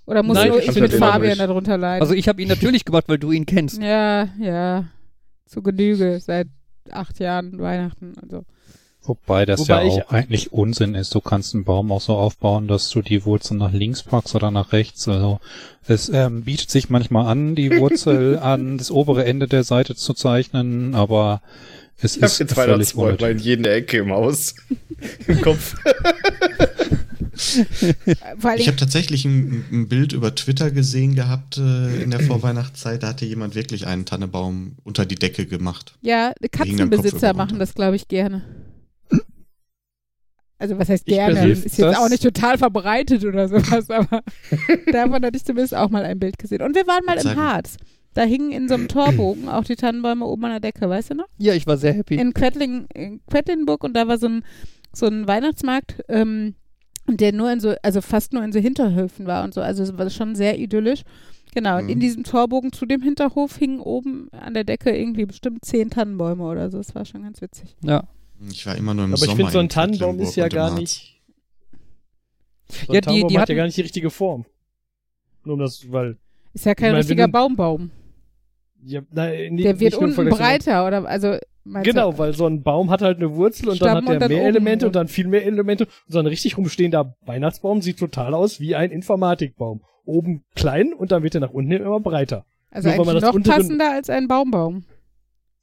[0.06, 2.02] Oder muss Nein, nur ich ich mit Fabian darunter leiden?
[2.02, 3.82] Also ich habe ihn natürlich gemacht, weil du ihn kennst.
[3.82, 4.86] ja, ja,
[5.46, 6.48] zu Genüge, seit
[6.92, 8.44] acht Jahren Weihnachten und so.
[9.04, 11.16] Wobei das Wobei ja auch eigentlich Unsinn ist.
[11.16, 14.52] Du kannst einen Baum auch so aufbauen, dass du die Wurzel nach links packst oder
[14.52, 15.08] nach rechts.
[15.08, 15.40] Also
[15.88, 20.14] es ähm, bietet sich manchmal an, die Wurzel an das obere Ende der Seite zu
[20.14, 21.42] zeichnen, aber
[22.02, 23.32] es Ich habe ist jetzt völlig Weihnachtsbäume unnötig.
[23.32, 24.56] in jeder Ecke im Haus.
[25.28, 25.76] Im Kopf.
[27.38, 33.04] Ich habe tatsächlich ein, ein Bild über Twitter gesehen gehabt äh, in der Vorweihnachtszeit.
[33.04, 35.98] Da hatte jemand wirklich einen Tannebaum unter die Decke gemacht.
[36.02, 38.44] ja, Katzenbesitzer machen das, glaube ich, gerne.
[40.60, 41.50] Also was heißt gerne?
[41.50, 44.24] Ist jetzt das- auch nicht total verbreitet oder sowas, aber
[44.92, 46.64] davon hatte ich zumindest auch mal ein Bild gesehen.
[46.64, 47.36] Und wir waren mal im.
[47.38, 47.78] Harz.
[48.16, 51.16] Da hingen in so einem Torbogen auch die Tannenbäume oben an der Decke, weißt du
[51.16, 51.28] noch?
[51.38, 52.16] Ja, ich war sehr happy.
[52.16, 54.44] In, Quedling, in Quedlinburg und da war so ein,
[54.92, 56.56] so ein Weihnachtsmarkt, ähm,
[57.10, 59.62] der nur in so, also fast nur in so Hinterhöfen war und so.
[59.62, 61.04] Also es war schon sehr idyllisch.
[61.54, 61.90] Genau, und Mhm.
[61.90, 66.44] in diesem Torbogen zu dem Hinterhof hingen oben an der Decke irgendwie bestimmt zehn Tannenbäume
[66.44, 66.78] oder so.
[66.78, 67.76] Das war schon ganz witzig.
[67.82, 68.04] Ja.
[68.52, 69.38] Ich war immer nur im Aber ich Sommer.
[69.38, 71.20] finde, so ein in Tannenbaum ist ja und gar nicht.
[72.70, 74.46] So ein Ja, die- Tannenbaum die hat hatten- ja gar nicht die richtige Form.
[75.46, 76.18] Nur um das, weil.
[76.54, 77.90] Ist ja kein Ich mein, richtiger Baumbaum.
[78.90, 81.06] Ja, nein, nee, Der wird nicht unten breiter, oder?
[81.06, 81.38] Also,
[81.84, 82.18] Genau, du?
[82.20, 84.32] weil so ein Baum hat halt eine Wurzel und dann Stamm hat und er dann
[84.32, 84.90] mehr Elemente rum.
[84.90, 85.84] und dann viel mehr Elemente.
[85.86, 89.82] Und so ein richtig rumstehender Weihnachtsbaum sieht total aus wie ein Informatikbaum.
[90.06, 92.46] Oben klein und dann wird er nach unten immer breiter.
[92.72, 94.86] Also nur eigentlich noch untere- passender als ein Baumbaum.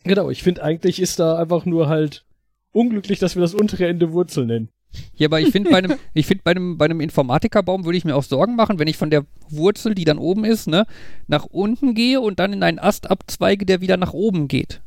[0.05, 2.27] Genau, ich finde eigentlich ist da einfach nur halt
[2.73, 4.69] unglücklich, dass wir das untere Ende Wurzel nennen.
[5.17, 8.05] Ja, aber ich finde bei einem, ich finde bei einem, bei einem Informatikerbbaum würde ich
[8.05, 10.87] mir auch Sorgen machen, wenn ich von der Wurzel, die dann oben ist, ne,
[11.27, 14.81] nach unten gehe und dann in einen Ast abzweige, der wieder nach oben geht.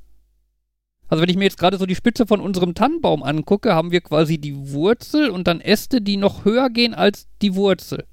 [1.09, 4.01] Also wenn ich mir jetzt gerade so die Spitze von unserem Tannenbaum angucke, haben wir
[4.01, 8.03] quasi die Wurzel und dann Äste, die noch höher gehen als die Wurzel.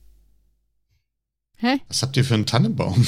[1.57, 1.81] Hä?
[1.89, 3.05] Was habt ihr für einen Tannenbaum?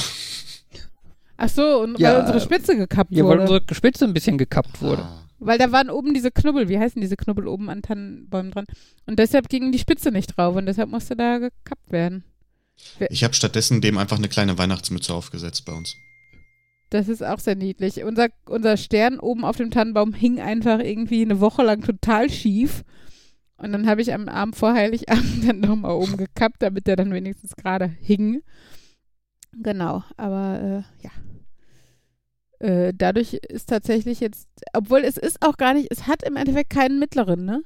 [1.36, 3.42] Ach so, und Ja, weil unsere Spitze gekappt Ja, weil wurde.
[3.42, 5.02] unsere Spitze ein bisschen gekappt wurde.
[5.02, 5.25] Ah.
[5.38, 8.66] Weil da waren oben diese Knubbel, wie heißen diese Knubbel oben an Tannenbäumen dran?
[9.06, 12.24] Und deshalb ging die Spitze nicht drauf und deshalb musste da gekappt werden.
[13.10, 15.96] Ich habe stattdessen dem einfach eine kleine Weihnachtsmütze aufgesetzt bei uns.
[16.90, 18.04] Das ist auch sehr niedlich.
[18.04, 22.84] Unser, unser Stern oben auf dem Tannenbaum hing einfach irgendwie eine Woche lang total schief.
[23.58, 27.12] Und dann habe ich am Abend vor Heiligabend dann nochmal oben gekappt, damit der dann
[27.12, 28.42] wenigstens gerade hing.
[29.52, 31.10] Genau, aber äh, ja.
[32.58, 36.70] Äh, dadurch ist tatsächlich jetzt, obwohl es ist auch gar nicht, es hat im Endeffekt
[36.70, 37.62] keinen mittleren, ne?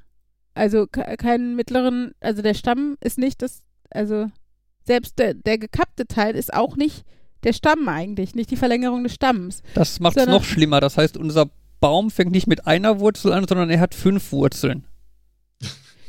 [0.54, 4.26] Also ke- keinen mittleren, also der Stamm ist nicht das, also
[4.84, 7.04] selbst der, der gekappte Teil ist auch nicht
[7.44, 9.62] der Stamm eigentlich, nicht die Verlängerung des Stamms.
[9.74, 10.80] Das macht es noch schlimmer.
[10.80, 14.86] Das heißt, unser Baum fängt nicht mit einer Wurzel an, sondern er hat fünf Wurzeln,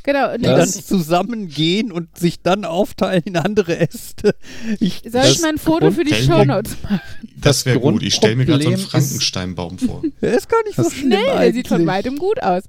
[0.03, 4.35] Genau, und die dann zusammengehen und sich dann aufteilen in andere Äste.
[4.79, 7.01] Ich, soll ich mal ein Foto für die Shownotes machen?
[7.37, 8.01] Das wäre gut.
[8.03, 10.01] Ich stelle mir gerade so einen Frankensteinbaum vor.
[10.21, 11.53] der ist gar nicht so Das- schlimm Nee, der eigentlich.
[11.55, 12.63] sieht von weitem gut aus.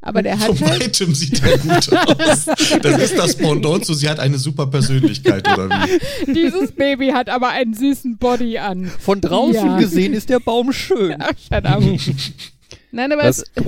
[0.00, 2.44] Aber der hat Von halt, weitem sieht er gut aus.
[2.82, 6.32] Das ist das Pendant zu, sie hat eine super Persönlichkeit, oder wie?
[6.32, 8.90] dieses Baby hat aber einen süßen Body an.
[9.00, 9.78] Von draußen Ja.
[9.78, 11.20] gesehen ist der Baum schön.
[11.20, 11.34] Up.
[12.92, 13.64] Nein, aber Das es,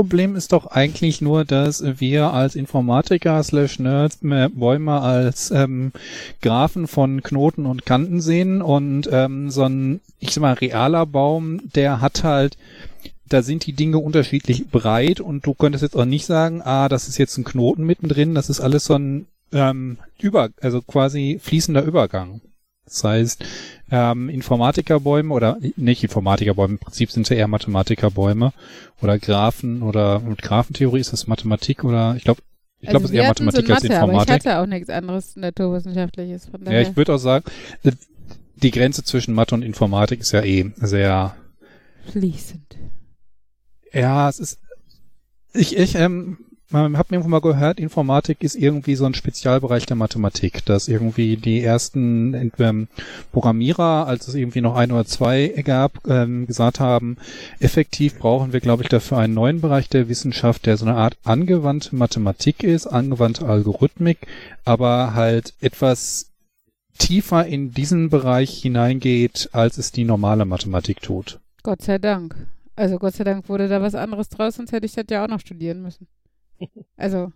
[0.00, 5.92] Grundproblem ist doch eigentlich nur, dass wir als Informatiker slash Nerds äh, Bäume als ähm,
[6.40, 11.60] Graphen von Knoten und Kanten sehen und ähm, so ein, ich sag mal, realer Baum,
[11.74, 12.56] der hat halt,
[13.28, 17.06] da sind die Dinge unterschiedlich breit und du könntest jetzt auch nicht sagen, ah, das
[17.06, 21.82] ist jetzt ein Knoten mittendrin, das ist alles so ein ähm, über, also quasi fließender
[21.82, 22.40] Übergang.
[22.84, 23.44] Das heißt,
[23.90, 28.52] ähm, Informatikerbäume oder nicht Informatikerbäume, im Prinzip sind es ja eher Mathematikerbäume
[29.00, 32.42] oder Graphen oder mit Graphentheorie ist das Mathematik oder ich glaube,
[32.80, 34.46] ich glaube, es also ist eher hatten so Mathematik als Mathe, aber ich Informatik.
[34.46, 36.46] hatte auch nichts anderes naturwissenschaftliches.
[36.46, 36.82] Von Ja, daher.
[36.82, 37.44] ich würde auch sagen,
[37.84, 37.92] äh,
[38.56, 41.36] die Grenze zwischen Mathe und Informatik ist ja eh sehr,
[42.10, 42.76] fließend.
[43.92, 44.58] ja, es ist,
[45.52, 46.38] ich, ich, ähm,
[46.70, 50.88] man hat mir irgendwo mal gehört, Informatik ist irgendwie so ein Spezialbereich der Mathematik, dass
[50.88, 52.88] irgendwie die ersten ähm,
[53.32, 57.16] Programmierer, als es irgendwie noch ein oder zwei gab, ähm, gesagt haben,
[57.58, 61.16] effektiv brauchen wir, glaube ich, dafür einen neuen Bereich der Wissenschaft, der so eine Art
[61.24, 64.18] angewandte Mathematik ist, angewandte Algorithmik,
[64.64, 66.30] aber halt etwas
[66.98, 71.40] tiefer in diesen Bereich hineingeht, als es die normale Mathematik tut.
[71.62, 72.36] Gott sei Dank.
[72.76, 75.28] Also Gott sei Dank wurde da was anderes draus, sonst hätte ich das ja auch
[75.28, 76.06] noch studieren müssen.
[76.96, 77.32] Also.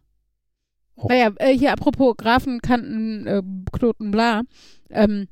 [0.97, 1.09] Oh.
[1.09, 4.43] Naja, äh, hier apropos Graphen, Kanten, äh, Knoten, bla.
[4.91, 5.27] Ähm,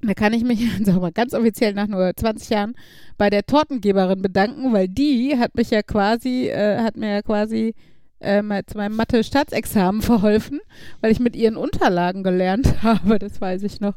[0.00, 2.74] da kann ich mich, sag mal, ganz offiziell nach nur 20 Jahren
[3.18, 7.74] bei der Tortengeberin bedanken, weil die hat mich ja quasi, äh, hat mir ja quasi
[8.20, 10.60] äh, zu meinem Mathe-Staatsexamen verholfen,
[11.00, 13.96] weil ich mit ihren Unterlagen gelernt habe, das weiß ich noch.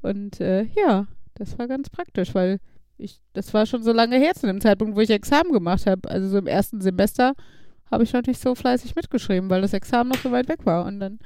[0.00, 2.58] Und äh, ja, das war ganz praktisch, weil
[2.98, 6.08] ich, das war schon so lange her zu dem Zeitpunkt, wo ich Examen gemacht habe.
[6.08, 7.34] Also so im ersten Semester
[7.92, 10.86] habe ich noch nicht so fleißig mitgeschrieben, weil das Examen noch so weit weg war.
[10.86, 11.18] Und dann,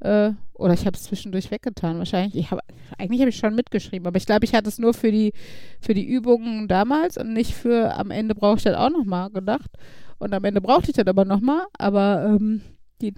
[0.00, 2.36] äh, oder ich habe es zwischendurch weggetan wahrscheinlich.
[2.36, 2.60] Ich hab,
[2.96, 5.32] eigentlich habe ich schon mitgeschrieben, aber ich glaube, ich hatte es nur für die,
[5.80, 9.70] für die Übungen damals und nicht für am Ende brauche ich das auch nochmal gedacht.
[10.18, 12.62] Und am Ende brauchte ich das aber nochmal, aber ähm,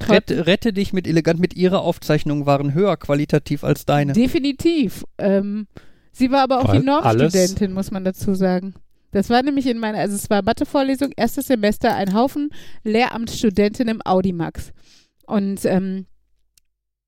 [0.08, 4.14] Rette, rette dich mit elegant mit ihrer Aufzeichnungen waren höher qualitativ als deine.
[4.14, 5.04] Definitiv.
[5.18, 5.66] Ähm,
[6.10, 8.74] sie war aber auch Weil die Normstudentin, muss man dazu sagen.
[9.14, 12.50] Das war nämlich in meiner, also es war Mathevorlesung, erstes Semester, ein Haufen
[12.82, 14.72] Lehramtsstudenten im Audimax.
[15.24, 16.06] Und ähm,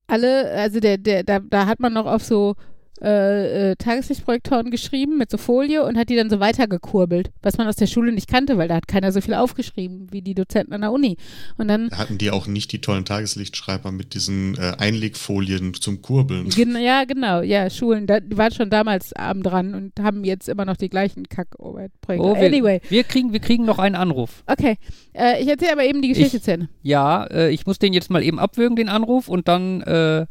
[0.07, 2.55] alle, also der, der, da, da hat man noch auf so
[3.01, 7.67] äh, äh, Tageslichtprojektoren geschrieben mit so Folie und hat die dann so weitergekurbelt, was man
[7.67, 10.73] aus der Schule nicht kannte, weil da hat keiner so viel aufgeschrieben wie die Dozenten
[10.73, 11.17] an der Uni.
[11.57, 16.01] Und dann Da hatten die auch nicht die tollen Tageslichtschreiber mit diesen äh, Einlegfolien zum
[16.01, 16.49] Kurbeln.
[16.49, 20.49] Gen ja, genau, ja, Schulen, da, die waren schon damals arm dran und haben jetzt
[20.49, 21.97] immer noch die gleichen Kack-Projekte.
[22.19, 24.43] Oh, wir, anyway, wir, kriegen, wir kriegen noch einen Anruf.
[24.47, 24.75] okay.
[25.13, 26.69] Äh, ich erzähle aber eben die Geschichte Ich- zu Ende.
[26.83, 30.25] Ja, äh, ich muss den jetzt mal eben abwürgen, den Anruf, und dann äh,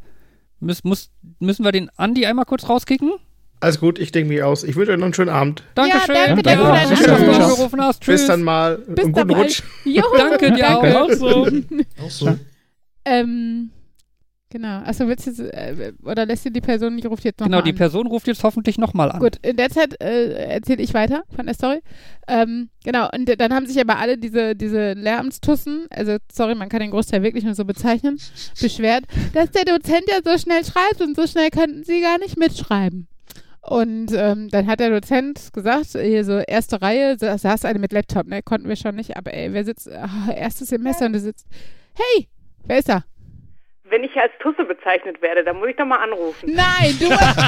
[0.60, 3.12] müß, muss, müssen wir den Andi einmal kurz rauskicken.
[3.60, 4.64] Alles gut, ich denke mich aus.
[4.64, 5.62] Ich wünsche euch noch einen schönen Abend.
[5.74, 6.14] Dankeschön.
[6.14, 8.02] danke, danke deinen Schön, dass du angerufen hast.
[8.02, 8.20] Tschüss.
[8.20, 8.76] Bis dann mal.
[8.78, 9.44] Bis einen dann guten bald.
[9.46, 9.62] Rutsch.
[9.84, 10.82] Jo, Danke dir auch.
[10.82, 11.00] danke.
[11.00, 11.46] Auch so.
[12.04, 12.38] Auch so.
[13.06, 13.70] Ähm,
[14.50, 14.78] Genau.
[14.84, 17.70] Achso, willst du, äh, oder lässt du die Person, die ruft jetzt noch Genau, die
[17.70, 17.76] an?
[17.76, 19.18] Person ruft jetzt hoffentlich nochmal an.
[19.18, 21.80] Gut, in der Zeit äh, erzähle ich weiter von der Story.
[22.28, 26.78] Ähm, genau, und dann haben sich aber alle diese, diese Lehramtstussen, also sorry, man kann
[26.78, 28.20] den Großteil wirklich nur so bezeichnen,
[28.60, 29.04] beschwert,
[29.34, 33.08] dass der Dozent ja so schnell schreibt und so schnell könnten sie gar nicht mitschreiben.
[33.62, 37.92] Und ähm, dann hat der Dozent gesagt, hier so erste Reihe, sa- saß eine mit
[37.92, 41.18] Laptop, ne, konnten wir schon nicht, aber ey, wer sitzt, ah, erstes Semester und du
[41.20, 41.48] sitzt,
[41.94, 42.28] hey,
[42.64, 43.02] wer ist da?
[43.88, 46.52] Wenn ich als Tusse bezeichnet werde, dann muss ich doch mal anrufen.
[46.52, 47.38] Nein, du warst,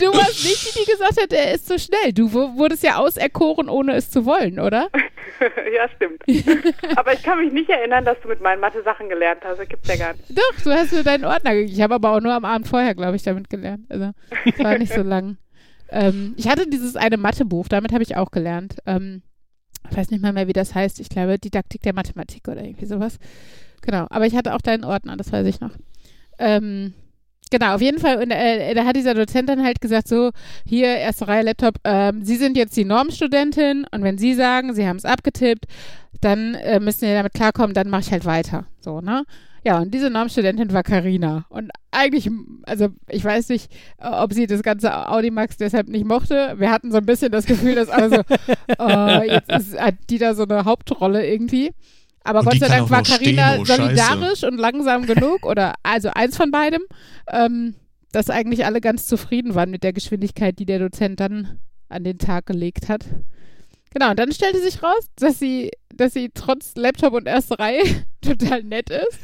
[0.00, 2.12] du warst nicht die, die gesagt hat, er ist zu schnell.
[2.12, 4.88] Du wu- wurdest ja auserkoren, ohne es zu wollen, oder?
[5.40, 6.22] ja, stimmt.
[6.96, 9.58] Aber ich kann mich nicht erinnern, dass du mit meinen Mathe-Sachen gelernt hast.
[9.58, 10.30] Das gibt's ja gar nicht.
[10.30, 11.72] Doch, du hast mir deinen Ordner gegeben.
[11.72, 13.86] Ich habe aber auch nur am Abend vorher, glaube ich, damit gelernt.
[13.88, 14.10] Also,
[14.44, 15.36] es war nicht so lang.
[15.90, 18.76] Ähm, ich hatte dieses eine Mathebuch, damit habe ich auch gelernt.
[18.86, 19.22] Ähm,
[19.90, 21.00] ich weiß nicht mal mehr, wie das heißt.
[21.00, 23.18] Ich glaube, Didaktik der Mathematik oder irgendwie sowas.
[23.82, 25.72] Genau, aber ich hatte auch deinen Ordner, das weiß ich noch.
[26.38, 26.94] Ähm,
[27.50, 30.30] genau, auf jeden Fall, und, äh, da hat dieser Dozent dann halt gesagt, so,
[30.66, 34.86] hier, erste Reihe Laptop, ähm, Sie sind jetzt die Normstudentin und wenn Sie sagen, Sie
[34.88, 35.66] haben es abgetippt,
[36.20, 38.66] dann äh, müssen Sie damit klarkommen, dann mache ich halt weiter.
[38.80, 39.24] So, ne?
[39.64, 41.46] Ja, und diese Normstudentin war Karina.
[41.48, 42.30] Und eigentlich,
[42.64, 46.54] also ich weiß nicht, äh, ob sie das ganze Audimax deshalb nicht mochte.
[46.58, 48.22] Wir hatten so ein bisschen das Gefühl, dass alle so,
[48.78, 51.72] äh, jetzt ist, hat die da so eine Hauptrolle irgendwie.
[52.24, 53.82] Aber Und Gott sei Dank war Karina oh, Scheiße.
[53.82, 56.82] solidarisch und langsam genug oder also eins von beidem,
[57.30, 57.74] ähm,
[58.12, 62.18] dass eigentlich alle ganz zufrieden waren mit der Geschwindigkeit, die der Dozent dann an den
[62.18, 63.04] Tag gelegt hat.
[63.94, 67.82] Genau, und dann stellte sich raus, dass sie, dass sie trotz Laptop und erste Reihe
[68.20, 69.18] total nett ist.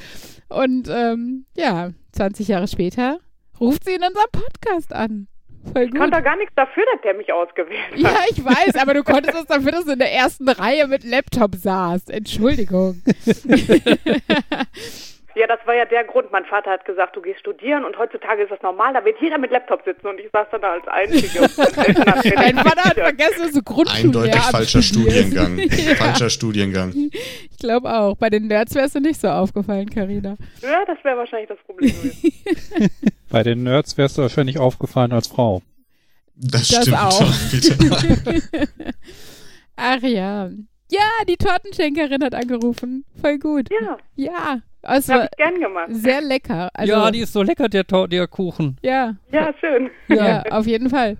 [0.48, 3.18] Und ähm, ja, 20 Jahre später
[3.60, 5.26] ruft sie in unserem Podcast an.
[5.74, 6.24] Voll Ich konnte gut.
[6.24, 7.98] gar nichts dafür, dass der mich ausgewählt hat.
[7.98, 11.04] Ja, ich weiß, aber du konntest das dafür, dass du in der ersten Reihe mit
[11.04, 12.08] Laptop saßt.
[12.10, 13.02] Entschuldigung.
[15.34, 16.32] Ja, das war ja der Grund.
[16.32, 19.38] Mein Vater hat gesagt, du gehst studieren und heutzutage ist das normal, da wird jeder
[19.38, 21.40] mit Laptop sitzen und ich saß dann da als Einzige.
[22.36, 24.82] Mein Vater hat vergessen, dass du Grundschullehramt Eindeutig falscher.
[24.82, 25.58] Studiengang.
[25.70, 26.92] ja, Falscher Studiengang.
[27.12, 28.16] ich glaube auch.
[28.16, 30.36] Bei den Nerds wärst du nicht so aufgefallen, Karina.
[30.62, 32.90] Ja, das wäre wahrscheinlich das Problem gewesen.
[33.30, 35.62] Bei den Nerds wärst du wahrscheinlich aufgefallen als Frau.
[36.34, 37.22] Das, Das stimmt auch.
[39.76, 40.50] Ach ja.
[40.90, 43.04] Ja, die Tortenschenkerin hat angerufen.
[43.20, 43.68] Voll gut.
[43.70, 44.60] Ja, Ja.
[44.82, 45.88] Es habe ich gern gemacht.
[45.90, 46.70] sehr lecker.
[46.74, 48.76] Also, ja, die ist so lecker, der, Tor- der Kuchen.
[48.82, 49.90] ja, Ja, schön.
[50.08, 51.16] ja, auf jeden Fall.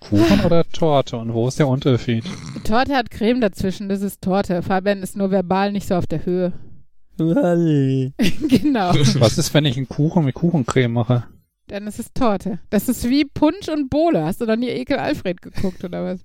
[0.00, 1.18] Kuchen oder Torte?
[1.18, 2.24] Und wo ist der Unterschied?
[2.64, 4.62] Torte hat Creme dazwischen, das ist Torte.
[4.62, 6.52] Fabian ist nur verbal nicht so auf der Höhe.
[7.18, 8.94] genau.
[9.18, 11.24] Was ist, wenn ich einen Kuchen mit Kuchencreme mache?
[11.66, 12.60] Dann ist es Torte.
[12.70, 14.24] Das ist wie Punsch und Bohle.
[14.24, 16.20] Hast du noch nie Ekel Alfred geguckt oder was?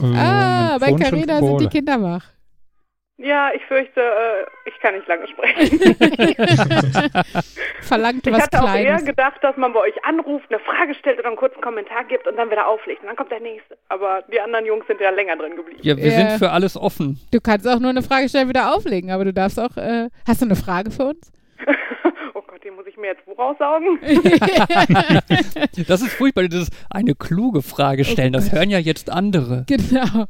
[0.00, 1.66] Äh, ah, bei Carina sind die.
[1.66, 2.24] Kinder wach.
[3.22, 5.78] Ja, ich fürchte, äh, ich kann nicht lange sprechen.
[7.82, 9.04] Verlangt Ich was hatte auch eher Kleines.
[9.04, 12.36] gedacht, dass man bei euch anruft, eine Frage stellt oder einen kurzen Kommentar gibt und
[12.36, 13.02] dann wieder auflegt.
[13.02, 13.78] Und dann kommt der nächste.
[13.88, 15.80] Aber die anderen Jungs sind ja länger drin geblieben.
[15.82, 16.10] Ja, wir Ja.
[16.30, 17.20] sind für alles offen.
[17.32, 19.76] Du kannst auch nur eine Frage stellen, wieder auflegen, aber du darfst auch.
[19.76, 21.30] Äh, hast du eine Frage für uns?
[22.34, 23.98] oh Gott, den muss ich mir jetzt wo raussaugen?
[25.88, 28.32] Das ist furchtbar, das ist eine kluge Frage stellen.
[28.32, 29.64] Das hören ja jetzt andere.
[29.68, 30.26] genau.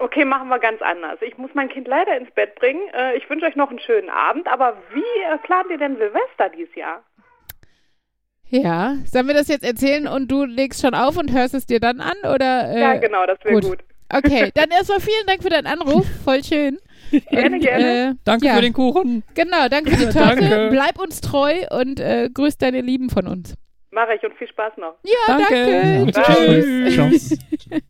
[0.00, 1.18] Okay, machen wir ganz anders.
[1.20, 2.80] Ich muss mein Kind leider ins Bett bringen.
[2.94, 4.48] Äh, ich wünsche euch noch einen schönen Abend.
[4.48, 7.04] Aber wie äh, plant ihr denn Silvester dieses Jahr?
[8.48, 11.80] Ja, sollen wir das jetzt erzählen und du legst schon auf und hörst es dir
[11.80, 12.16] dann an?
[12.22, 13.64] Oder, äh, ja, genau, das wäre gut.
[13.64, 13.78] gut.
[14.12, 16.06] Okay, dann erstmal vielen Dank für deinen Anruf.
[16.24, 16.78] Voll schön.
[17.10, 18.10] Gerne, Und, gerne.
[18.10, 19.22] Äh, Danke ja, für den Kuchen.
[19.34, 20.36] Genau, danke für die Torte.
[20.40, 20.68] danke.
[20.70, 23.54] Bleib uns treu und äh, grüß deine Lieben von uns.
[23.90, 24.94] Mache ich und viel Spaß noch.
[25.04, 26.06] Ja, Danke.
[26.06, 26.22] danke.
[26.22, 27.38] Tschüss.
[27.38, 27.38] Tschüss.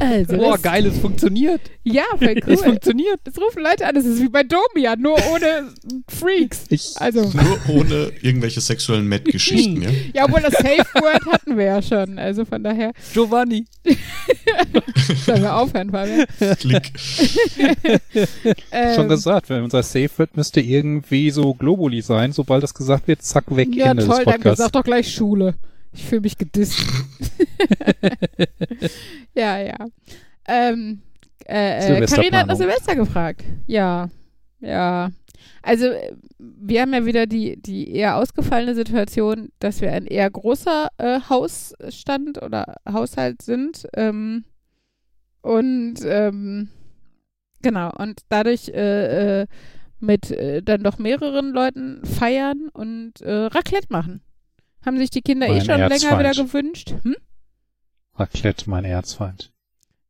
[0.00, 1.60] Also, Boah, geil, es funktioniert.
[1.84, 2.64] Ja, voll Es cool.
[2.70, 3.20] funktioniert.
[3.24, 5.72] Es rufen Leute an, es ist wie bei Domian, nur ohne
[6.08, 6.64] Freaks.
[6.70, 9.90] Ich, Also, Nur ohne irgendwelche sexuellen Met-Geschichten, ja?
[10.14, 12.18] ja, obwohl das Safe Word hatten wir ja schon.
[12.18, 13.66] Also von daher Giovanni.
[15.24, 16.26] sollen wir aufhören, Fabian.
[16.58, 16.92] Klick.
[18.70, 22.32] Ähm, schon gesagt, wenn unser Safe wird, müsste irgendwie so Globuli sein.
[22.32, 24.24] Sobald das gesagt wird, zack, weg, Ja, Ende toll, des.
[24.24, 24.58] Podcasts.
[24.58, 25.54] Sag doch gleich Schule.
[25.96, 26.78] Ich fühle mich gedisst.
[29.34, 29.86] ja, ja.
[30.46, 31.00] Ähm,
[31.48, 32.06] äh, äh.
[32.06, 33.42] Carina hat nach Silvester gefragt.
[33.66, 34.10] Ja,
[34.60, 35.10] ja.
[35.62, 40.30] Also, äh, wir haben ja wieder die, die eher ausgefallene Situation, dass wir ein eher
[40.30, 43.86] großer äh, Hausstand oder Haushalt sind.
[43.94, 44.44] Ähm,
[45.40, 46.68] und ähm,
[47.62, 49.46] genau, und dadurch äh, äh,
[49.98, 54.20] mit äh, dann doch mehreren Leuten feiern und äh, Raclette machen.
[54.86, 56.18] Haben sich die Kinder eh Mein schon länger Erzfeind.
[56.20, 56.94] wieder gewünscht.
[57.02, 57.16] Hm?
[58.14, 59.52] Raclette, mein Erzfeind.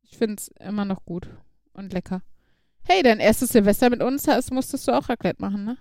[0.03, 1.27] Ich finde es immer noch gut
[1.73, 2.21] und lecker.
[2.83, 5.77] Hey, dein erstes Silvester mit uns hast, musstest du auch Raclette machen, ne?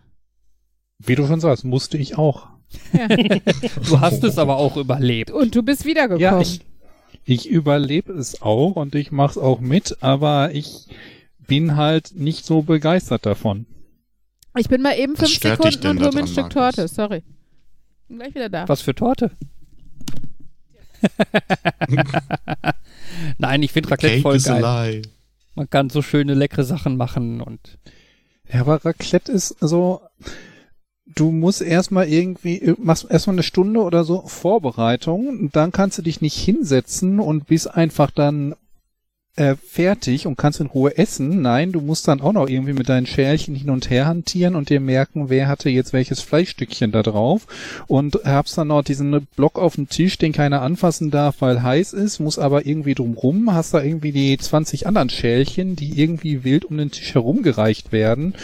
[0.99, 2.49] Wie du schon sagst, musste ich auch.
[2.93, 3.07] Ja.
[3.89, 5.31] Du hast es aber auch überlebt.
[5.31, 6.21] Und du bist wiedergekommen.
[6.21, 6.63] Ja, ich,
[7.25, 10.87] ich überlebe es auch und ich mach's auch mit, aber ich
[11.47, 13.67] bin halt nicht so begeistert davon.
[14.57, 16.75] Ich bin mal eben Was fünf Sekunden und hol mir ein Stück Markus?
[16.77, 16.89] Torte.
[16.89, 17.23] Sorry.
[18.09, 18.69] Bin gleich wieder da.
[18.69, 19.31] Was für Torte?
[23.39, 25.03] Nein, ich finde Raclette voll geil.
[25.55, 27.79] Man kann so schöne, leckere Sachen machen und
[28.53, 30.03] Ja, aber Raclette ist so,
[31.07, 36.03] du musst erstmal irgendwie, machst erstmal eine Stunde oder so Vorbereitung, und dann kannst du
[36.03, 38.55] dich nicht hinsetzen und bist einfach dann
[39.37, 41.43] äh, fertig und kannst in Ruhe essen.
[41.43, 44.71] Nein, du musst dann auch noch irgendwie mit deinen Schälchen hin und her hantieren und
[44.71, 47.47] dir merken, wer hatte jetzt welches Fleischstückchen da drauf
[47.87, 51.93] und habst dann noch diesen Block auf dem Tisch, den keiner anfassen darf, weil heiß
[51.93, 56.65] ist, muss aber irgendwie drumrum, hast da irgendwie die 20 anderen Schälchen, die irgendwie wild
[56.65, 58.35] um den Tisch herumgereicht werden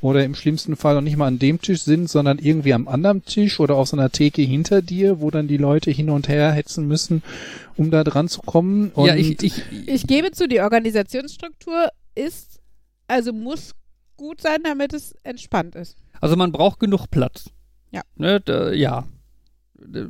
[0.00, 3.24] oder im schlimmsten Fall noch nicht mal an dem Tisch sind, sondern irgendwie am anderen
[3.24, 6.50] Tisch oder auf so einer Theke hinter dir, wo dann die Leute hin und her
[6.50, 7.22] hetzen müssen,
[7.76, 8.90] um da dran zu kommen.
[8.94, 12.60] Und ja, ich, ich, Ich gebe zu, die Organisationsstruktur ist,
[13.08, 13.72] also muss
[14.16, 15.96] gut sein, damit es entspannt ist.
[16.20, 17.50] also man braucht genug Platz.
[17.90, 18.02] Ja.
[18.16, 19.06] Ne, d- ja.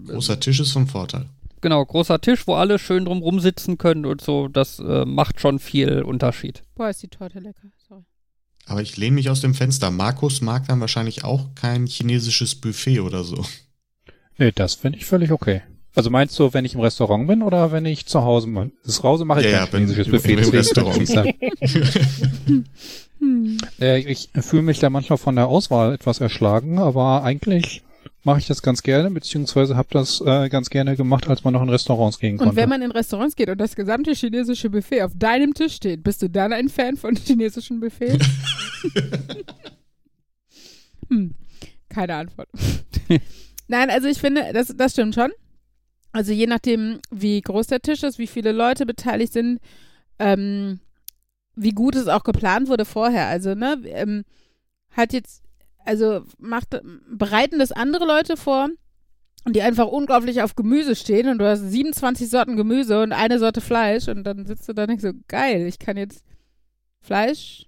[0.07, 1.27] Großer Tisch ist vom Vorteil.
[1.61, 5.59] Genau, großer Tisch, wo alle schön drumrum sitzen können und so, das äh, macht schon
[5.59, 6.65] viel Unterschied.
[6.75, 7.69] Boah, ist die Torte lecker.
[7.89, 8.03] Sorry.
[8.67, 9.91] Aber ich lehne mich aus dem Fenster.
[9.91, 13.45] Markus mag dann wahrscheinlich auch kein chinesisches Buffet oder so.
[14.39, 15.63] nee, das finde ich völlig okay.
[15.95, 18.73] Also meinst du, wenn ich im Restaurant bin oder wenn ich zu Hause bin?
[18.85, 20.33] Das Hause mache ich Ja, kein ja, chinesisches im- Buffet.
[20.35, 21.09] im Restaurant.
[23.19, 23.59] Hm.
[23.81, 27.83] Äh, ich fühle mich da manchmal von der Auswahl etwas erschlagen, aber eigentlich
[28.25, 31.63] mache ich das ganz gerne, beziehungsweise habe das äh, ganz gerne gemacht, als man noch
[31.63, 32.51] in Restaurants gehen konnte.
[32.51, 36.03] Und wenn man in Restaurants geht und das gesamte chinesische Buffet auf deinem Tisch steht,
[36.03, 38.27] bist du dann ein Fan von chinesischen Buffets?
[41.09, 41.35] hm.
[41.89, 42.49] Keine Antwort.
[43.69, 45.31] Nein, also ich finde, das, das stimmt schon.
[46.13, 49.61] Also je nachdem, wie groß der Tisch ist, wie viele Leute beteiligt sind,
[50.19, 50.81] ähm,
[51.55, 53.27] wie gut es auch geplant wurde vorher.
[53.27, 54.25] Also, ne, ähm,
[54.91, 55.43] hat jetzt,
[55.85, 58.69] also macht, bereiten das andere Leute vor,
[59.49, 63.61] die einfach unglaublich auf Gemüse stehen und du hast 27 Sorten Gemüse und eine Sorte
[63.61, 66.25] Fleisch und dann sitzt du da nicht so, geil, ich kann jetzt
[67.01, 67.67] Fleisch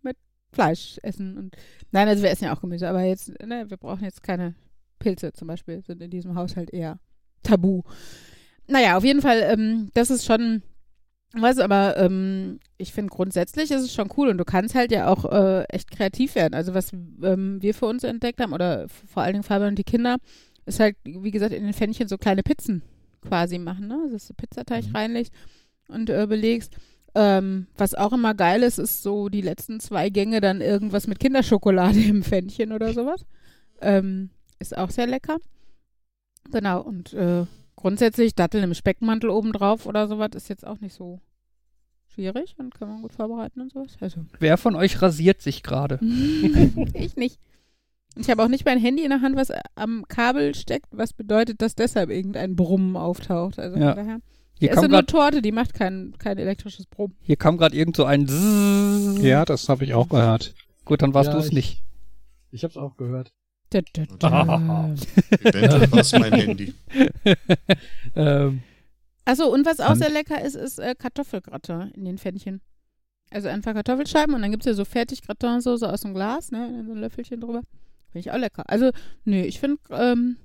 [0.00, 0.16] mit
[0.52, 1.56] Fleisch essen und
[1.90, 4.54] nein, also wir essen ja auch Gemüse, aber jetzt, ne, wir brauchen jetzt keine
[4.98, 6.98] Pilze zum Beispiel, sind in diesem Haushalt eher
[7.44, 7.82] tabu.
[8.66, 10.62] Naja, auf jeden Fall, ähm, das ist schon
[11.32, 15.08] was, aber ähm, ich finde grundsätzlich ist es schon cool und du kannst halt ja
[15.08, 16.54] auch äh, echt kreativ werden.
[16.54, 19.84] Also was ähm, wir für uns entdeckt haben oder vor allen Dingen Fabian und die
[19.84, 20.18] Kinder,
[20.66, 22.82] ist halt, wie gesagt, in den Pfännchen so kleine Pizzen
[23.20, 24.08] quasi machen, ne?
[24.12, 24.96] Dass du Pizzateig Mhm.
[24.96, 25.32] reinlegst
[25.88, 26.76] und äh, belegst.
[27.16, 31.20] Ähm, was auch immer geil ist, ist so die letzten zwei Gänge dann irgendwas mit
[31.20, 33.24] Kinderschokolade im Pfännchen oder sowas.
[33.80, 35.38] Ähm, ist auch sehr lecker.
[36.50, 37.46] Genau, und äh,
[37.76, 41.20] grundsätzlich Datteln im Speckmantel obendrauf oder sowas ist jetzt auch nicht so
[42.06, 43.96] schwierig und kann man gut vorbereiten und sowas.
[44.00, 45.98] Also, Wer von euch rasiert sich gerade?
[46.94, 47.38] ich nicht.
[48.16, 51.12] Und ich habe auch nicht mein Handy in der Hand, was am Kabel steckt, was
[51.12, 53.58] bedeutet, dass deshalb irgendein Brummen auftaucht.
[53.58, 53.94] Also Ja.
[53.94, 54.20] von daher.
[54.60, 57.16] Hier ist nur grad- Torte, die macht kein, kein elektrisches Brummen.
[57.22, 59.18] hier kam gerade irgend so ein Zzzz.
[59.20, 60.54] ja, das habe ich auch gehört.
[60.84, 61.82] Gut, dann warst Ja, du es ich- nicht.
[62.52, 63.32] Ich hab's auch gehört.
[63.74, 64.94] Da, da, da.
[65.40, 66.74] Eventuell war es mein Handy.
[68.14, 68.62] ähm,
[69.24, 72.60] Achso, und was auch sehr lecker ist, ist äh, Kartoffelgratin in den Pfännchen.
[73.30, 76.84] Also einfach Kartoffelscheiben und dann gibt es ja so Fertig-Gratin-Soße aus dem Glas, ne?
[76.86, 77.62] So ein Löffelchen drüber.
[78.12, 78.62] Finde ich auch lecker.
[78.68, 78.90] Also,
[79.24, 80.36] nö, ich finde ähm,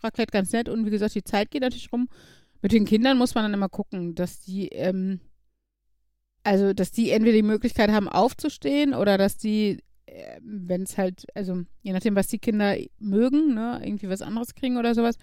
[0.00, 2.08] Raclette ganz nett und wie gesagt, die Zeit geht natürlich rum.
[2.62, 5.18] Mit den Kindern muss man dann immer gucken, dass die, ähm,
[6.44, 9.82] also, dass die entweder die Möglichkeit haben, aufzustehen oder dass die,
[10.42, 14.76] wenn es halt, also, je nachdem, was die Kinder mögen, ne, irgendwie was anderes kriegen
[14.76, 15.16] oder sowas.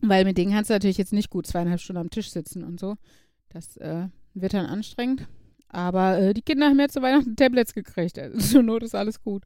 [0.00, 2.78] Weil mit denen kannst du natürlich jetzt nicht gut zweieinhalb Stunden am Tisch sitzen und
[2.78, 2.96] so.
[3.48, 5.26] Das äh, wird dann anstrengend.
[5.68, 8.18] Aber äh, die Kinder haben jetzt zu Weihnachten Tablets gekriegt.
[8.18, 9.44] Also zur Not ist alles gut.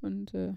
[0.00, 0.52] Und äh,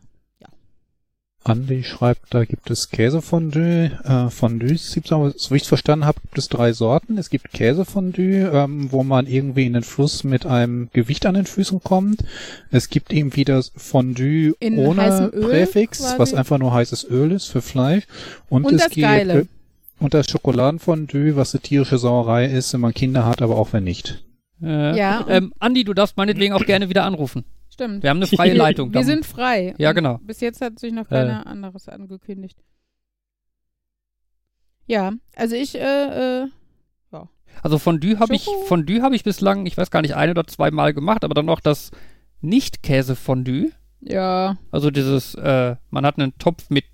[1.45, 3.91] Andi schreibt, da gibt es Käsefondue.
[4.03, 7.17] Äh, Fondues gibt's aber, so wie ich es verstanden habe, gibt es drei Sorten.
[7.17, 11.45] Es gibt Käsefondue, ähm, wo man irgendwie in den Fluss mit einem Gewicht an den
[11.45, 12.23] Füßen kommt.
[12.71, 16.19] Es gibt irgendwie das Fondue In ohne Präfix, quasi.
[16.19, 18.03] was einfach nur heißes Öl ist für Fleisch.
[18.49, 19.47] Und, Und es das gibt Geile.
[19.99, 23.85] und das Schokoladenfondue, was eine tierische Sauerei ist, wenn man Kinder hat, aber auch wenn
[23.85, 24.23] nicht.
[24.61, 27.45] äh, Ja, Ähm, Andi, du darfst meinetwegen auch gerne wieder anrufen.
[27.79, 28.03] Stimmt.
[28.03, 28.93] Wir haben eine freie Leitung.
[28.93, 29.73] Wir sind frei.
[29.77, 30.17] Ja, Und genau.
[30.19, 32.57] Bis jetzt hat sich noch keiner anderes angekündigt.
[34.85, 36.47] Ja, also ich, äh, äh,
[37.61, 38.47] Also Fondue habe ich?
[38.67, 41.45] Fondue habe ich bislang, ich weiß gar nicht, ein oder zwei Mal gemacht, aber dann
[41.45, 41.91] noch das
[42.41, 43.71] Nicht-Käse-Fondue.
[44.01, 44.57] Ja.
[44.71, 46.85] Also dieses, äh, man hat einen Topf mit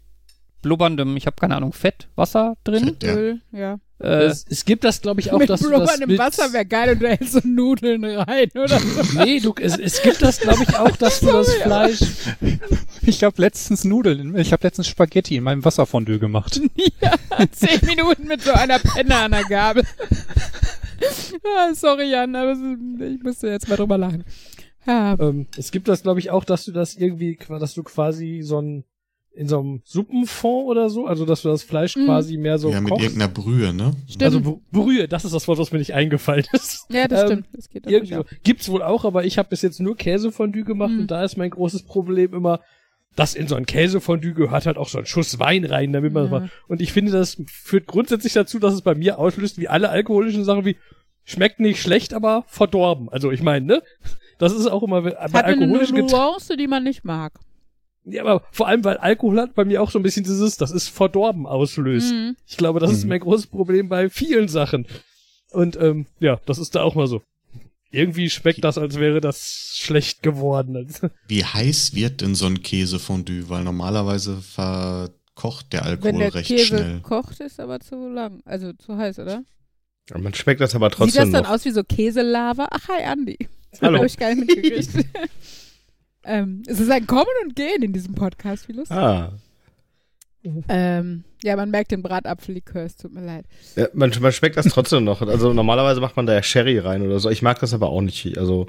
[0.61, 2.85] blubberndem, ich habe keine Ahnung, Fett, Wasser drin.
[2.85, 3.13] Fett, ja.
[3.15, 3.79] Öl, ja.
[3.99, 6.65] Äh, Es, es gibt das, glaube ich, auch, mit dass du das mit, Wasser wäre
[6.65, 9.19] geil und du hältst so Nudeln rein, oder so.
[9.19, 11.99] Nee, du, es, es gibt das, glaube ich, auch, dass du das Fleisch.
[13.01, 16.59] Ich habe letztens Nudeln, ich habe letztens Spaghetti in meinem Wasserfondue gemacht.
[17.01, 17.13] ja,
[17.51, 19.83] zehn Minuten mit so einer Penne an der Gabel.
[21.57, 22.55] ah, sorry, Jan, aber
[22.99, 24.25] ich musste jetzt mal drüber lachen.
[24.85, 28.41] Ja, Ähm, es gibt das, glaube ich, auch, dass du das irgendwie, dass du quasi
[28.43, 28.83] so ein
[29.35, 32.05] in so einem Suppenfond oder so, also dass du das Fleisch Mhm.
[32.05, 33.03] quasi mehr so ja, mit kochst.
[33.03, 33.91] irgendeiner Brühe, ne?
[34.07, 34.23] stimmt.
[34.23, 36.85] Also Br- Brühe, das ist das Wort, was mir nicht eingefallen ist.
[36.89, 37.47] ja, das ähm, stimmt.
[37.53, 38.21] Das geht Irgendwie.
[38.43, 41.01] Gibt's wohl auch, aber ich habe bis jetzt nur Käsefondue gemacht Mhm.
[41.01, 42.61] und da ist mein großes Problem immer,
[43.15, 46.25] dass in so ein Käsefondue gehört halt auch so ein Schuss Wein rein, damit man
[46.25, 46.29] Ja.
[46.29, 46.51] das macht.
[46.67, 50.43] Und ich finde, das führt grundsätzlich dazu, dass es bei mir auslöst, wie alle alkoholischen
[50.43, 50.75] Sachen wie
[51.23, 53.09] schmeckt nicht schlecht, aber verdorben.
[53.09, 53.83] Also ich meine, ne?
[54.37, 55.11] Das ist auch immer bei.
[55.11, 56.17] Hat eine alkoholischen Getränken.
[56.17, 57.33] Nuance, die man nicht mag.
[58.07, 60.69] Ja, aber vor allem, weil Alkohol hat bei mir auch so ein bisschen dieses, das
[60.71, 62.11] ist verdorben auslöst.
[62.13, 62.35] Mhm.
[62.47, 63.09] Ich glaube, das ist Mhm.
[63.09, 64.85] mein großes Problem bei vielen Sachen.
[65.51, 67.21] Und ähm, ja, das ist da auch mal so.
[67.91, 70.87] Irgendwie schmeckt das, als wäre das schlecht geworden.
[71.27, 73.47] Wie heiß wird denn so ein Käsefondue?
[73.49, 76.99] Weil normalerweise verkocht der Alkohol Wenn der recht Käse schnell.
[77.01, 78.41] kocht, ist aber zu lang.
[78.45, 79.43] Also zu heiß, oder?
[80.09, 81.49] Ja, Man schmeckt das aber Sieht trotzdem das dann noch.
[81.51, 82.67] aus wie so Käselava?
[82.69, 83.37] Ach, hi, Andi.
[83.81, 83.97] Hallo.
[83.97, 85.07] Habe ich gar nicht mitgekriegt.
[86.25, 88.67] ähm, es ist ein Kommen und Gehen in diesem Podcast.
[88.67, 88.97] Wie lustig.
[88.97, 89.31] Ah.
[90.69, 93.45] Ähm, ja, man merkt den Bratapfellikör, es tut mir leid.
[93.75, 95.21] Ja, man, man schmeckt das trotzdem noch.
[95.21, 97.29] Also normalerweise macht man da ja Sherry rein oder so.
[97.29, 98.37] Ich mag das aber auch nicht.
[98.37, 98.67] Also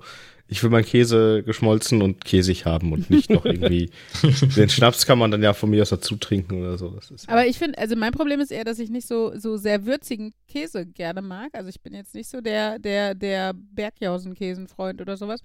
[0.49, 3.91] ich will meinen Käse geschmolzen und käsig haben und nicht noch irgendwie.
[4.57, 6.91] den Schnaps kann man dann ja von mir aus dazu trinken oder so.
[6.91, 9.57] Das ist Aber ich finde, also mein Problem ist eher, dass ich nicht so, so
[9.57, 11.51] sehr würzigen Käse gerne mag.
[11.53, 15.41] Also ich bin jetzt nicht so der, der, der Bergjausen-Käsenfreund oder sowas,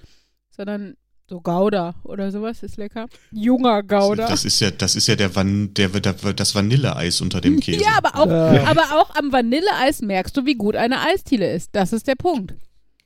[0.52, 0.96] sondern
[1.32, 3.08] so Gouda oder sowas ist lecker.
[3.32, 4.28] Junger Gouda.
[4.28, 7.82] Das ist ja, das ist ja der Van, der, der, das Vanilleeis unter dem Käse.
[7.82, 8.66] Ja, aber auch, Ja.
[8.66, 11.70] aber auch am Vanilleeis merkst du, wie gut eine Eisdiele ist.
[11.72, 12.54] Das ist der Punkt.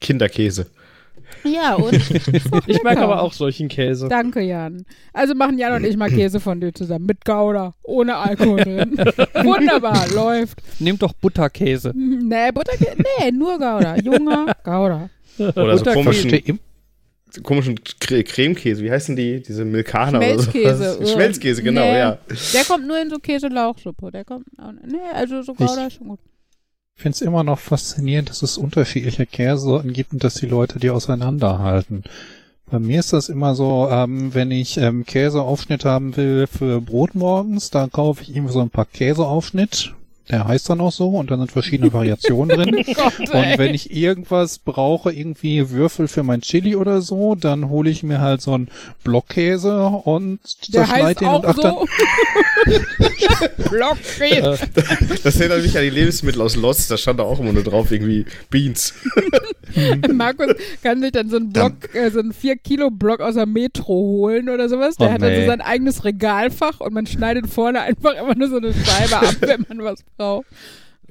[0.01, 0.65] Kinderkäse.
[1.43, 1.93] Ja, und
[2.67, 4.07] ich mag aber auch solchen Käse.
[4.09, 4.85] Danke, Jan.
[5.13, 8.97] Also machen Jan und ich mal Käsefondue zusammen mit Gouda, ohne Alkohol drin.
[9.43, 10.63] Wunderbar, läuft.
[10.79, 11.93] nehmt doch Butterkäse.
[11.95, 13.97] Nee, Butterkäse, nee, nur Gouda.
[13.97, 15.09] Junger Gouda.
[15.37, 15.93] Oder so Butterkäse.
[15.93, 16.59] komischen,
[17.43, 18.83] komischen Cre Cremekäse.
[18.83, 19.41] Wie heißen die?
[19.41, 20.97] Diese Milkaner Schmelzkäse.
[20.97, 21.13] oder so.
[21.13, 21.97] Schmelzkäse, genau, Nee.
[21.99, 22.17] ja.
[22.53, 24.11] Der kommt nur in so Käse-Lauchsuppe.
[24.11, 26.19] Der kommt, auch, nee, also so Gouda ist schon gut.
[26.97, 30.79] Ich finde es immer noch faszinierend, dass es unterschiedliche Käsesorten gibt und dass die Leute
[30.79, 32.03] die auseinanderhalten.
[32.71, 37.13] Bei mir ist das immer so, ähm, wenn ich ähm, Käseaufschnitt haben will für Brot
[37.13, 39.93] morgens, dann kaufe ich irgendwie so ein paar Käseaufschnitt.
[40.29, 42.83] Der heißt dann auch so und dann sind verschiedene Variationen drin.
[42.95, 47.89] Gott, Und wenn ich irgendwas brauche, irgendwie Würfel für mein Chili oder so, dann hole
[47.89, 48.69] ich mir halt so einen
[49.03, 51.85] Blockkäse und zerschneide heißt den auch und ach dann, so.
[53.69, 54.59] Blockkäse.
[55.23, 56.89] Das erinnert mich an die Lebensmittel aus Lost.
[56.91, 58.93] Da stand da auch immer nur drauf irgendwie Beans.
[60.11, 60.47] Markus
[60.81, 64.69] kann sich dann so einen Block, äh, so einen 4-Kilo-Block aus der Metro holen oder
[64.69, 64.95] sowas.
[64.95, 65.45] Der Oh, hat dann so nee.
[65.47, 69.65] sein eigenes Regalfach und man schneidet vorne einfach immer nur so eine Scheibe ab, wenn
[69.69, 70.47] man was braucht.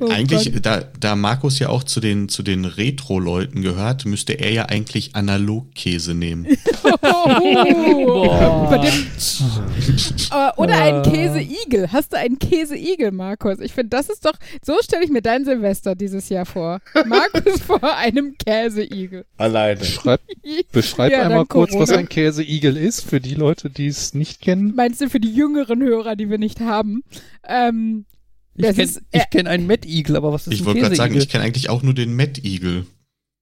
[0.01, 0.67] Oh Eigentlich, Gott.
[0.67, 5.15] da, da Markus ja auch zu den, zu den Retro-Leuten gehört, müsste er ja eigentlich
[5.15, 6.47] Analogkäse nehmen.
[7.17, 8.29] Oh,
[10.57, 11.93] oder ein Käseigel.
[11.93, 13.61] Hast du einen Käseigel, Markus?
[13.61, 16.81] Ich finde, das ist doch, so stelle ich mir dein Silvester dieses Jahr vor.
[17.07, 19.25] Markus vor einem Käseigel.
[19.37, 19.81] Alleine.
[19.81, 20.21] beschreib,
[20.73, 24.75] beschreib Ja, einmal kurz, was ein Käseigel ist, für die Leute, die es nicht kennen.
[24.75, 27.03] Meinst du für die jüngeren Hörer, die wir nicht haben?
[27.47, 28.05] Ähm,
[28.57, 31.17] Ich Das kenne äh, kenn einen Mettigel, aber was ist Ich ein wollte gerade sagen,
[31.17, 32.87] ich kenne eigentlich auch nur den Met-Igel.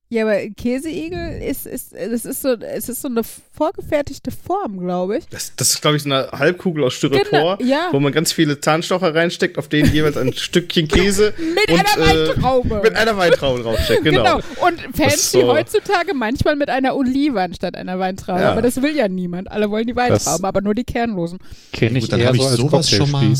[0.08, 5.16] Ja, aber Käseigel ist, ist, das ist so, es ist so eine vorgefertigte Form, glaube
[5.16, 5.24] ich.
[5.30, 7.88] Das, das ist, glaube ich, so eine Halbkugel aus Styropor, Genau, ja.
[7.92, 12.10] wo man ganz viele Zahnstocher reinsteckt, auf denen jeweils ein Stückchen Käse Mit und, einer
[12.12, 12.80] äh, Weintraube.
[12.84, 14.04] mit einer Weintraube draufsteckt.
[14.04, 14.22] Genau.
[14.22, 14.66] Genau.
[14.66, 18.40] Und Fans so- heutzutage manchmal mit einer Olive anstatt einer Weintraube.
[18.42, 18.52] Ja.
[18.52, 19.50] Aber das will ja niemand.
[19.50, 21.38] Alle wollen die Weintrauben, aber nur die kernlosen.
[21.72, 23.32] Kenne ich Gut, dann eher ich so als sowas schon mal-.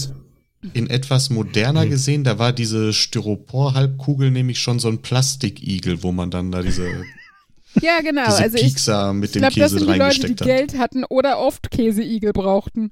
[0.74, 1.90] In etwas moderner Hm.
[1.90, 6.88] gesehen, da war diese Styropor-Halbkugel nämlich schon so ein Plastikigel, wo man dann da diese,
[7.80, 8.26] Ja, genau.
[8.26, 10.42] diese also ich, Piekser mit ich dem glaube, das Käse sind die Leute, die hat.
[10.42, 12.90] Geld hatten oder oft Käseigel brauchten.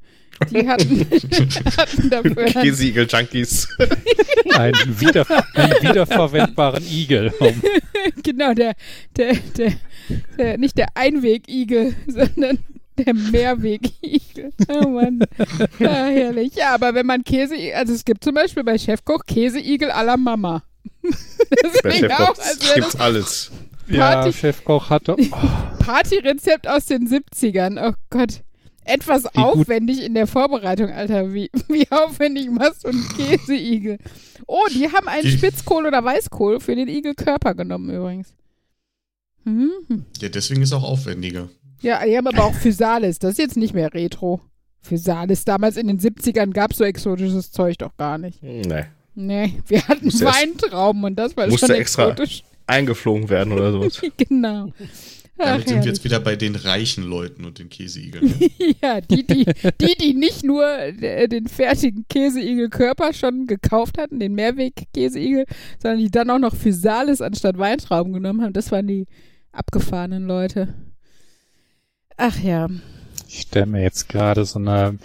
[0.51, 1.01] Die hatten,
[1.77, 2.35] hatten dafür.
[2.47, 3.69] Käseigel-Junkies.
[4.55, 7.33] Einen, wieder, einen wiederverwendbaren Igel.
[8.23, 8.75] Genau, der,
[9.17, 9.73] der, der,
[10.39, 12.59] der, nicht der Einwegigel, sondern
[13.05, 14.51] der Mehrwegigel.
[14.69, 15.21] Oh Mann.
[15.79, 16.55] Ja, herrlich.
[16.55, 20.17] Ja, aber wenn man Käse, also es gibt zum Beispiel bei Chefkoch Käseigel à la
[20.17, 20.63] Mama.
[21.63, 23.51] Das Bei klingt Chefkoch auch, als wäre gibt's alles.
[23.89, 25.17] Ja, Party- Chefkoch hatte.
[25.19, 25.37] Oh,
[25.81, 27.91] Partyrezept aus den 70ern.
[27.91, 28.43] Oh Gott.
[28.85, 31.35] Etwas Wie gut- aufwendig in der Vorbereitung, Alter.
[31.35, 33.99] Wie, wie aufwendig machst du einen Käseigel?
[34.47, 38.33] Oh, die haben einen Die- Spitzkohl oder Weißkohl für den Igelkörper genommen übrigens.
[39.45, 40.05] Mhm.
[40.21, 41.49] Ja, deswegen ist auch aufwendiger.
[41.83, 43.19] Ja, die haben aber auch Physalis.
[43.19, 44.41] Das ist jetzt nicht mehr Retro.
[44.83, 45.45] Physalis.
[45.45, 48.43] Damals in den 70ern gab es so exotisches Zeug doch gar nicht.
[48.43, 48.85] Nee.
[49.15, 52.43] Nee, wir hatten Musste Weintrauben und das war musste schon extra- exotisch.
[52.67, 54.01] Eingeflogen werden oder sowas.
[54.17, 54.73] genau.
[55.37, 58.35] Ach, Damit sind wir jetzt wieder bei den reichen Leuten und den Käseigeln.
[58.83, 59.45] Ja, die, die,
[59.81, 65.45] die, die nicht nur äh, den fertigen Käseigel-Körper schon gekauft hatten, den Mehrweg-Käseigel,
[65.83, 69.07] sondern die dann auch noch Physalis anstatt Weintrauben genommen haben, das waren die
[69.53, 70.75] abgefahrenen Leute.
[72.23, 72.69] Ach ja.
[73.29, 74.99] Ich stelle mir jetzt gerade so eine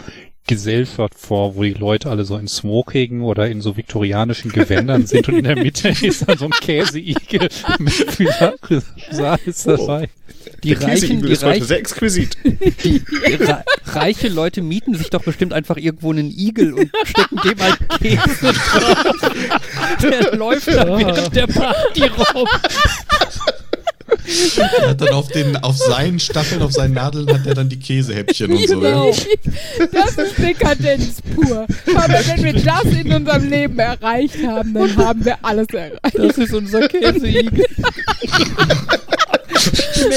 [0.46, 5.26] Gesellschaft vor, wo die Leute alle so in Smoking oder in so viktorianischen Gewändern sind
[5.28, 7.48] und in der Mitte ist dann so ein Käseigel
[7.78, 10.10] mit Physalis dabei.
[10.62, 12.36] Die Der reichen, die, ist heute reich, sehr exquisit.
[12.44, 17.60] die re reiche Leute mieten sich doch bestimmt einfach irgendwo einen Igel und stecken dem
[17.60, 19.32] halt Käse drauf.
[20.02, 22.48] Der läuft dann während der Party rum.
[24.80, 27.78] Er hat dann auf, den, auf seinen Stacheln, auf seinen Nadeln hat er dann die
[27.78, 28.80] Käsehäppchen und so.
[28.80, 29.10] Genau.
[29.10, 29.86] Ja.
[29.92, 31.66] Das ist Dekadenz pur.
[31.94, 36.00] Aber wenn wir das in unserem Leben erreicht haben, dann haben wir alles erreicht.
[36.14, 37.64] Das ist unser Käseigel.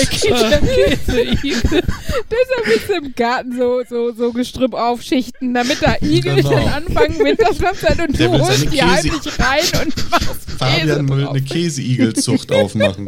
[0.09, 1.57] Käseigel.
[2.31, 6.49] Deshalb ist im Garten so, so, so Gestrüpp aufschichten, damit da Igel Genau.
[6.51, 11.41] dann anfangen, Winterschlafzeit und du holst die heimlich rein und machst Käse Fabian will eine
[11.41, 13.07] Käseigelzucht aufmachen.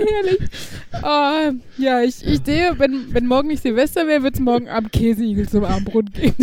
[0.00, 0.38] Herrlich.
[1.02, 1.52] Oh,
[1.82, 5.48] ja, ich, ich sehe, wenn, wenn morgen nicht Silvester wäre, wird es morgen Abend Käseigel
[5.48, 6.34] zum Abendbrot geben.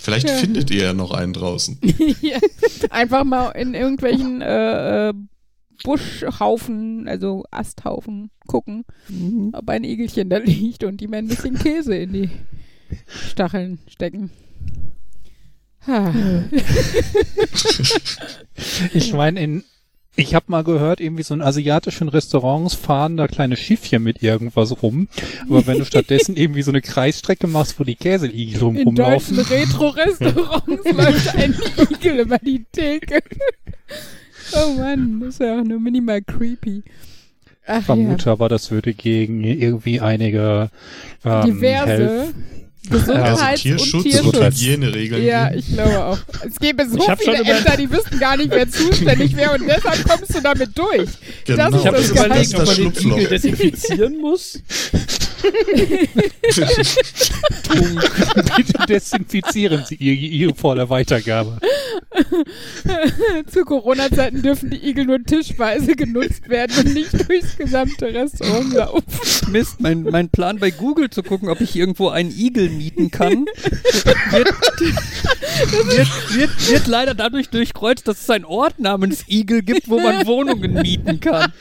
[0.00, 0.36] Vielleicht Ja.
[0.36, 1.78] findet ihr ja noch einen draußen.
[2.20, 2.38] ja.
[2.90, 5.14] Einfach mal in irgendwelchen äh, äh,
[5.84, 8.84] Buschhaufen, also Asthaufen, gucken,
[9.52, 12.30] ob ein Igelchen da liegt und die mir ein bisschen Käse in die
[13.06, 14.30] Stacheln stecken.
[15.86, 16.12] Ha.
[18.94, 19.64] Ich meine, in
[20.16, 24.80] ich habe mal gehört, irgendwie so in asiatischen Restaurants fahren da kleine Schiffchen mit irgendwas
[24.80, 25.08] rum.
[25.48, 29.36] Aber wenn du stattdessen irgendwie so eine Kreisstrecke machst, wo die Käseigel rum In deutschen
[29.36, 31.54] rumlaufen, Retro-Restaurants läuft ein
[31.90, 33.22] Igel über die Theke.
[34.52, 36.82] Oh Mann, das ist ja auch nur minimal creepy.
[37.66, 37.80] Ach ja.
[37.80, 40.70] vermute aber, das würde gegen irgendwie einige
[41.24, 42.34] ähm, Diverse Health-
[42.90, 44.02] Also Gesundheits- Tierschutz und und
[44.32, 44.60] Tierschutz.
[44.60, 45.24] Hygieneregeln.
[45.24, 46.18] Ja, ich glaube auch.
[46.46, 50.34] Es gäbe so viele Ämter, die wüssten gar nicht, wer zuständig wäre und deshalb kommst
[50.34, 51.08] du damit durch.
[51.46, 51.70] Genau.
[51.70, 53.12] Das Ich habe Das schon ist überlegt, das ob man den.
[53.12, 54.58] Igel desinfizieren muss.
[58.56, 61.58] Bitte desinfizieren Sie Ihr Ihre vor der Weitergabe.
[63.50, 69.04] Zu Corona-Zeiten dürfen die Igel nur tischweise genutzt werden und nicht durchs gesamte Restaurant laufen.
[69.50, 73.46] Mist, mein, mein Plan bei Google zu gucken, ob ich irgendwo einen Igel mieten kann,
[74.02, 79.98] wird, wird, wird, wird leider dadurch durchkreuzt, dass es einen Ort namens Igel gibt, wo
[79.98, 81.52] man Wohnungen mieten kann.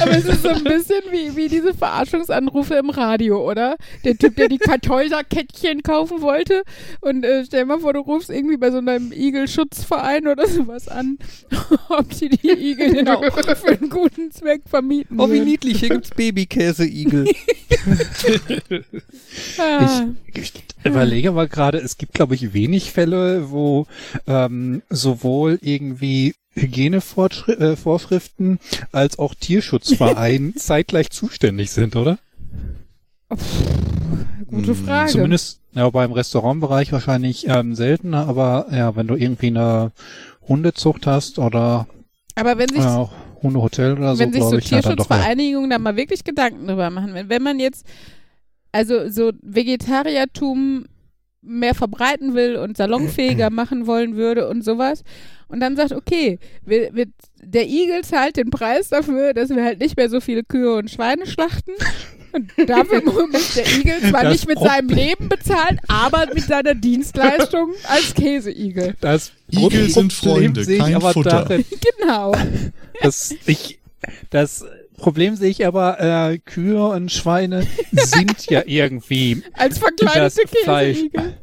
[0.00, 3.76] Aber es ist so ein bisschen wie, wie diese Verarschungsanrufe im Radio, oder?
[4.04, 6.62] Der Typ, der die Kartäuserkettchen kaufen wollte
[7.00, 11.18] und äh, stell mal vor, du rufst irgendwie bei so einem Igelschutzverein oder sowas an,
[11.88, 15.88] ob die die Igel denn auch für einen guten Zweck vermieten Oh, wie niedlich, hier
[15.90, 17.24] gibt's Babykäse-Igel.
[19.64, 20.06] Ah.
[20.34, 20.52] Ich
[20.84, 23.86] überlege aber gerade, es gibt, glaube ich, wenig Fälle, wo
[24.26, 28.58] ähm, sowohl irgendwie Hygienevorschriften
[28.92, 32.18] als auch Tierschutzverein zeitgleich zuständig sind, oder?
[34.46, 35.10] Gute Hm, Frage.
[35.10, 39.90] Zumindest ja, beim Restaurantbereich wahrscheinlich ähm, seltener, aber ja, wenn du irgendwie eine
[40.46, 41.88] Hundezucht hast oder
[42.36, 43.12] Aber wenn sich äh, auch
[43.42, 44.68] Hundehotel oder so, wenn sich so glaube ich.
[44.68, 47.14] Tierschutzvereinigungen da mal wirklich Gedanken drüber machen.
[47.14, 47.84] Wenn, wenn man jetzt
[48.74, 50.86] also so Vegetariertum
[51.42, 55.02] mehr verbreiten will und salonfähiger machen wollen würde und sowas
[55.48, 57.06] und dann sagt, okay, wir, wir,
[57.42, 60.90] der Igel zahlt den Preis dafür, dass wir halt nicht mehr so viele Kühe und
[60.90, 61.72] Schweine schlachten.
[62.32, 66.42] Und dafür muss der Igel zwar Das nicht mit Problem- seinem Leben bezahlen, aber mit
[66.44, 68.96] seiner Dienstleistung als Käseigel.
[69.00, 71.30] Das Igel sind Freunde, kein aber Futter.
[71.30, 71.64] darin,
[72.00, 72.34] Genau.
[73.02, 73.78] dass ich
[74.30, 74.64] das
[74.96, 80.98] Problem sehe ich aber, äh, Kühe und Schweine sind ja irgendwie Als das Fleisch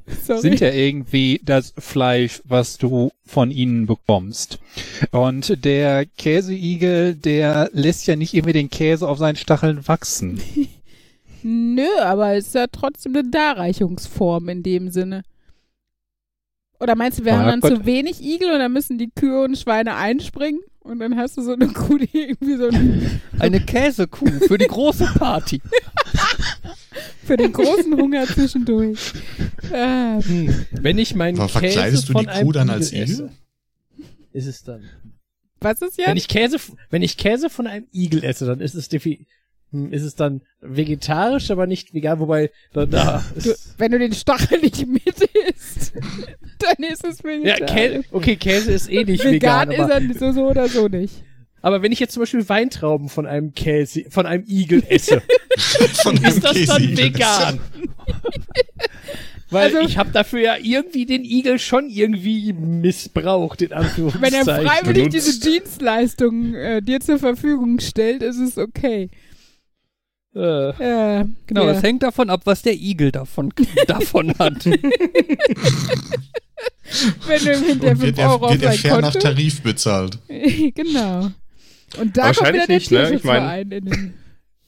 [0.08, 4.60] sind ja irgendwie das Fleisch, was du von ihnen bekommst.
[5.12, 10.42] Und der Käseigel, der lässt ja nicht irgendwie den Käse auf seinen Stacheln wachsen.
[11.44, 15.24] Nö, aber es ist ja trotzdem eine Darreichungsform in dem Sinne.
[16.80, 17.72] Oder meinst du, wir Ah, haben dann Gott.
[17.78, 20.62] zu wenig Igel und dann müssen die Kühe und Schweine einspringen?
[20.84, 24.66] Und dann hast du so eine Kuh, die irgendwie so ein, Eine Käsekuh für die
[24.68, 25.62] große Party.
[27.24, 29.14] für den großen Hunger zwischendurch.
[29.72, 30.66] Ah, Hm.
[30.72, 33.30] Wenn ich meinen Aber Käse verkleidest du von die einem Kuh dann als Igel esse,
[34.34, 34.84] ist es dann.
[35.60, 36.18] was ist Wenn jetzt?
[36.24, 36.58] ich Käse,
[36.90, 39.26] wenn ich Käse von einem Igel esse, dann ist es defi hm,
[39.92, 44.14] ist es dann vegetarisch, aber nicht vegan, wobei da, da Du, ist, wenn du den
[44.14, 45.04] Stachel nicht mit
[45.56, 45.94] isst,
[46.60, 47.72] dann ist es ja, vegetarisch.
[47.72, 50.88] Käse, okay, Käse ist eh nicht Vegan, vegan, aber, ist er so, so oder so
[50.88, 51.24] nicht.
[51.62, 55.22] aber wenn ich jetzt zum Beispiel Weintrauben von einem Käse, von einem Igel esse,
[56.04, 57.60] Von einem ist das dann vegan?
[59.50, 63.84] Weil Also- ich habe dafür ja irgendwie den Igel schon irgendwie missbraucht, in Wenn er
[63.84, 64.68] Anführungszeichen.
[64.68, 65.14] freiwillig benutzt.
[65.28, 69.10] diese Dienstleistung äh, dir zur Verfügung stellt, ist es okay.
[70.36, 71.74] Äh, Äh, Genau, ja.
[71.74, 73.54] das hängt davon ab, was der Igel davon,
[73.88, 74.66] davon hat.
[77.26, 79.16] Wenn du ihm hinterher Und 5 wird er, wird er fair nach.
[79.16, 80.20] Tarif bezahlt.
[80.76, 81.32] genau.
[82.00, 82.98] Und da kommt Wahrscheinlich wieder der nicht, ne?
[83.04, 84.14] Ich Tierschutzverein in den...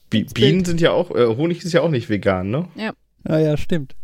[0.10, 2.68] Bi Bienen sind ja auch, äh, Honig ist ja auch nicht vegan, ne?
[2.76, 2.94] ja,
[3.26, 3.96] ja, stimmt.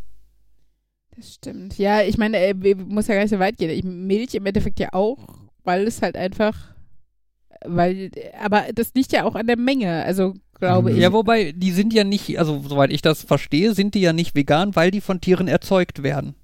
[1.15, 1.77] Das stimmt.
[1.77, 3.69] Ja, ich meine, äh, muss ja gar nicht so weit gehen.
[3.69, 5.17] Ich, Milch im Endeffekt ja auch,
[5.63, 6.55] weil es halt einfach...
[7.65, 8.09] Weil,
[8.41, 10.95] aber das liegt ja auch an der Menge, also glaube Mhm.
[10.97, 11.01] ich.
[11.03, 14.35] Ja, wobei, die sind ja nicht, also soweit ich das verstehe, sind die ja nicht
[14.35, 16.35] vegan, weil die von Tieren erzeugt werden.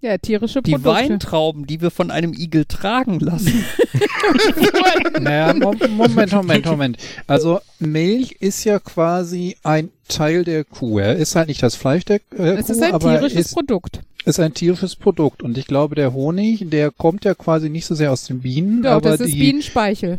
[0.00, 0.90] Ja, tierische Die Produkte.
[0.92, 3.64] Weintrauben, die wir von einem Igel tragen lassen.
[5.20, 6.96] Naja, Mo- Moment, Moment, Moment.
[7.26, 10.98] Also Milch ist ja quasi ein Teil der Kuh.
[10.98, 13.54] Er ist halt nicht das Fleisch der äh, es Kuh, ist ein aber tierisches ist,
[13.54, 14.00] Produkt.
[14.24, 15.42] ist ein tierisches Produkt.
[15.42, 18.82] Und ich glaube, der Honig, der kommt ja quasi nicht so sehr aus den Bienen,
[18.82, 19.40] Doch, aber das ist die.
[19.40, 20.18] Bienenspeichel.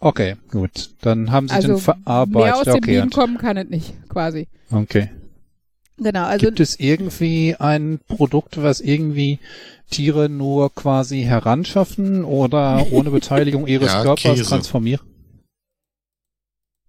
[0.00, 0.90] Okay, gut.
[1.00, 2.66] Dann haben sie Also den mehr aus verarbeitet.
[2.66, 4.46] den Okay, Bienen und- kommen kann es nicht, quasi.
[4.70, 5.10] okay.
[6.00, 9.40] Genau, also Gibt es irgendwie ein Produkt, was irgendwie
[9.90, 14.44] Tiere nur quasi heranschaffen oder ohne Beteiligung ihres Ja, Körpers Käse.
[14.44, 15.00] transformieren?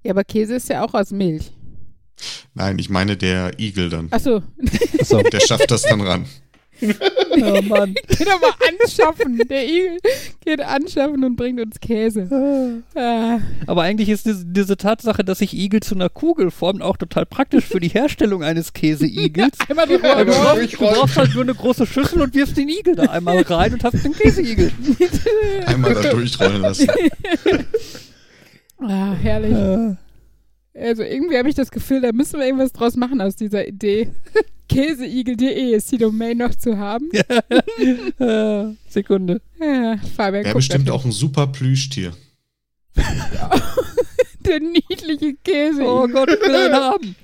[0.03, 1.51] ja, aber Käse ist ja auch aus Milch.
[2.53, 4.07] Nein, ich meine der Igel dann.
[4.11, 4.41] Achso,
[5.03, 5.21] So.
[5.23, 6.25] Der schafft das dann ran.
[7.41, 7.93] oh Mann.
[8.07, 9.37] geht doch mal anschaffen.
[9.49, 9.97] Der Igel
[10.43, 12.81] geht anschaffen und bringt uns Käse.
[12.95, 16.97] Ah, Aber eigentlich ist diese, diese Tatsache, dass sich Igel zu einer Kugel formen, auch
[16.97, 19.57] total praktisch für die Herstellung eines Käseigels.
[19.69, 22.69] einmal drüber Weil du, brauchst, du brauchst halt nur eine große Schüssel und wirfst den
[22.69, 24.71] Igel da einmal rein und hast den Käseigel.
[25.65, 26.87] Einmal da durchrollen lassen.
[28.81, 29.51] Ah, herrlich.
[29.53, 29.95] Äh,
[30.81, 34.11] Also irgendwie habe ich das Gefühl, da müssen wir irgendwas draus machen aus dieser Idee.
[34.69, 37.09] Käseigel.de ist die Domain noch zu haben.
[38.19, 38.73] Ja.
[38.89, 39.41] Sekunde.
[39.59, 42.13] Ja, Fabian Wäre bestimmt auch ein super Plüschtier.
[44.45, 45.83] Der niedliche Käse.
[45.83, 47.15] Oh Gott, ich will einen haben.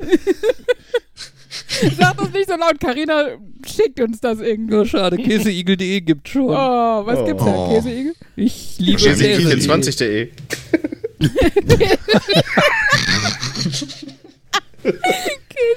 [1.97, 2.79] Sag das nicht so laut.
[2.79, 4.75] Karina schickt uns das irgendwie.
[4.75, 5.17] Oh, schade.
[5.17, 6.49] Käseigel.de gibt schon.
[6.49, 7.25] Oh, was oh.
[7.25, 7.67] gibt's da?
[7.69, 8.13] Käseigel?
[8.35, 9.59] Ich liebe Käseigel.
[9.59, 10.31] 20.de.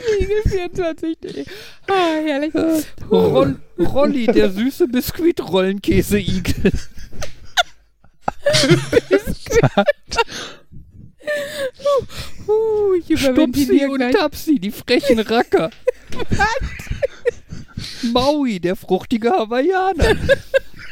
[0.08, 1.44] Siegel24.de.
[1.86, 2.54] Ah, herrlich.
[2.54, 6.72] Äh, Ron, Rolli, der süße Biskuit-Rollenkäse-Igel.
[12.46, 14.14] uh, uh, ich Stupsi und gleich.
[14.14, 15.70] Tapsi, die frechen Racker.
[18.12, 20.16] Maui, der fruchtige Hawaiianer.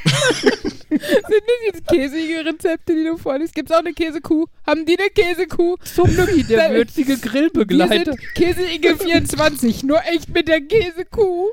[0.88, 3.54] Sind das jetzt Käseigel-Rezepte, die du vorliest?
[3.54, 4.46] Gibt's auch eine Käsekuh?
[4.66, 5.76] Haben die eine Käsekuh?
[5.84, 8.12] Zupfi, der Da- würzige Wir Grillbegleiter.
[8.12, 11.48] sind Käseigel24, nur echt mit der Käsekuh.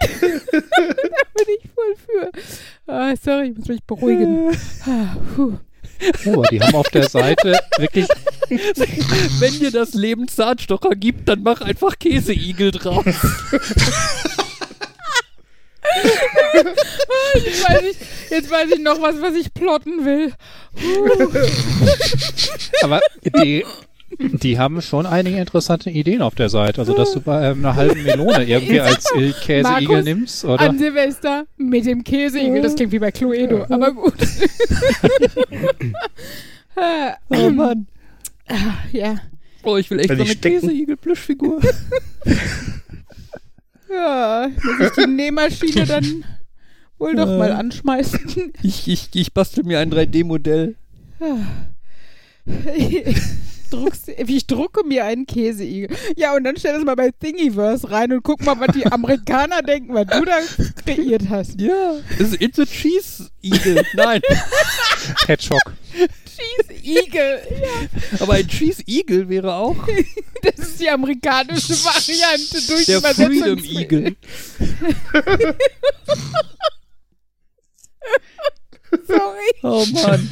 [0.00, 2.30] da bin ich voll für.
[2.92, 4.50] Ah, sorry, ich muss mich beruhigen.
[4.84, 5.52] Ah, puh.
[6.26, 8.08] Oh, die haben auf der Seite wirklich
[8.48, 13.04] Wenn dir das Leben Zahnstocher gibt, dann mach einfach Käseigel drauf.
[17.34, 20.32] Jetzt weiß, ich, jetzt weiß ich noch was, was ich plotten will.
[22.82, 23.64] Aber die,
[24.18, 26.80] die haben schon einige interessante Ideen auf der Seite.
[26.80, 30.60] Also, dass du bei ähm, einer halben Melone irgendwie als äh, Käseigel Markus, nimmst, oder?
[30.60, 32.62] An Silvester mit dem Käseigel.
[32.62, 34.14] Das klingt wie bei Cluedo, aber gut.
[37.28, 37.86] Oh Mann.
[38.92, 39.16] ja.
[39.62, 41.60] Oh, ich will echt so eine Käseigel-Plüschfigur.
[43.92, 46.24] Ja, muss ich die Nähmaschine dann
[46.98, 47.38] wohl doch Äh.
[47.38, 48.52] mal anschmeißen.
[48.62, 50.76] Ich, ich, ich bastel mir ein 3D-Modell.
[54.26, 55.88] Ich, drucke mir einen Käseigel.
[56.16, 59.62] Ja, und dann stell das mal bei Thingiverse rein und guck mal, was die Amerikaner
[59.62, 60.38] denken, was du da
[60.84, 61.58] kreiert hast.
[61.60, 61.94] Ja.
[62.18, 63.82] It's, it's a Cheese-Igel.
[63.94, 64.20] Nein.
[65.26, 65.60] Hedgehog.
[66.26, 67.40] Cheese-Igel.
[67.62, 70.06] Ja, Aber ein Cheese-Igel wäre auch ist
[70.82, 73.58] die amerikanische Variante durch der Übersetzung.
[73.58, 74.16] Freedom-Igel.
[79.06, 79.52] Sorry.
[79.62, 80.30] Oh Mann.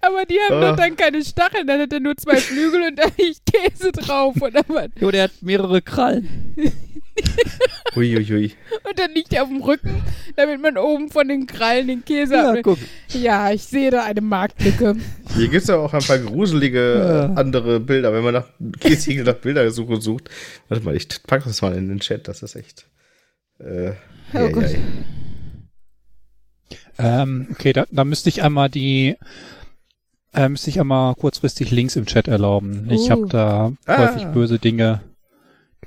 [0.00, 0.70] Aber die haben Ah.
[0.70, 4.36] doch dann keine Stacheln, dann hat er nur zwei Flügel und da liegt Käse drauf
[4.40, 4.88] oder was.
[5.00, 6.54] Jo, der hat mehrere Krallen.
[7.96, 8.52] Uiuiui.
[8.88, 10.02] Und dann liegt er auf dem Rücken,
[10.36, 12.62] damit man oben von den Krallen den Käse Ja, hat.
[12.62, 12.78] guck.
[13.12, 14.96] Ja, ich sehe da eine Marktlücke.
[15.34, 17.24] Hier gibt es ja auch ein paar gruselige Ja.
[17.26, 18.48] äh, andere Bilder, wenn man nach
[18.80, 20.28] Käsegel nach Bildersuche sucht.
[20.68, 22.86] Warte mal, ich pack das mal in den Chat, das ist echt.
[23.58, 23.92] Äh,
[24.34, 24.64] Oh ja, Gott.
[24.64, 24.78] ja, ja.
[26.98, 29.16] Ähm, okay, da, da müsste ich einmal die,
[30.34, 32.88] äh, müsste ich einmal kurzfristig Links im Chat erlauben.
[32.90, 33.10] Ich Uh.
[33.10, 33.98] habe da Ah.
[33.98, 35.00] häufig böse Dinge.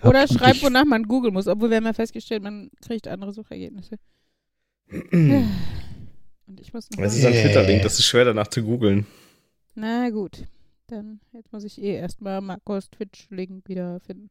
[0.03, 1.47] Oder schreibt, ich- wonach man googeln muss.
[1.47, 3.97] Obwohl wir haben ja festgestellt, man kriegt andere Suchergebnisse.
[5.11, 9.05] Und ich muss noch Das ist ein Twitter-Link, das ist schwer danach zu googeln.
[9.75, 10.43] Na gut.
[10.87, 14.29] Dann jetzt muss ich eh erstmal Marcos Twitch-Link wiederfinden.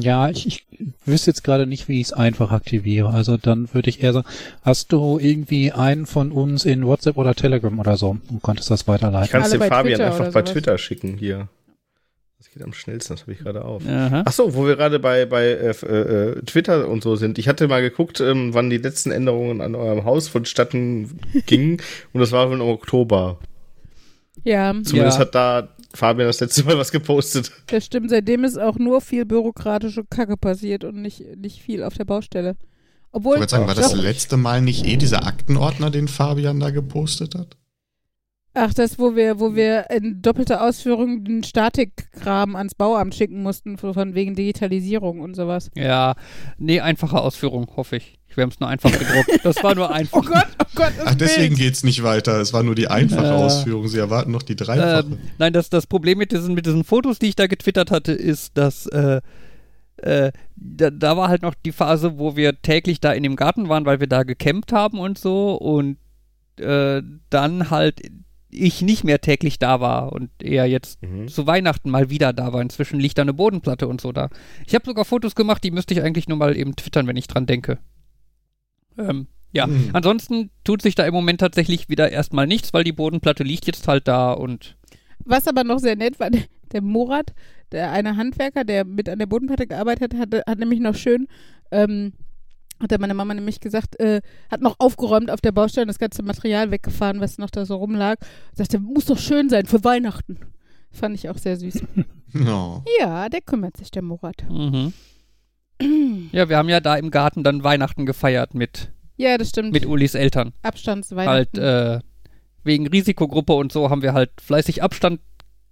[0.00, 0.66] Ja, ich, ich
[1.04, 3.10] wüsste jetzt gerade nicht, wie ich es einfach aktiviere.
[3.10, 4.26] Also dann würde ich eher sagen,
[4.62, 8.80] hast du irgendwie einen von uns in WhatsApp oder Telegram oder so und konntest das
[8.82, 9.30] Ich weiterleiten?
[9.30, 10.42] kann es dem Fabian Twitter einfach bei.
[10.42, 11.48] Twitter schicken hier.
[12.38, 13.82] Das geht am schnellsten, das habe ich gerade auf.
[13.86, 14.22] Aha.
[14.26, 15.96] Ach so, wo wir gerade bei, bei äh, äh,
[16.32, 17.38] äh, Twitter und so sind.
[17.38, 21.78] Ich hatte mal geguckt, ähm, wann die letzten Änderungen an eurem Haus vonstatten gingen
[22.12, 23.38] und das war wohl im Oktober.
[24.44, 25.24] Ja, Zumindest Ja.
[25.24, 27.50] hat da Fabian das letzte Mal was gepostet.
[27.68, 28.10] das stimmt.
[28.10, 32.56] Seitdem ist auch nur viel bürokratische Kacke passiert und nicht, nicht viel auf der Baustelle.
[33.12, 36.68] Obwohl, Ich wollte sagen, war das letzte Mal nicht eh dieser Aktenordner, den Fabian da
[36.68, 37.56] gepostet hat?
[38.56, 43.76] Ach, das, wo wir, wo wir in doppelter Ausführung den Statikkram ans Bauamt schicken mussten,
[43.78, 45.70] von wegen Digitalisierung und sowas.
[45.76, 46.14] Ja,
[46.58, 48.18] nee, einfache Ausführung, hoffe ich.
[48.34, 49.44] Wir haben es nur einfach gedruckt.
[49.44, 50.18] Das war nur einfach.
[50.18, 51.68] Oh Gott, oh Gott, das Ach, deswegen Bild.
[51.68, 52.38] geht's nicht weiter.
[52.40, 53.34] Es war nur die einfache Ja.
[53.36, 53.88] Ausführung.
[53.88, 55.06] Sie erwarten noch die dreifache.
[55.10, 58.12] Ähm, nein, das, das Problem mit diesen, mit diesen Fotos, die ich da getwittert hatte,
[58.12, 59.22] ist, dass äh,
[59.98, 63.70] äh, da, da war halt noch die Phase, wo wir täglich da in dem Garten
[63.70, 65.96] waren, weil wir da gecampt haben und so und
[66.60, 67.00] äh,
[67.30, 68.00] dann halt
[68.58, 71.28] ich nicht mehr täglich da war und eher jetzt Mhm.
[71.28, 72.60] zu Weihnachten mal wieder da war.
[72.62, 74.28] Inzwischen liegt da eine Bodenplatte und so da.
[74.66, 77.26] Ich habe sogar Fotos gemacht, die müsste ich eigentlich nur mal eben twittern, wenn ich
[77.28, 77.78] dran denke.
[78.98, 79.90] Ähm, ja, Hm.
[79.92, 83.86] ansonsten tut sich da im Moment tatsächlich wieder erstmal nichts, weil die Bodenplatte liegt jetzt
[83.88, 84.76] halt da und
[85.24, 86.30] Was aber noch sehr nett war,
[86.72, 87.32] der, Murat,
[87.72, 91.26] der eine Handwerker, der mit an der Bodenplatte gearbeitet hat, hatte, hat nämlich noch schön,
[91.70, 92.12] ähm,
[92.80, 94.20] hat er meine Mama nämlich gesagt, äh,
[94.50, 97.76] hat noch aufgeräumt auf der Baustelle und das ganze Material weggefahren, was noch da so
[97.76, 98.16] rumlag.
[98.52, 100.38] Sagte, muss doch schön sein für Weihnachten.
[100.92, 101.82] Fand ich auch sehr süß.
[102.34, 102.82] Ja.
[103.00, 104.44] ja, der kümmert sich, der Murat.
[104.50, 104.92] Mhm.
[106.32, 109.72] Ja, wir haben ja da im Garten dann Weihnachten gefeiert mit, Ja, das stimmt.
[109.72, 110.52] mit Ulis Eltern.
[110.62, 111.62] Halt Abstandsweihnachten.
[111.62, 112.00] äh,
[112.64, 115.20] wegen Risikogruppe und so haben wir halt fleißig Abstand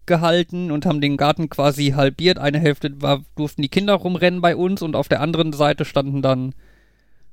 [0.07, 2.39] gehalten und haben den Garten quasi halbiert.
[2.39, 6.23] Eine Hälfte war, durften die Kinder rumrennen bei uns und auf der anderen Seite standen
[6.23, 6.55] dann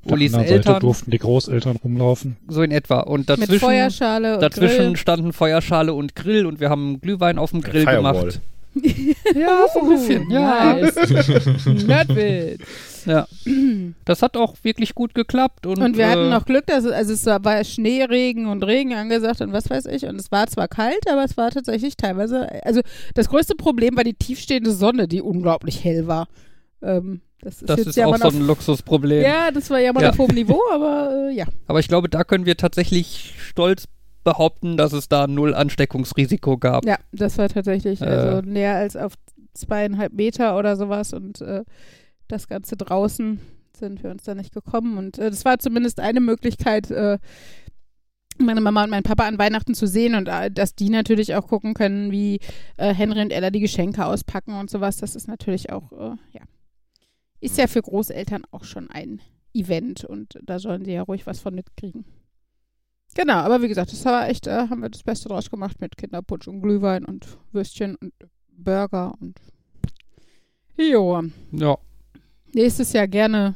[0.06, 2.38] Ulis Eltern, durften die Großeltern rumlaufen.
[2.48, 3.02] so in etwa.
[3.02, 4.98] Und mit dazwischen, Feuerschale und dazwischen Grill.
[4.98, 8.14] standen Feuerschale und Grill und wir haben Glühwein auf dem Grill Firewall.
[8.14, 8.42] gemacht.
[9.36, 10.32] Ja, so ein bisschen.
[10.32, 12.58] Ja, Nice.
[13.06, 13.28] Ja.
[14.06, 15.66] Das hat auch wirklich gut geklappt.
[15.66, 18.64] Und, Und wir äh, hatten noch Glück, dass es, also es war Schnee, Regen und
[18.64, 20.06] Regen angesagt und was weiß ich.
[20.06, 22.82] Und es war zwar kalt, aber es war tatsächlich teilweise, also
[23.16, 26.28] das größte Problem war die tiefstehende Sonne, die unglaublich hell war.
[26.84, 29.24] Ähm, das ist Das ist ja auch so ein Luxusproblem.
[29.24, 30.10] Ja, das war ja mal Ja.
[30.12, 31.46] auf hohem Niveau, aber äh, ja.
[31.68, 33.86] Aber ich glaube, da können wir tatsächlich stolz
[34.24, 36.86] behaupten, dass es da null Ansteckungsrisiko gab.
[36.86, 38.06] Ja, das war tatsächlich Äh.
[38.06, 39.14] also näher als auf
[39.54, 41.64] zweieinhalb Meter oder sowas und äh,
[42.28, 43.40] das Ganze draußen
[43.78, 44.98] sind wir uns da nicht gekommen.
[44.98, 47.18] Und äh, das war zumindest eine Möglichkeit, äh,
[48.38, 51.48] meine Mama und meinen Papa an Weihnachten zu sehen und äh, dass die natürlich auch
[51.48, 52.40] gucken können, wie
[52.78, 54.98] Henry und Ella die Geschenke auspacken und sowas.
[54.98, 55.92] Das ist natürlich auch,
[56.32, 56.42] ja,
[57.42, 59.22] ist ja für Großeltern auch schon ein
[59.54, 62.06] Event und da sollen sie ja ruhig was von mitkriegen.
[63.14, 65.98] Genau, aber wie gesagt, das war echt, äh, haben wir das Beste draus gemacht mit
[65.98, 68.14] Kinderpunsch und Glühwein und Würstchen und
[68.48, 69.38] Burger und
[70.78, 71.22] Jo.
[71.52, 71.78] Ja,
[72.54, 73.56] Nächstes Jahr gerne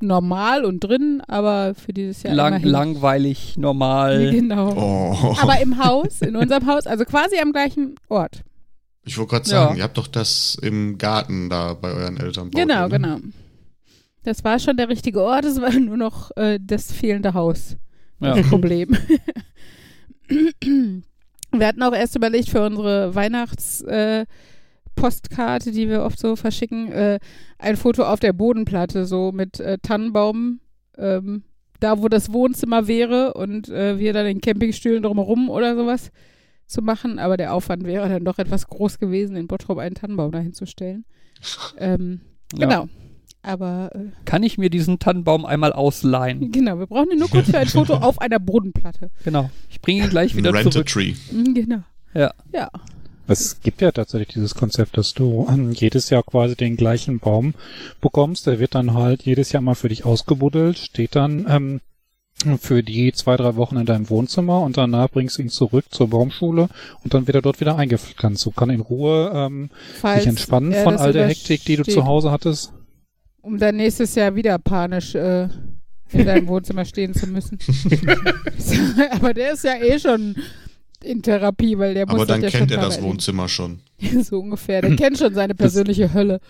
[0.00, 4.30] normal und drin, aber für dieses Jahr lang, langweilig, normal.
[4.32, 4.72] Genau.
[4.72, 5.36] Oh.
[5.40, 8.42] Aber im Haus, in unserem Haus, also quasi am gleichen Ort.
[9.08, 9.64] Ich wollte gerade Ja.
[9.64, 12.50] sagen, ihr habt doch das im Garten da bei euren Eltern.
[12.50, 12.88] baut Genau, ne?
[12.88, 13.16] genau.
[14.24, 17.76] Das war schon der richtige Ort, es war nur noch äh, das fehlende Haus.
[18.20, 18.34] Ja.
[18.34, 18.96] Das Problem.
[20.28, 24.26] wir hatten auch erst überlegt für unsere Weihnachts- äh,
[24.94, 27.20] Postkarte, die wir oft so verschicken, äh,
[27.58, 30.58] ein Foto auf der Bodenplatte, so mit äh, Tannenbaum,
[30.96, 31.44] ähm,
[31.78, 36.10] da wo das Wohnzimmer wäre und äh, wir dann in Campingstühlen drumherum oder sowas.
[36.68, 40.30] Zu machen, aber der Aufwand wäre dann doch etwas groß gewesen, in Bottrop einen Tannenbaum
[40.32, 41.04] dahin zu stellen.
[41.78, 42.20] Ähm,
[42.56, 42.66] Ja.
[42.66, 42.88] Genau.
[43.42, 46.50] Aber äh, Kann ich mir diesen Tannenbaum einmal ausleihen?
[46.50, 49.10] genau, wir brauchen ihn nur kurz für ein Foto auf einer Bodenplatte.
[49.22, 49.50] Genau.
[49.70, 50.86] Ich bringe ihn gleich wieder Rented zurück.
[50.86, 51.14] Tree.
[51.30, 51.82] Mhm, Genau.
[52.14, 52.32] Ja.
[52.52, 52.70] Ja.
[53.26, 57.52] Es gibt ja tatsächlich dieses Konzept, dass du ähm, jedes Jahr quasi den gleichen Baum
[58.00, 58.46] bekommst.
[58.46, 61.80] Der wird dann halt jedes Jahr mal für dich ausgebuddelt, steht dann ähm,
[62.60, 66.08] für die zwei, drei Wochen in deinem Wohnzimmer und danach bringst du ihn zurück zur
[66.08, 66.68] Baumschule
[67.02, 68.46] und dann wird er dort wieder eingepflanzt.
[68.46, 69.70] Du kannst in Ruhe ähm,
[70.00, 72.72] Falls dich entspannen von das all der Hektik, die du zu Hause hattest.
[73.40, 75.48] Um dann nächstes Jahr wieder panisch äh,
[76.12, 77.58] in deinem Wohnzimmer stehen zu müssen.
[79.10, 80.36] aber der ist ja eh schon
[81.02, 83.80] in Therapie, weil der muss Aber das dann ja kennt schon er das Wohnzimmer schon.
[84.22, 84.82] so ungefähr.
[84.82, 86.40] Der kennt schon seine persönliche Hölle.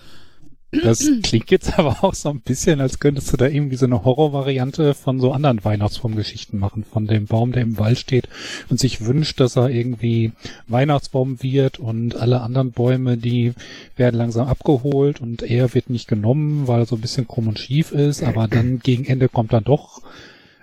[0.71, 4.05] Das klingt jetzt aber auch so ein bisschen, als könntest du da irgendwie so eine
[4.05, 6.85] Horrorvariante von so anderen Weihnachtsbaumgeschichten machen.
[6.85, 8.29] Von dem Baum, der im Wald steht
[8.69, 10.33] und sich wünscht, dass er irgendwie
[10.67, 13.55] Weihnachtsbaum wird und alle anderen Bäume, die
[13.97, 17.59] werden langsam abgeholt und er wird nicht genommen, weil er so ein bisschen krumm und
[17.59, 18.23] schief ist.
[18.23, 20.03] Aber dann gegen Ende kommt dann doch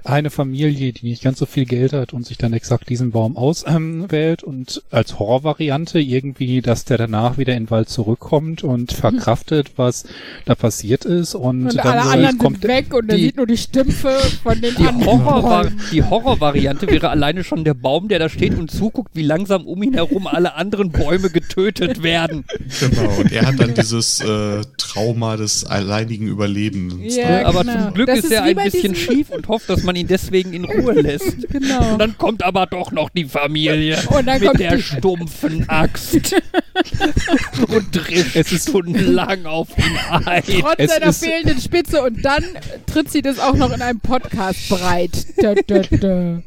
[0.05, 3.37] eine Familie, die nicht ganz so viel Geld hat und sich dann exakt diesen Baum
[3.37, 9.71] auswählt und als Horrorvariante irgendwie, dass der danach wieder in den Wald zurückkommt und verkraftet,
[9.77, 10.05] was
[10.45, 13.37] da passiert ist und, Und dann alle so anderen kommt sind weg und er sieht
[13.37, 14.09] nur die Stümpfe
[14.43, 15.23] von den Die, anderen.
[15.23, 15.81] Bäumen.
[15.91, 19.81] die Horrorvariante wäre alleine schon der Baum, der da steht und zuguckt, wie langsam um
[19.81, 22.45] ihn herum alle anderen Bäume getötet werden.
[22.79, 23.19] Genau.
[23.19, 27.15] Und er hat dann dieses äh, Trauma des alleinigen Überlebens.
[27.15, 27.85] Ja, aber genau.
[27.85, 30.53] zum Glück Das ist ist er ein bisschen schief und hofft, dass man ihn deswegen
[30.53, 31.47] in Ruhe lässt.
[31.49, 31.93] Genau.
[31.93, 35.69] Und dann kommt aber doch noch die Familie Und dann mit kommt der die- stumpfen
[35.69, 36.15] Axt
[37.67, 40.43] und drischt Es ist- stundenlang auf ihn ein.
[40.61, 42.43] Trotz Es seiner fehlenden Spitze und dann
[42.85, 45.11] tritt sie das auch noch in einem Podcast breit.
[45.37, 46.41] Da, da, da.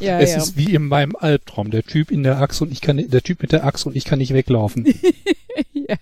[0.00, 0.38] Ja, es ja.
[0.38, 1.70] ist wie in meinem Albtraum.
[1.70, 4.04] Der Typ in der Axt und ich kann, der Typ mit der Axt und ich
[4.04, 4.84] kann nicht weglaufen.
[5.72, 5.96] ja.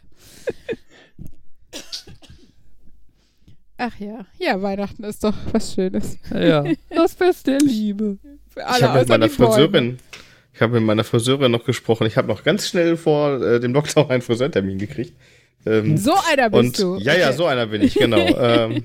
[3.78, 6.18] Ach ja, ja, Weihnachten ist doch was Schönes.
[6.34, 8.18] Ja, das Fest der Liebe.
[8.48, 9.28] Für Ich alle habe mit meiner.
[9.28, 9.98] Friseurin,
[10.52, 12.06] ich habe mit meiner Friseurin noch gesprochen.
[12.08, 15.14] Ich habe noch ganz schnell vor äh, dem Lockdown einen Friseurtermin gekriegt.
[15.64, 16.96] Ähm, So einer bist und du.
[17.02, 18.18] ja, ja, so einer bin ich, genau.
[18.40, 18.84] ähm,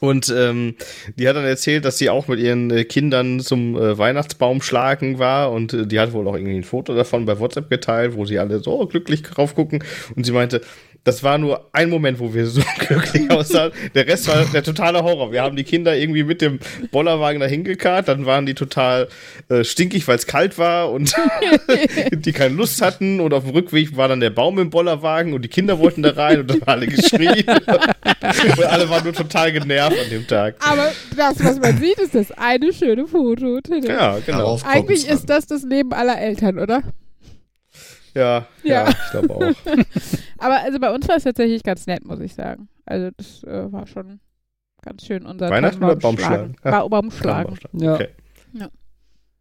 [0.00, 0.74] und ähm,
[1.16, 5.18] die hat dann erzählt, dass sie auch mit ihren äh, Kindern zum äh, Weihnachtsbaum schlagen
[5.18, 8.24] war und äh, die hat wohl auch irgendwie ein Foto davon bei WhatsApp geteilt, wo
[8.24, 9.82] sie alle so glücklich drauf gucken
[10.14, 10.60] und sie meinte,
[11.04, 13.72] das war nur ein Moment, wo wir so glücklich aussahen.
[13.94, 15.32] Der Rest war der totale Horror.
[15.32, 16.58] Wir haben die Kinder irgendwie mit dem
[16.90, 19.08] Bollerwagen dahin gekarrt, dann waren die total
[19.48, 21.14] äh, stinkig, weil es kalt war und
[22.12, 23.20] die keine Lust hatten.
[23.20, 26.10] Und auf dem Rückweg war dann der Baum im Bollerwagen und die Kinder wollten da
[26.10, 27.44] rein und dann haben alle geschrien.
[27.48, 30.56] und alle waren nur total genervt an dem Tag.
[30.60, 33.58] Aber das, was man sieht, ist das eine schöne Foto.
[33.86, 34.58] Ja, genau.
[34.64, 36.82] Eigentlich ist das das Leben aller Eltern, oder?
[38.14, 38.84] Ja, Ja.
[38.84, 39.40] ja, ich glaube auch.
[40.38, 42.68] Aber also bei uns war es tatsächlich ganz nett, muss ich sagen.
[42.86, 44.20] Also das äh, war schon
[44.82, 46.56] ganz schön unser Weihnachten oder Tannenbaumschlagen.
[46.62, 46.62] Baumschlagen?
[46.62, 47.58] Ba Baumschlagen.
[47.72, 47.94] Ja.
[47.94, 48.08] Okay.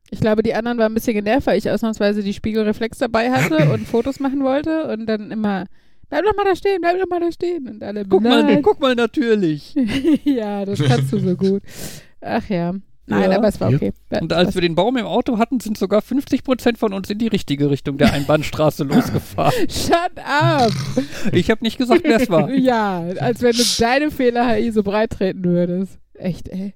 [0.10, 3.70] Ich glaube, die anderen waren ein bisschen genervt, weil ich ausnahmsweise die Spiegelreflex dabei hatte
[3.74, 5.66] und Fotos machen wollte und dann immer,
[6.10, 7.68] bleib doch mal da stehen, bleib doch mal da stehen.
[7.68, 9.76] Und alle, Guck mal, guck mal natürlich.
[10.24, 11.62] ja, das kannst du so gut.
[12.22, 12.74] Ach ja.
[13.10, 13.38] Nein, Ja.
[13.38, 13.78] aber es war Ja.
[13.78, 13.94] okay.
[14.20, 17.28] Und als wir den Baum im Auto hatten, sind sogar 50% von uns in die
[17.28, 19.54] richtige Richtung der Einbahnstraße losgefahren.
[19.70, 20.72] Shut up!
[21.32, 22.50] Ich habe nicht gesagt, wer es war.
[22.54, 25.98] Ja, als wenn du deine Fehler HI so breit treten würdest.
[26.16, 26.74] Echt, ey.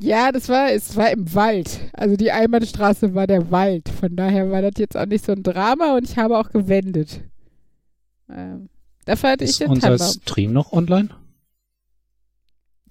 [0.00, 1.78] Ja, das war, es war im Wald.
[1.92, 3.88] Also die Einbahnstraße war der Wald.
[3.88, 7.20] Von daher war das jetzt auch nicht so ein Drama und ich habe auch gewendet.
[8.28, 8.68] Ähm,
[9.04, 10.08] dafür hatte ich Ist den unser Tannenbaum.
[10.22, 11.10] Stream noch online?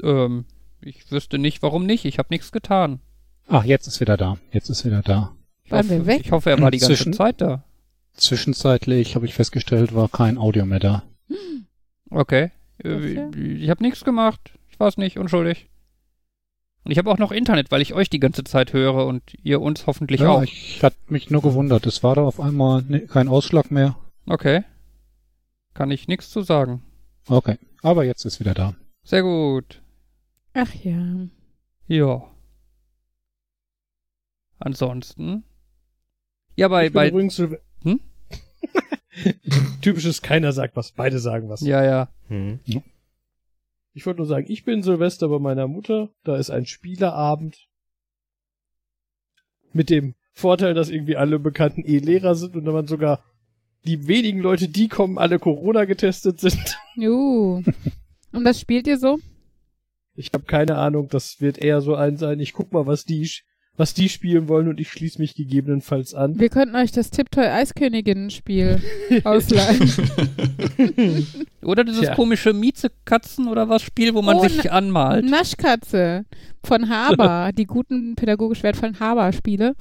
[0.02, 0.46] Ähm,
[0.86, 2.06] ich wüsste nicht, warum nicht.
[2.06, 3.00] Ich habe nichts getan.
[3.48, 4.38] Ach, jetzt ist wieder da.
[4.52, 5.36] Jetzt ist wieder da.
[5.64, 6.22] Ich Waren hoffe, wir weg?
[6.24, 7.64] Ich hoffe, er war die ganze Zwischen- Zeit da.
[8.16, 11.04] Zwischenzeitlich habe ich festgestellt, war kein Audio mehr da.
[12.10, 12.52] Okay.
[12.80, 13.18] Okay.
[13.36, 14.54] Äh, Ich habe nichts gemacht.
[14.70, 15.70] Ich war es nicht, unschuldig.
[16.84, 19.62] Und ich habe auch noch Internet, weil ich euch die ganze Zeit höre und ihr
[19.62, 20.44] uns hoffentlich Ja, auch.
[20.44, 21.86] ich hatte mich nur gewundert.
[21.86, 23.96] Es war da auf einmal kein Ausschlag mehr.
[24.26, 24.64] Okay.
[25.74, 26.82] Kann ich nichts zu sagen.
[27.28, 28.76] Okay, aber jetzt ist wieder da.
[29.04, 29.82] Sehr gut.
[30.54, 31.28] Ach ja.
[31.88, 32.30] Ja.
[34.60, 35.44] Ansonsten.
[36.56, 37.60] Ja, bei, ich bin bei, übrigens Hm?
[39.82, 41.62] Typisches keiner sagt was, beide sagen was.
[41.62, 42.10] ja, ja.
[42.28, 42.60] Hm.
[43.94, 47.68] Ich wollte nur sagen, ich bin Silvester bei meiner Mutter, da ist ein Spielerabend.
[49.72, 53.24] Mit dem Vorteil, dass irgendwie alle Bekannten eh Lehrer sind und dann man sogar
[53.86, 56.78] die wenigen Leute, die kommen, alle Corona getestet sind.
[56.96, 57.64] Juhu.
[58.32, 59.20] Und was spielt ihr so?
[60.16, 63.26] Ich habe keine Ahnung, das wird eher so ein sein, ich guck mal, was die
[63.26, 63.42] sch-
[63.76, 66.38] was die spielen wollen und ich schließe mich gegebenenfalls an.
[66.40, 68.80] Wir könnten euch das Tiptoy Eisköniginnen-Spiel
[69.24, 69.92] ausleihen.
[71.64, 72.14] Oder dieses Tja.
[72.16, 75.26] komische Miezekatzen oder was Spiel, wo man Oh, sich anmalt.
[75.26, 76.26] Naschkatze
[76.64, 79.74] von Haber, die guten pädagogisch wertvollen Haber-Spiele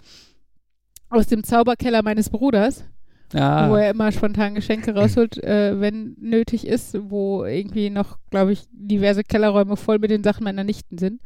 [1.11, 2.85] aus dem Zauberkeller meines Bruders,
[3.33, 8.53] wo Ja, er immer spontan Geschenke rausholt, äh, wenn nötig ist, wo irgendwie noch, glaube
[8.53, 11.21] ich, diverse Kellerräume voll mit den Sachen meiner Nichten sind.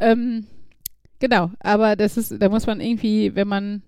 [0.00, 0.46] Ähm,
[1.18, 3.82] genau, aber das ist, da muss man irgendwie, wenn man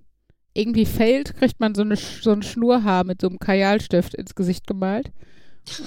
[0.54, 4.66] irgendwie fällt, kriegt man so, eine, so ein Schnurhaar mit so einem Kajalstift ins Gesicht
[4.66, 5.12] gemalt.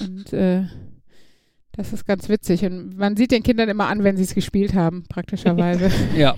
[0.00, 0.64] Und äh,
[1.72, 2.64] das ist ganz witzig.
[2.64, 5.90] Und man sieht den Kindern immer an, wenn sie es gespielt haben, praktischerweise.
[6.16, 6.36] ja.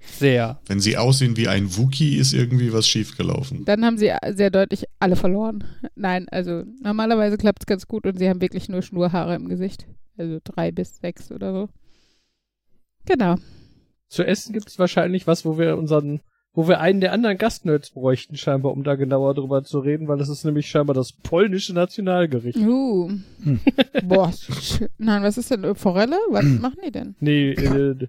[0.00, 0.60] Sehr.
[0.66, 3.64] Wenn sie aussehen wie ein Wookie, ist irgendwie was schiefgelaufen.
[3.64, 5.64] Dann haben sie sehr deutlich alle verloren.
[5.94, 9.86] Nein, also normalerweise klappt es ganz gut und sie haben wirklich nur Schnurhaare im Gesicht.
[10.16, 11.68] Also drei bis sechs oder so.
[13.06, 13.36] Genau.
[14.08, 16.20] Zu essen gibt es wahrscheinlich was, wo wir unseren,
[16.52, 20.18] wo wir einen der anderen Gastnerds bräuchten, scheinbar, um da genauer drüber zu reden, weil
[20.18, 22.58] das ist nämlich scheinbar das polnische Nationalgericht.
[22.58, 23.10] Uh.
[23.42, 23.60] Hm.
[24.04, 24.32] Boah.
[24.98, 25.74] Nein, was ist denn?
[25.74, 26.16] Forelle?
[26.28, 27.14] Was machen die denn?
[27.20, 28.08] Nee, äh,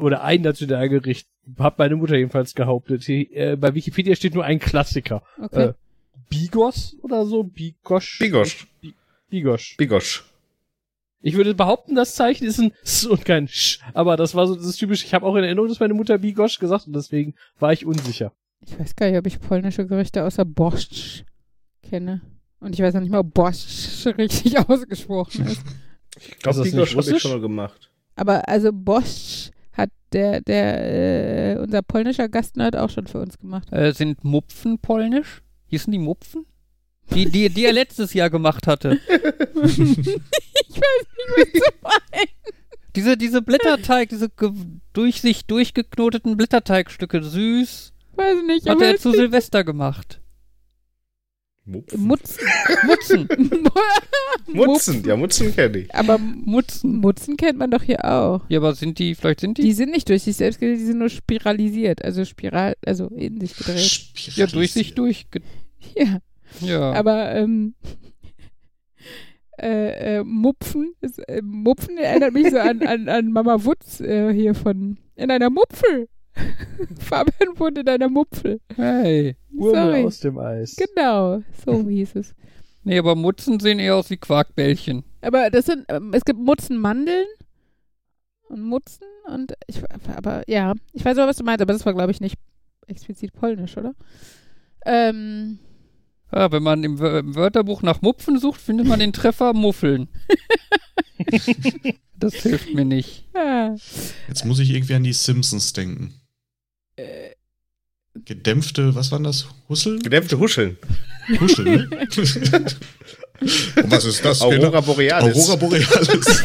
[0.00, 1.28] oder ein Nationalgericht,
[1.58, 3.04] hat meine Mutter jedenfalls behauptet.
[3.04, 5.22] Hier, äh, bei Wikipedia steht nur ein Klassiker.
[5.40, 5.68] Okay.
[5.68, 5.72] Äh,
[6.28, 7.44] Bigos oder so?
[7.44, 8.18] Bigosch?
[8.18, 8.66] Bigosch.
[9.28, 9.76] Bigosch.
[9.76, 10.24] Bigosch.
[11.20, 13.80] Ich würde behaupten, das Zeichen ist ein S und kein Sch.
[13.94, 15.04] Aber das war so das ist typisch.
[15.04, 17.86] Ich habe auch in Erinnerung, dass meine Mutter Bigosch gesagt hat und deswegen war ich
[17.86, 18.32] unsicher.
[18.60, 21.24] Ich weiß gar nicht, ob ich polnische Gerichte außer Borscht
[21.82, 22.20] kenne.
[22.60, 25.62] Und ich weiß noch nicht mal, ob Borscht richtig ausgesprochen ist.
[26.18, 27.90] Ich Ist glaube, das nicht Bigosch habe ich schon mal gemacht.
[28.16, 33.72] Aber also Bosch hat der, der, äh, unser polnischer Gastnerd auch schon für uns gemacht.
[33.72, 35.42] Äh, sind Mupfen polnisch?
[35.66, 36.46] Hießen die Mupfen?
[37.12, 38.98] Die, die, die er letztes Jahr gemacht hatte.
[39.10, 40.22] ich weiß nicht,
[41.36, 42.34] was du meinst.
[42.96, 44.30] Diese, diese Blätterteig, diese
[44.92, 50.20] durch sich durchgeknoteten Blätterteigstücke, süß, Weiß nicht, hat er zu Silvester gemacht.
[51.66, 52.00] Mupfen.
[52.06, 52.48] Mutzen.
[52.84, 53.28] Mutzen.
[54.52, 55.94] Mutzen, ja, Mutzen kenne ich.
[55.94, 56.96] Aber Mutzen.
[56.96, 58.42] Mutzen kennt man doch hier auch.
[58.48, 59.62] Ja, aber sind die, vielleicht sind die?
[59.62, 62.04] Die sind nicht durch sich selbst gedreht, die sind nur spiralisiert.
[62.04, 64.36] Also spiral, also in sich gedreht.
[64.36, 65.26] ja, durch sich durch.
[65.96, 66.18] Ja.
[66.60, 66.92] Ja.
[66.92, 67.74] Aber ähm,
[69.60, 74.32] äh, äh, Mupfen, ist, äh, Mupfen erinnert mich so an, an, an Mama Wutz äh,
[74.32, 76.08] hier von in einer Mupfel.
[76.98, 78.60] Fabian wohnt in einer Mupfel.
[78.76, 79.36] hey.
[79.56, 80.04] Urmel Sorry.
[80.04, 80.76] aus dem Eis.
[80.76, 82.34] Genau, so hieß es.
[82.82, 85.04] Nee, aber Mutzen sehen eher aus wie Quarkbällchen.
[85.22, 87.26] Aber das sind, ähm, es gibt Mutzenmandeln
[88.48, 89.80] und Mutzen und ich,
[90.14, 92.36] aber ja, ich weiß aber, was du meinst, aber das war, glaube ich, nicht
[92.86, 93.94] explizit polnisch, oder?
[94.84, 95.58] Ähm,
[96.30, 100.08] Ja, wenn man im, im Wörterbuch nach Mupfen sucht, findet man den Treffer Muffeln.
[102.18, 103.26] das hilft mir nicht.
[103.34, 103.74] ja.
[104.28, 106.12] Jetzt muss ich irgendwie an die Simpsons denken.
[106.96, 107.30] Äh,
[108.24, 109.46] Gedämpfte, was waren das?
[109.68, 109.98] Husseln?
[110.00, 110.78] Gedämpfte Huscheln.
[111.40, 111.88] Huscheln, ne?
[113.40, 114.40] Und was ist das?
[114.40, 115.36] Aurora Borealis.
[115.36, 116.42] Aurora Borealis.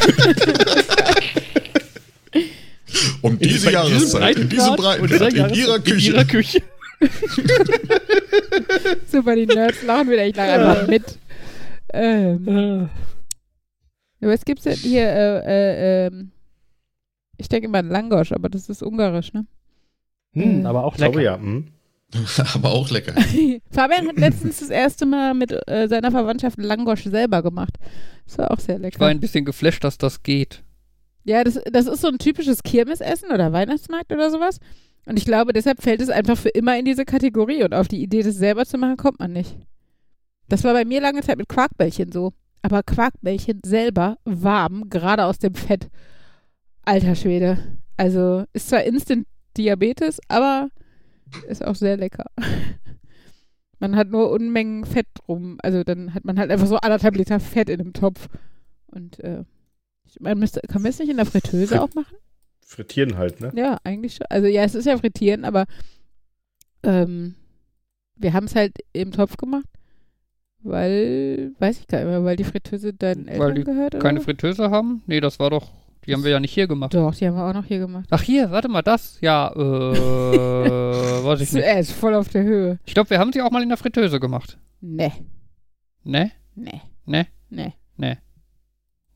[3.22, 6.10] um diese Bei Jahreszeit, in diesem Breitengrad in ihrer Küche.
[6.10, 6.62] In ihrer Küche.
[9.10, 11.04] Super, die Nerds lachen wieder, ich lache einfach mit.
[11.92, 12.90] Ähm,
[14.20, 15.08] Äh, was gibt's denn hier?
[15.08, 16.30] Äh, äh, ähm,
[17.38, 19.46] ich denke immer an Langosch, aber das ist ungarisch, ne?
[20.34, 21.36] Hm, aber auch Ich glaube lecker.
[21.36, 21.38] ja.
[21.38, 21.66] Hm.
[22.54, 23.12] Aber auch lecker.
[23.70, 27.76] Fabian hat letztens das erste Mal mit äh, seiner Verwandtschaft Langosch selber gemacht.
[28.26, 29.06] Das war auch sehr Ich war lecker.
[29.06, 30.64] ein bisschen geflasht, dass das geht.
[31.22, 34.58] Ja, das, das ist so ein typisches Kirmesessen oder Weihnachtsmarkt oder sowas.
[35.06, 37.62] Und ich glaube, deshalb fällt es einfach für immer in diese Kategorie.
[37.62, 39.56] Und auf die Idee, das selber zu machen, kommt man nicht.
[40.48, 42.32] Das war bei mir lange Zeit mit Quarkbällchen so.
[42.62, 45.88] Aber Quarkbällchen selber warm, gerade aus dem Fett.
[46.84, 47.58] Alter Schwede.
[47.96, 49.26] Also ist zwar Instant
[49.56, 50.68] Diabetes, aber
[51.48, 52.26] ist auch sehr lecker.
[53.78, 55.58] Man hat nur Unmengen Fett rum.
[55.62, 58.28] Also dann hat man halt einfach so anderthalb Liter Fett in einem Topf.
[58.86, 59.44] Und äh,
[60.06, 62.16] ich- man müsste, kann man es nicht in der Fritteuse Frit- auch machen?
[62.66, 63.52] Frittieren halt, ne?
[63.54, 64.26] Ja, eigentlich schon.
[64.28, 65.66] Also ja, es ist ja frittieren, aber
[66.82, 67.34] ähm,
[68.16, 69.66] wir haben es halt im Topf gemacht,
[70.62, 74.02] weil, weiß ich gar nicht mehr, weil die Fritteuse deinen Weil Eltern die gehört oder?
[74.02, 75.02] Keine Fritteuse haben?
[75.06, 75.72] Nee, das war doch,
[76.06, 76.94] die haben wir ja nicht hier gemacht.
[76.94, 78.06] Doch, die haben wir auch noch hier gemacht.
[78.10, 79.18] Ach hier, warte mal, das?
[79.20, 79.58] Ja, äh,
[81.24, 81.62] weiß ich nicht.
[81.64, 82.78] Er ist voll auf der Höhe.
[82.84, 84.58] Ich glaube, wir haben sie auch mal in der Fritteuse gemacht.
[84.80, 85.12] Nee,
[86.04, 86.30] Ne?
[86.54, 87.26] nee, Ne?
[87.96, 88.16] nee.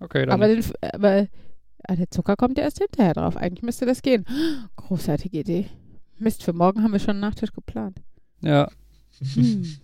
[0.01, 0.35] Okay, dann.
[0.35, 0.63] Aber, den,
[0.93, 1.27] aber
[1.89, 3.37] ah, der Zucker kommt ja erst hinterher drauf.
[3.39, 4.27] Eigentlich müsste das gehen.
[4.77, 5.67] Großartige Idee.
[6.19, 8.03] Mist, für morgen haben wir schon einen Nachtisch geplant.
[8.43, 8.69] ja.
[9.35, 9.65] Hm.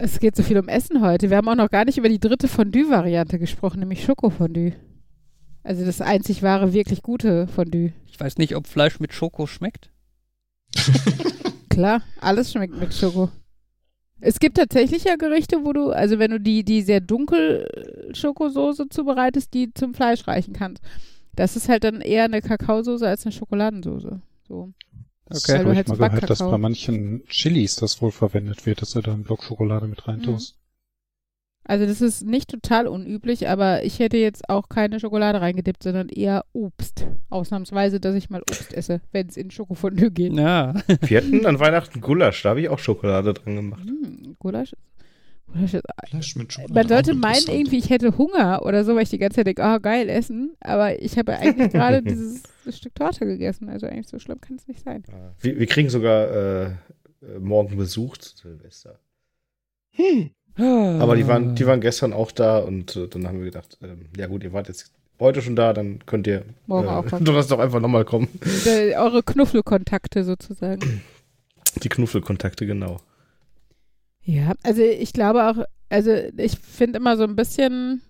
[0.00, 1.30] Es geht so viel um Essen heute.
[1.30, 4.74] Wir haben auch noch gar nicht über die dritte Fondue-Variante gesprochen, nämlich Schokofondue.
[5.62, 7.92] Also das einzig wahre, wirklich gute Fondue.
[8.06, 9.90] Ich weiß nicht, ob Fleisch mit Schoko schmeckt.
[11.68, 13.30] Klar, alles schmeckt mit Schoko.
[14.20, 17.68] Es gibt tatsächlich ja Gerichte, wo du, also wenn du die, die sehr dunkel
[18.14, 20.82] Schokosoße zubereitest, die zum Fleisch reichen kannst.
[21.36, 24.20] Das ist halt dann eher eine Kakaosoße als eine Schokoladensoße.
[24.48, 24.72] So.
[25.28, 25.58] Das Okay.
[25.58, 29.12] Habe ich mal gehört, dass bei manchen Chilis das wohl verwendet wird, dass du da
[29.12, 30.56] einen Block Schokolade mit reintust.
[31.64, 36.08] Also das ist nicht total unüblich, aber ich hätte jetzt auch keine Schokolade reingedippt, sondern
[36.08, 37.06] eher Obst.
[37.28, 40.32] Ausnahmsweise, dass ich mal Obst esse, wenn es in Schokofondue geht.
[40.32, 40.72] Ja.
[41.02, 43.84] Wir hatten an Weihnachten Gulasch, da habe ich auch Schokolade dran gemacht.
[43.84, 44.72] Hm, Gulasch.
[44.72, 44.87] Ist.
[45.54, 49.64] Man sollte meinen irgendwie, ich hätte Hunger oder so, weil ich die ganze Zeit denke,
[49.64, 50.56] ah geil, essen.
[50.60, 53.68] Aber ich habe eigentlich gerade dieses Stück Torte gegessen.
[53.68, 55.04] Also eigentlich so schlimm kann es nicht sein.
[55.40, 58.98] Wir, wir kriegen sogar äh, äh, morgen Besuch zu Silvester.
[60.56, 64.06] Aber die waren, die waren gestern auch da und äh, dann haben wir gedacht, ähm,
[64.16, 67.24] ja gut, ihr wart jetzt heute schon da, dann könnt ihr Morgen äh, auch kommen.
[67.24, 68.28] Donnerstag einfach nochmal kommen.
[68.66, 71.02] Äh, eure Knuffelkontakte sozusagen.
[71.82, 73.00] Die Knuffelkontakte, genau.
[74.28, 78.02] Ja, also ich glaube auch, also ich finde immer so ein bisschen,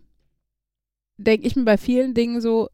[1.17, 2.71] denke ich mir bei vielen Dingen so,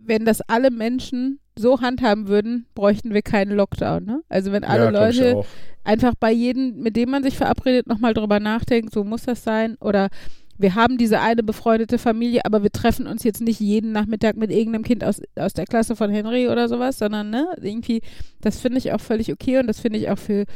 [0.00, 4.06] wenn das alle Menschen so handhaben würden, bräuchten wir keinen Lockdown.
[4.06, 4.22] Ne?
[4.30, 5.44] Also wenn alle ja, Leute
[5.84, 9.76] einfach bei jedem, mit dem man sich verabredet, nochmal drüber nachdenkt, so muss das sein.
[9.80, 10.08] Oder
[10.56, 14.50] wir haben diese eine befreundete Familie, aber wir treffen uns jetzt nicht jeden Nachmittag mit
[14.50, 18.00] irgendeinem Kind aus, aus der Klasse von Henry oder sowas, sondern ne, irgendwie,
[18.40, 20.46] das finde ich auch völlig okay und das finde ich auch für,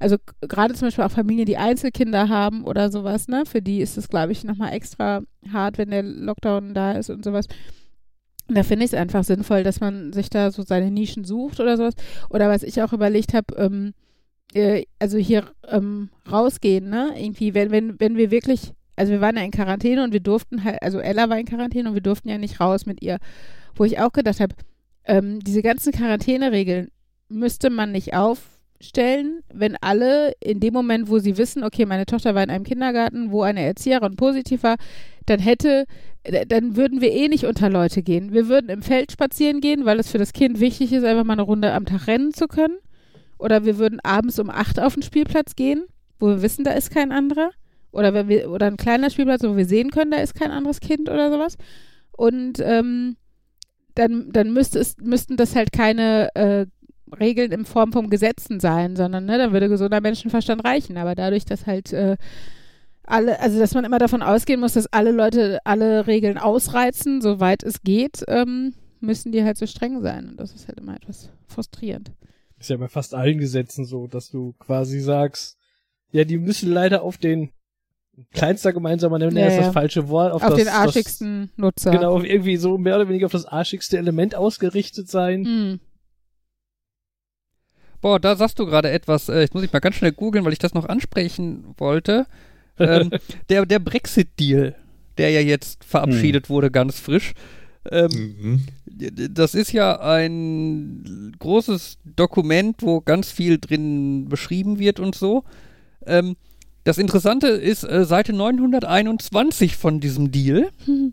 [0.00, 3.98] also gerade zum Beispiel auch Familien, die Einzelkinder haben oder sowas, ne, für die ist
[3.98, 5.20] es, glaube ich, nochmal extra
[5.52, 7.46] hart, wenn der Lockdown da ist und sowas.
[8.48, 11.76] Da finde ich es einfach sinnvoll, dass man sich da so seine Nischen sucht oder
[11.76, 11.94] sowas.
[12.30, 13.92] Oder was ich auch überlegt habe, ähm,
[14.54, 17.12] äh, also hier ähm, rausgehen, ne?
[17.16, 20.64] Irgendwie, wenn, wenn, wenn wir wirklich, also wir waren ja in Quarantäne und wir durften
[20.64, 23.18] halt, also Ella war in Quarantäne und wir durften ja nicht raus mit ihr.
[23.76, 24.56] Wo ich auch gedacht habe,
[25.04, 26.90] ähm, diese ganzen Quarantäneregeln
[27.28, 28.14] müsste man nicht
[28.80, 32.64] aufstellen, wenn alle in dem Moment, wo sie wissen, okay, meine Tochter war in einem
[32.64, 34.76] Kindergarten, wo eine Erzieherin positiv war,
[35.26, 35.84] dann hätte,
[36.26, 38.32] d- dann würden wir eh nicht unter Leute gehen.
[38.32, 41.34] Wir würden im Feld spazieren gehen, weil es für das Kind wichtig ist, einfach mal
[41.34, 42.78] eine Runde am Tag rennen zu können.
[43.38, 45.84] Oder wir würden abends um acht auf den Spielplatz gehen,
[46.18, 47.50] wo wir wissen, da ist kein anderer.
[47.92, 50.80] Oder wenn wir, oder ein kleiner Spielplatz, wo wir sehen können, da ist kein anderes
[50.80, 51.56] Kind oder sowas.
[52.12, 53.16] Und ähm,
[53.94, 56.66] dann, dann müsste es, müssten das halt keine äh,
[57.12, 60.96] Regeln in Form von Gesetzen sein, sondern ne, dann würde gesunder Menschenverstand reichen.
[60.96, 62.16] Aber dadurch, dass halt äh,
[63.04, 67.62] alle, also dass man immer davon ausgehen muss, dass alle Leute alle Regeln ausreizen, soweit
[67.62, 70.30] es geht, ähm, müssen die halt so streng sein.
[70.30, 72.12] Und das ist halt immer etwas frustrierend.
[72.58, 75.56] Ist ja bei fast allen Gesetzen so, dass du quasi sagst,
[76.12, 77.50] ja, die müssen leider auf den
[78.32, 79.62] kleinster gemeinsamer Nenner Ja, ist ja.
[79.62, 81.90] das falsche Wort, auf, Auf, das, den arschigsten Nutzer.
[81.90, 85.44] Das, genau, auf irgendwie so mehr oder weniger auf das arschigste Element ausgerichtet sein.
[85.44, 85.80] Hm.
[88.00, 90.52] Boah, da sagst du gerade etwas, äh, jetzt muss ich mal ganz schnell googeln, weil
[90.52, 92.26] ich das noch ansprechen wollte.
[92.78, 93.10] ähm,
[93.50, 94.74] der der Brexit-Deal,
[95.18, 97.32] der ja jetzt verabschiedet wurde, ganz frisch.
[97.90, 98.60] Ähm, Mhm.
[99.34, 105.44] das ist ja ein großes Dokument, wo ganz viel drin beschrieben wird und so.
[106.06, 106.36] Ähm,
[106.84, 110.68] das Interessante ist äh, Seite 921 von diesem Deal.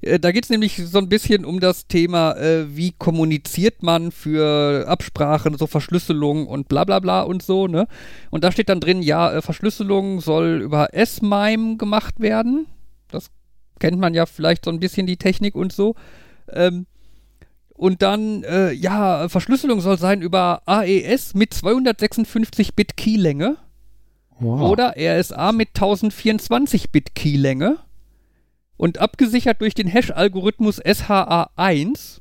[0.00, 4.12] Äh, Da geht es nämlich so ein bisschen um das Thema, äh, wie kommuniziert man
[4.12, 7.86] für Absprachen, so Verschlüsselung und bla bla bla und so, ne?
[8.30, 12.66] Und da steht dann drin, ja, äh, Verschlüsselung soll über S-MIME gemacht werden.
[13.10, 13.30] Das
[13.80, 15.94] kennt man ja vielleicht so ein bisschen die Technik und so.
[16.52, 16.86] Ähm,
[17.74, 23.56] und dann, äh, ja, Verschlüsselung soll sein über AES mit 256-Bit Keylänge
[24.40, 24.70] Wow.
[24.70, 27.78] oder RSA mit 1024-Bit Keylänge
[28.78, 32.20] und abgesichert durch den Hash-Algorithmus SHA-1.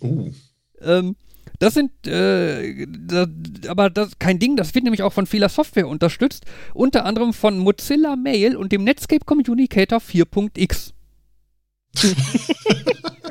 [0.00, 0.30] Oh.
[0.80, 1.16] Ähm,
[1.58, 3.26] das sind, äh, da,
[3.68, 7.58] aber das kein Ding, das wird nämlich auch von vieler Software unterstützt, unter anderem von
[7.58, 10.94] Mozilla Mail und dem Netscape Communicator 4.x.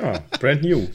[0.00, 0.88] Ah, brand new.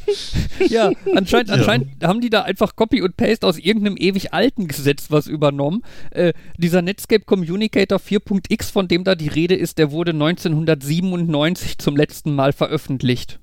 [0.67, 1.55] Ja, anscheinend, Ja.
[1.55, 5.81] anscheinend haben die da einfach Copy und Paste aus irgendeinem ewig alten Gesetz was übernommen.
[6.11, 11.95] Äh, dieser Netscape Communicator 4.x, von dem da die Rede ist, der wurde 1997 zum
[11.95, 13.39] letzten Mal veröffentlicht.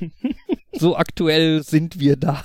[0.72, 2.42] so aktuell sind wir da.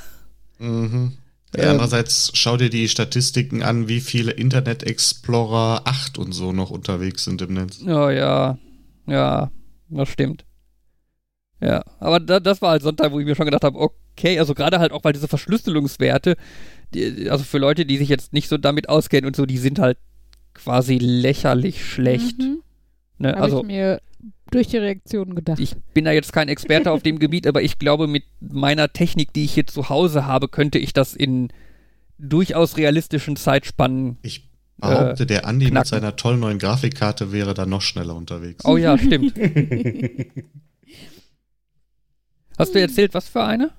[0.59, 1.13] Mhm.
[1.55, 1.69] Ja, Ähm.
[1.71, 7.23] andererseits schau dir die Statistiken an, wie viele Internet Explorer 8 und so noch unterwegs
[7.23, 7.79] sind im Netz.
[7.85, 8.57] Ja, ja,
[9.07, 9.51] ja,
[9.89, 10.43] das stimmt.
[11.63, 14.53] Ja, aber da, das war halt Sonntag, wo ich mir schon gedacht habe, okay, also
[14.53, 16.35] gerade halt auch, weil diese Verschlüsselungswerte,
[16.93, 19.79] die, also für Leute, die sich jetzt nicht so damit auskennen und so, die sind
[19.79, 19.97] halt
[20.53, 22.39] quasi lächerlich schlecht.
[22.39, 22.61] Mhm.
[23.17, 23.29] Ne?
[23.29, 24.01] Habe Also, ich mir
[24.51, 25.59] durch die Reaktionen gedacht.
[25.59, 29.31] Ich bin da jetzt kein Experte auf dem Gebiet, aber ich glaube, mit meiner Technik,
[29.33, 31.47] die ich hier zu Hause habe, könnte ich das in
[32.19, 34.17] durchaus realistischen Zeitspannen.
[34.21, 35.79] Ich behaupte, Äh, der Andi knacken.
[35.79, 38.65] mit seiner tollen neuen Grafikkarte wäre da noch schneller unterwegs.
[38.65, 39.33] Oh ja, stimmt.
[42.57, 43.71] Hast du erzählt, was für eine?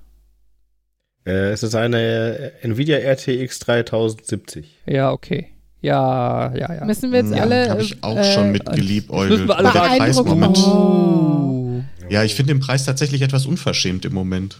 [1.25, 4.77] Äh, es ist eine Nvidia RTX 3070.
[4.85, 5.49] Ja, okay.
[5.81, 6.85] Ja, ja, ja.
[6.85, 7.69] Müssen wir jetzt ja, alle.
[7.69, 9.47] habe ich auch äh, schon mit müssen geliebäugelt.
[9.47, 10.57] wir alle der Preis Moment.
[10.57, 11.83] Oh.
[12.09, 14.57] Ja, ich finde den Preis tatsächlich etwas unverschämt im Moment.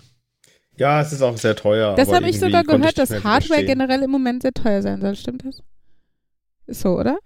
[0.78, 1.96] Ja, es ist auch sehr teuer.
[1.96, 3.68] Das habe ich sogar gehört, das dass Hardware widerstehen.
[3.68, 5.16] generell im Moment sehr teuer sein soll.
[5.16, 5.62] Stimmt das?
[6.68, 7.18] Ist so, oder?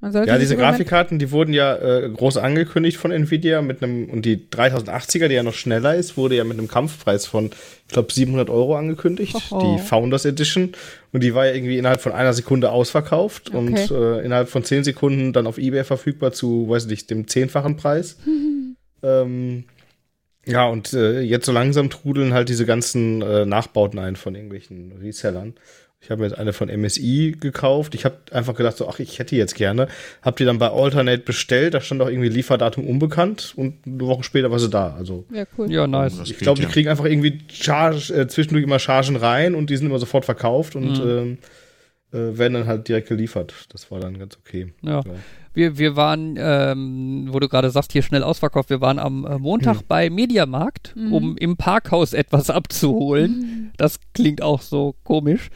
[0.00, 4.36] Ja, diese Grafikkarten, die wurden ja äh, groß angekündigt von Nvidia mit einem und die
[4.36, 7.46] 3080er, die ja noch schneller ist, wurde ja mit einem Kampfpreis von,
[7.86, 9.60] ich glaube, 700 Euro angekündigt, Hoho.
[9.76, 10.72] die Founders Edition
[11.12, 13.92] und die war ja irgendwie innerhalb von einer Sekunde ausverkauft und Okay.
[13.92, 18.18] äh, innerhalb von 10 Sekunden dann auf eBay verfügbar zu, weiß nicht, dem zehnfachen Preis.
[19.02, 19.64] ähm,
[20.46, 24.92] ja, und äh, jetzt so langsam trudeln halt diese ganzen äh, Nachbauten ein von irgendwelchen
[24.92, 25.54] Resellern.
[26.00, 27.94] Ich habe mir jetzt eine von MSI gekauft.
[27.96, 29.88] Ich habe einfach gedacht, so, ach, ich hätte die jetzt gerne.
[30.22, 31.74] Hab die dann bei Alternate bestellt.
[31.74, 34.94] Da stand auch irgendwie Lieferdatum unbekannt und eine Woche später war sie da.
[34.94, 35.70] Also Ja, cool.
[35.70, 36.18] Ja, nice.
[36.18, 36.66] Das ich glaube, ja.
[36.66, 40.24] die kriegen einfach irgendwie Charge, äh, zwischendurch immer Chargen rein und die sind immer sofort
[40.24, 41.38] verkauft und ähm,
[42.12, 43.66] äh, werden dann halt direkt geliefert.
[43.70, 44.72] Das war dann ganz okay.
[44.82, 45.00] Ja.
[45.00, 45.04] Ja.
[45.52, 49.38] Wir, wir waren, ähm, wo du gerade sagst, hier schnell ausverkauft, wir waren am äh,
[49.38, 51.12] Montag bei Mediamarkt, Mhm.
[51.12, 53.72] um im Parkhaus etwas abzuholen.
[53.76, 55.50] Das klingt auch so komisch.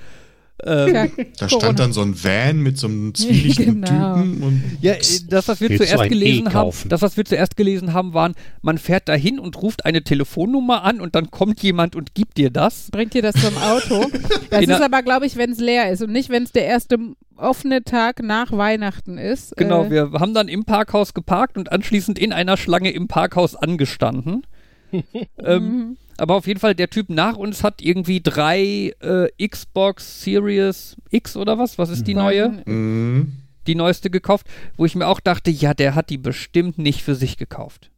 [0.65, 1.07] Ähm, Ja,
[1.39, 1.49] Da Corona.
[1.61, 4.15] stand dann so ein Van mit so einem zwielichtigen Genau.
[4.17, 4.95] Typen und Ja,
[5.29, 8.15] das, was wir Willst zuerst ein gelesen E haben, das, was wir zuerst gelesen haben,
[8.15, 12.37] waren, man fährt dahin und ruft eine Telefonnummer an und dann kommt jemand und gibt
[12.39, 12.91] dir das.
[12.93, 14.07] Bringt dir das zum Auto.
[14.51, 16.99] Das ist aber, glaube ich, wenn es leer ist und nicht, wenn es der erste
[17.37, 19.57] offene Tag nach Weihnachten ist.
[19.57, 23.57] Genau, Äh, wir haben dann im Parkhaus geparkt und anschließend in einer Schlange im Parkhaus
[23.57, 24.47] angestanden.
[25.39, 30.97] ähm, aber auf jeden Fall, der Typ nach uns hat irgendwie drei äh, Xbox Series
[31.11, 31.79] X oder was?
[31.79, 32.63] Was ist die neue?
[32.65, 33.33] Mhm.
[33.67, 34.47] Die neueste gekauft,
[34.77, 37.91] wo ich mir auch dachte, ja, der hat die bestimmt nicht für sich gekauft.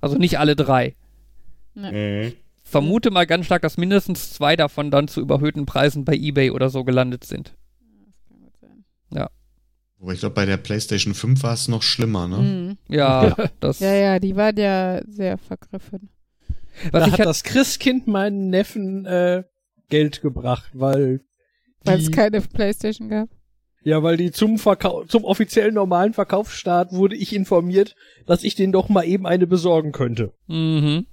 [0.00, 0.94] Also nicht alle drei.
[1.74, 2.32] Mhm.
[2.62, 6.70] Vermute mal ganz stark, dass mindestens zwei davon dann zu überhöhten Preisen bei eBay oder
[6.70, 7.54] so gelandet sind.
[10.04, 12.36] Aber ich glaube, bei der PlayStation 5 war es noch schlimmer, ne?
[12.36, 12.78] Mhm.
[12.94, 13.80] Ja, das.
[13.80, 16.10] Ja, ja, die war ja sehr vergriffen.
[16.92, 19.44] Was da ich hat halt- das Christkind meinen Neffen äh,
[19.88, 21.20] Geld gebracht, weil
[21.84, 23.30] Weil es keine Playstation gab.
[23.82, 27.94] ja, weil die zum Verkau zum offiziellen normalen Verkaufsstart wurde ich informiert,
[28.26, 30.34] dass ich den doch mal eben eine besorgen könnte.
[30.48, 31.06] Mhm.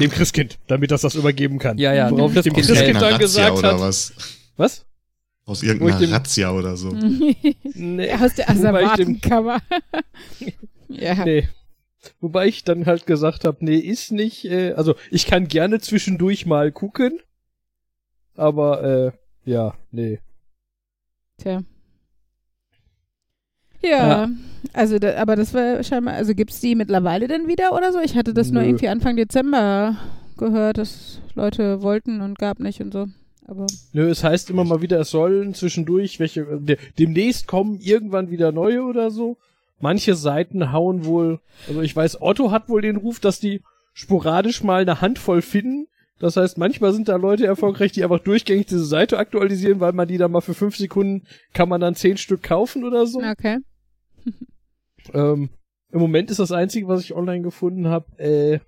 [0.00, 1.78] Dem Christkind, damit das das übergeben kann.
[1.78, 2.78] Ja, ja, Worauf dem ich dem Christkind.
[2.78, 4.12] Christkind dann gesagt oder hat, was?
[4.56, 4.86] was?
[5.46, 6.90] Aus irgendeiner dem- Razzia oder so.
[7.74, 8.12] Nee.
[8.12, 9.60] Aus der Asservatenkammer.
[10.88, 11.24] ja.
[11.24, 11.48] Nee.
[12.20, 16.46] Wobei ich dann halt gesagt habe, nee, ist nicht, äh, also ich kann gerne zwischendurch
[16.46, 17.20] mal gucken,
[18.34, 20.20] aber äh, ja, nee.
[21.38, 21.62] Tja.
[23.82, 24.28] Ja,
[24.72, 28.00] also, da, aber das war scheinbar, also gibt's die mittlerweile denn wieder oder so?
[28.00, 28.68] Ich hatte das nur Nö.
[28.68, 29.96] irgendwie Anfang Dezember
[30.38, 33.06] gehört, dass Leute wollten und gab nicht und so.
[33.46, 37.78] Aber Nö, es heißt immer mal wieder, es sollen zwischendurch welche, äh, de, demnächst kommen
[37.80, 39.36] irgendwann wieder neue oder so.
[39.78, 43.62] Manche Seiten hauen wohl, also ich weiß, Otto hat wohl den Ruf, dass die
[43.92, 45.86] sporadisch mal eine Handvoll finden.
[46.18, 50.08] Das heißt, manchmal sind da Leute erfolgreich, die einfach durchgängig diese Seite aktualisieren, weil man
[50.08, 53.20] die dann mal für fünf Sekunden kann man dann zehn Stück kaufen oder so.
[53.20, 53.58] okay.
[55.14, 55.50] Ähm,
[55.92, 58.58] Im Moment ist das Einzige, was ich online gefunden habe, äh,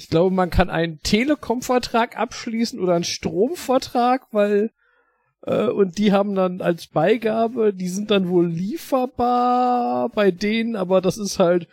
[0.00, 4.70] ich glaube, man kann einen Telekom-Vertrag abschließen oder einen Stromvertrag, weil
[5.42, 11.02] äh, und die haben dann als Beigabe, die sind dann wohl lieferbar bei denen, aber
[11.02, 11.68] das ist halt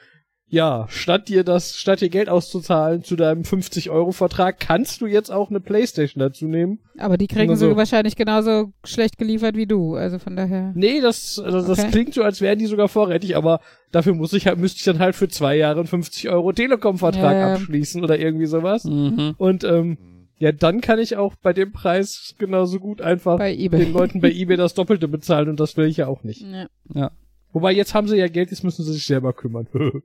[0.50, 5.50] ja, statt dir das, statt dir Geld auszuzahlen zu deinem 50-Euro-Vertrag, kannst du jetzt auch
[5.50, 6.80] eine Playstation dazu nehmen.
[6.98, 7.76] Aber die kriegen Nur sie so.
[7.76, 9.96] wahrscheinlich genauso schlecht geliefert wie du.
[9.96, 10.72] Also von daher.
[10.76, 11.92] Nee, das, also das Okay.
[11.92, 13.60] klingt so, als wären die sogar vorrätig, aber
[13.92, 17.34] dafür muss ich halt, müsste ich dann halt für zwei Jahre einen 50 Euro Telekom-Vertrag
[17.34, 17.54] Ja, ja.
[17.56, 18.86] abschließen oder irgendwie sowas.
[18.86, 19.36] Mhm.
[19.38, 19.98] Und ähm,
[20.40, 23.86] ja, dann kann ich auch bei dem Preis genauso gut einfach Bei eBay.
[23.86, 26.46] den Leuten bei eBay das Doppelte bezahlen und das will ich ja auch nicht.
[26.94, 27.12] Ja.
[27.58, 29.68] Wobei jetzt haben sie ja Geld, jetzt müssen sie sich selber kümmern.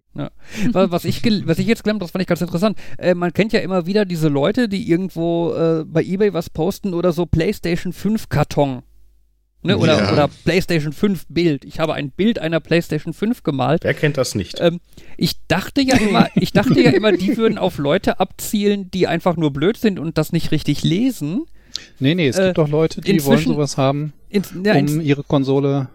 [0.73, 2.79] was, was, ich was ich jetzt gelernt habe, das fand ich ganz interessant.
[2.97, 6.95] Äh, man kennt ja immer wieder diese Leute, die irgendwo äh, bei Ebay was posten
[6.95, 8.83] oder so PlayStation 5 Karton.
[9.63, 9.77] Ne?
[9.77, 10.13] Oder, Ja.
[10.15, 11.67] oder PlayStation 5 Bild.
[11.67, 13.85] Ich habe ein Bild einer PlayStation 5 gemalt.
[13.85, 14.59] Wer kennt das nicht?
[14.61, 14.81] Ähm,
[15.19, 19.37] ich dachte ja immer, ich dachte ja immer, die würden auf Leute abzielen, die einfach
[19.37, 21.43] nur blöd sind und das nicht richtig lesen.
[22.01, 24.93] Nee, nee, es Äh, gibt doch Leute, die wollen sowas haben, Ins, ja, um ins,
[24.95, 25.89] ihre Konsole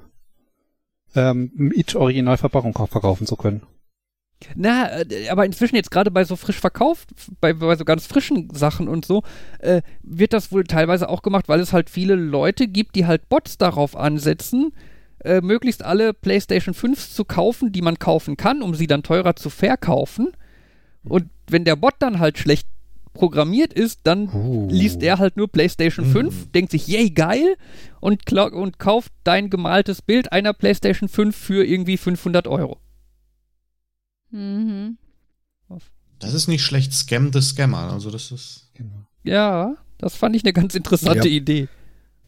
[1.16, 3.62] ähm, mit Originalverpackung verkaufen zu können.
[4.56, 7.10] Na, äh, aber inzwischen jetzt gerade bei so frisch verkauft,
[7.42, 9.24] bei, bei so ganz frischen Sachen und so,
[9.60, 13.30] äh, wird das wohl teilweise auch gemacht, weil es halt viele Leute gibt, die halt
[13.30, 14.74] Bots darauf ansetzen,
[15.24, 19.36] äh, möglichst alle PlayStation 5s zu kaufen, die man kaufen kann, um sie dann teurer
[19.36, 20.34] zu verkaufen.
[21.04, 22.68] Und wenn der Bot dann halt schlecht
[23.18, 24.68] programmiert ist, dann Uh.
[24.70, 27.56] liest er halt nur PlayStation 5, denkt sich, yay, geil,
[28.00, 32.80] und, und kauft dein gemaltes Bild einer PlayStation 5 für irgendwie 500 Euro.
[34.30, 34.98] Mhm.
[36.20, 36.94] Das ist nicht schlecht.
[36.94, 37.92] Scam the Scammer.
[37.92, 38.72] Also das ist.
[38.74, 39.06] Genau.
[39.24, 41.36] Ja, das fand ich eine ganz interessante Ja.
[41.36, 41.68] Idee.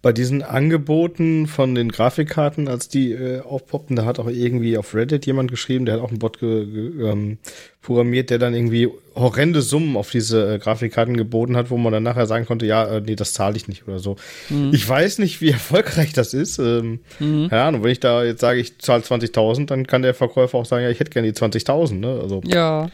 [0.01, 4.95] Bei diesen Angeboten von den Grafikkarten, als die äh, aufpoppten, da hat auch irgendwie auf
[4.95, 7.37] Reddit jemand geschrieben, der hat auch einen Bot ähm,
[7.81, 12.03] programmiert, der dann irgendwie horrende Summen auf diese äh, Grafikkarten geboten hat, wo man dann
[12.03, 14.15] nachher sagen konnte, ja, äh, nee, das zahle ich nicht oder so.
[14.49, 14.71] Mhm.
[14.73, 16.59] Ich weiß nicht, wie erfolgreich das ist.
[16.59, 17.49] Ähm, Mhm.
[17.49, 20.65] Keine Ahnung, wenn ich da jetzt sage, ich zahle 20.000, dann kann der Verkäufer auch
[20.65, 21.95] sagen, ja, ich hätte gerne die 20.000.
[21.95, 22.19] Ne?
[22.21, 22.89] Also Ja.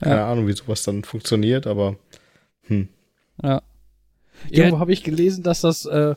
[0.00, 0.30] keine Ja.
[0.30, 1.96] Ahnung, wie sowas dann funktioniert, aber
[2.68, 2.88] hm.
[3.42, 3.60] Ja.
[4.50, 6.14] Irgendwo habe ich gelesen, dass das, äh,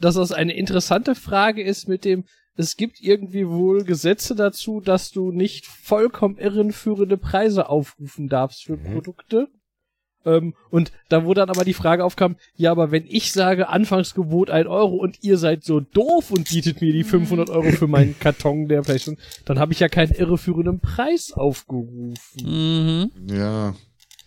[0.00, 2.24] dass das eine interessante Frage ist mit dem,
[2.56, 8.76] es gibt irgendwie wohl Gesetze dazu, dass du nicht vollkommen irrenführende Preise aufrufen darfst für
[8.76, 8.92] Mhm.
[8.92, 9.48] Produkte.
[10.26, 14.50] Ähm, und da wo dann aber die Frage aufkam, ja, aber wenn ich sage, Anfangsgebot
[14.50, 18.18] ein Euro und ihr seid so doof und bietet mir die 500 Euro für meinen
[18.18, 22.14] Karton der Playstation, dann habe ich ja keinen irreführenden Preis aufgerufen.
[22.42, 23.10] Mhm.
[23.30, 23.74] Ja.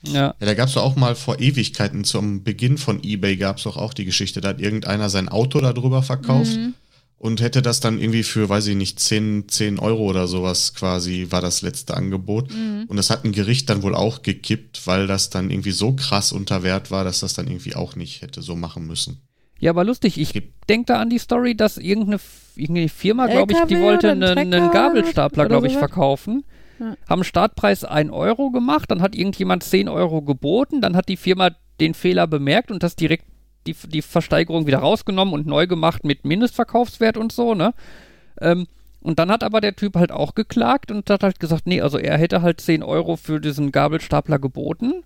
[0.03, 0.35] Ja.
[0.39, 3.93] Ja, da gab's doch auch mal vor Ewigkeiten zum Beginn von eBay gab's doch auch
[3.93, 6.73] die Geschichte, da hat irgendeiner sein Auto darüber verkauft Mhm.
[7.17, 11.27] und hätte das dann irgendwie für, weiß ich nicht, 10, 10 Euro oder sowas quasi
[11.31, 12.51] war das letzte Angebot.
[12.53, 12.85] Mhm.
[12.87, 16.31] Und das hat ein Gericht dann wohl auch gekippt, weil das dann irgendwie so krass
[16.31, 19.21] unter Wert war, dass das dann irgendwie auch nicht hätte so machen müssen.
[19.59, 20.19] Ja, aber lustig.
[20.19, 20.31] Ich
[20.69, 22.19] denke da an die Story, dass irgendeine,
[22.55, 25.89] irgendeine Firma, glaube ich, die wollte einen, einen Gabelstapler, glaube ich, sowas?
[25.89, 26.43] verkaufen.
[26.79, 26.95] Ja.
[27.09, 31.51] Haben Startpreis 1 Euro gemacht, dann hat irgendjemand 10 Euro geboten, dann hat die Firma
[31.79, 33.25] den Fehler bemerkt und das direkt
[33.67, 37.73] die, die Versteigerung wieder rausgenommen und neu gemacht mit Mindestverkaufswert und so, ne?
[38.39, 38.67] Ähm,
[39.01, 41.97] und dann hat aber der Typ halt auch geklagt und hat halt gesagt, nee, also
[41.97, 45.03] er hätte halt 10 Euro für diesen Gabelstapler geboten.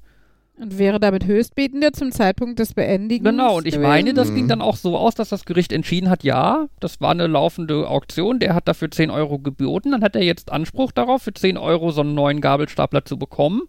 [0.61, 3.27] Und wäre damit Höchstbietender zum Zeitpunkt des Beendigens.
[3.27, 3.89] Genau, und ich gewesen.
[3.89, 7.09] meine, das ging dann auch so aus, dass das Gericht entschieden hat, ja, das war
[7.09, 11.23] eine laufende Auktion, der hat dafür 10 Euro geboten, dann hat er jetzt Anspruch darauf,
[11.23, 13.63] für 10 Euro so einen neuen Gabelstapler zu bekommen.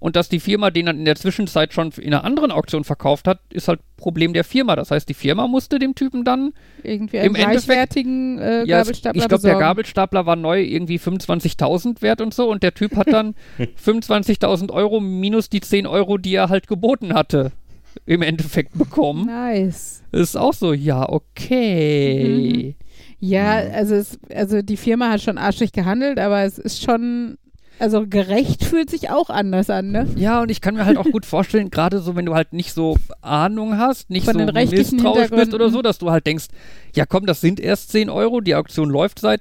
[0.00, 3.28] Und dass die Firma den dann in der Zwischenzeit schon in einer anderen Auktion verkauft
[3.28, 4.74] hat, ist halt Problem der Firma.
[4.74, 6.52] Das heißt, die Firma musste dem Typen dann,
[6.82, 9.58] irgendwie einen im gleichwertigen äh, ja, Gabelstapler ich glaube, der.
[9.58, 13.34] Gabelstapler war neu irgendwie 25.000 wert und so und der Typ hat dann
[13.84, 17.52] 25.000 Euro minus die 10 Euro, die er halt geboten hatte,
[18.06, 19.26] im Endeffekt bekommen.
[19.26, 20.02] Nice.
[20.12, 22.74] Ist auch so, ja, okay.
[23.18, 23.74] Ja, Mhm.
[23.74, 27.36] also, es, also die Firma hat schon arschig gehandelt, aber es ist schon,
[27.80, 30.06] also gerecht fühlt sich auch anders an, ne?
[30.16, 32.72] Ja, und ich kann mir halt auch gut vorstellen, gerade so, wenn du halt nicht
[32.72, 36.46] so Ahnung hast, nicht Von so misstrauisch bist oder so, dass du halt denkst,
[36.94, 39.40] ja komm, das sind erst 10 Euro, die Auktion läuft seit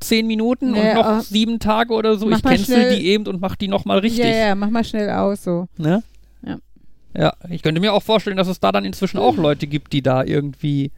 [0.00, 1.20] 10 Minuten Nee, und noch ah.
[1.20, 2.26] sieben Tage oder so.
[2.26, 4.24] Mach ich cancel die eben und mach die nochmal richtig.
[4.24, 5.68] Ja, ja, mach mal schnell aus, so.
[5.78, 6.02] Ne?
[6.44, 6.58] Ja.
[7.16, 10.02] Ja, ich könnte mir auch vorstellen, dass es da dann inzwischen auch Leute gibt, die
[10.02, 10.92] da irgendwie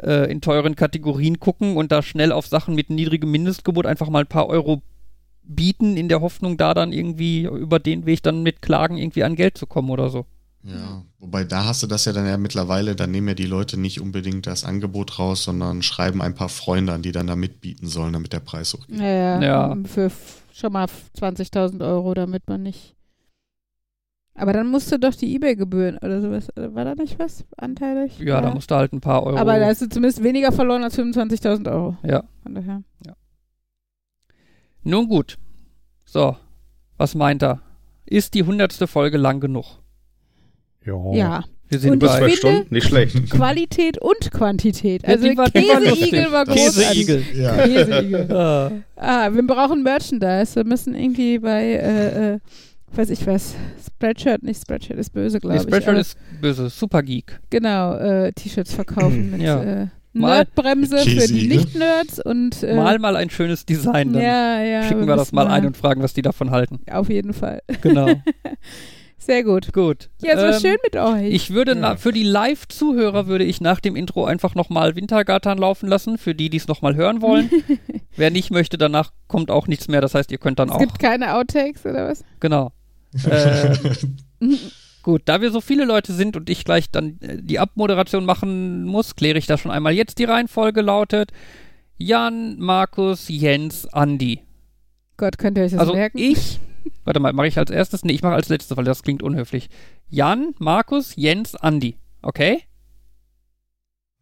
[0.00, 4.20] äh, in teuren Kategorien gucken und da schnell auf Sachen mit niedrigem Mindestgebot einfach mal
[4.20, 4.82] ein paar Euro
[5.44, 9.36] bieten, in der Hoffnung, da dann irgendwie über den Weg dann mit Klagen irgendwie an
[9.36, 10.26] Geld zu kommen oder so.
[10.64, 13.78] Ja, wobei da hast du das ja dann ja mittlerweile, da nehmen ja die Leute
[13.80, 17.88] nicht unbedingt das Angebot raus, sondern schreiben ein paar Freunde an, die dann da mitbieten
[17.88, 19.00] sollen, damit der Preis hochgeht.
[19.00, 19.42] Ja, ja.
[19.42, 19.76] Ja.
[19.84, 20.10] Für
[20.52, 20.86] schon mal
[21.18, 22.94] 20.000 Euro, damit man nicht.
[24.34, 26.48] Aber dann musst du doch die Ebay-Gebühren oder sowas.
[26.56, 28.18] äh, War da nicht was anteilig?
[28.20, 29.36] Ja, da musst du halt ein paar Euro.
[29.38, 31.96] Aber da hast du zumindest weniger verloren als 25.000 Euro.
[32.04, 32.22] ja.
[32.42, 32.82] Von daher.
[34.84, 35.38] Nun gut.
[36.04, 36.36] So,
[36.98, 37.60] was meint er?
[38.04, 39.64] Ist die hundertste Folge lang genug?
[40.84, 41.12] Ja.
[41.14, 41.44] Ja.
[41.68, 43.30] Wir sind Und bei zwei Stunden, nicht schlecht.
[43.30, 45.04] Qualität und Quantität.
[45.04, 46.10] Ja, Also war- war lustig.
[46.10, 47.06] Käseigel war großartig.
[47.06, 47.24] Käseigel.
[47.34, 47.56] Ja.
[47.66, 48.32] Käseigel.
[48.36, 48.72] Ah.
[48.96, 50.54] Ah, wir brauchen Merchandise.
[50.56, 52.38] Wir müssen irgendwie bei, äh, äh,
[52.94, 53.54] weiß ich was,
[53.86, 55.66] Spreadshirt, nicht Spreadshirt ist böse, glaube Nee, ich.
[55.66, 56.68] Spreadshirt ist böse.
[56.68, 57.40] Super Geek.
[57.48, 59.88] Genau, äh, T-Shirts verkaufen mit Ja.
[60.12, 61.48] Nerdbremse für die.
[61.48, 64.12] Nicht-Nerds und äh, mal mal ein schönes Design.
[64.12, 66.80] Dann ja, ja, schicken wir das mal ein und fragen, was die davon halten.
[66.90, 67.62] Auf jeden Fall.
[67.80, 68.08] Genau.
[69.18, 69.72] Sehr gut.
[69.72, 70.10] Gut.
[70.20, 71.32] Ja, es war Ähm, schön mit euch.
[71.32, 71.96] Ich würde Ja.
[71.96, 76.50] für die Live-Zuhörer würde ich nach dem Intro einfach nochmal Wintergatan laufen lassen, für die,
[76.50, 77.48] die es nochmal hören wollen.
[78.16, 80.00] Wer nicht möchte, danach kommt auch nichts mehr.
[80.00, 80.80] Das heißt, ihr könnt dann es auch.
[80.80, 82.24] gibt keine Outtakes oder was?
[82.40, 82.72] Genau.
[84.40, 84.58] Ähm,
[85.02, 88.84] gut, da wir so viele Leute sind und ich gleich dann äh, die Abmoderation machen
[88.84, 90.18] muss, kläre ich das schon einmal jetzt.
[90.18, 91.32] Die Reihenfolge lautet
[91.98, 94.40] Jan, Markus, Jens, Andi.
[95.16, 96.18] Gott, könnt ihr euch das Also merken?
[96.18, 96.60] ich,
[97.04, 98.04] warte mal, mache ich als erstes?
[98.04, 99.68] Nee, ich mache als letztes, weil das klingt unhöflich.
[100.08, 101.96] Jan, Markus, Jens, Andi.
[102.22, 102.62] Okay?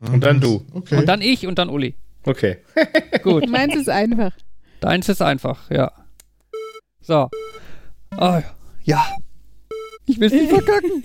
[0.01, 0.65] Und dann du.
[0.73, 0.97] Okay.
[0.97, 1.95] Und dann ich und dann Uli.
[2.25, 2.59] Okay.
[3.23, 3.49] Gut.
[3.49, 4.33] Meins ist einfach.
[4.81, 5.93] Deins ist einfach, ja.
[7.01, 7.29] So.
[8.19, 8.41] Oh,
[8.85, 9.07] ja.
[10.11, 11.03] Ich will es nicht verkacken.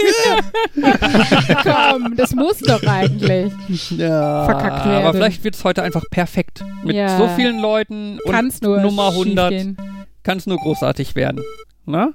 [1.63, 3.53] Komm, das muss doch eigentlich.
[3.91, 5.03] Ja, Verkackt werden.
[5.05, 6.63] aber vielleicht wird es heute einfach perfekt.
[6.83, 7.17] Mit Ja.
[7.17, 9.77] so vielen Leuten und Kann's nur Nummer 100 schiefgehen.
[10.23, 11.41] kann es nur großartig werden.
[11.85, 12.11] Na?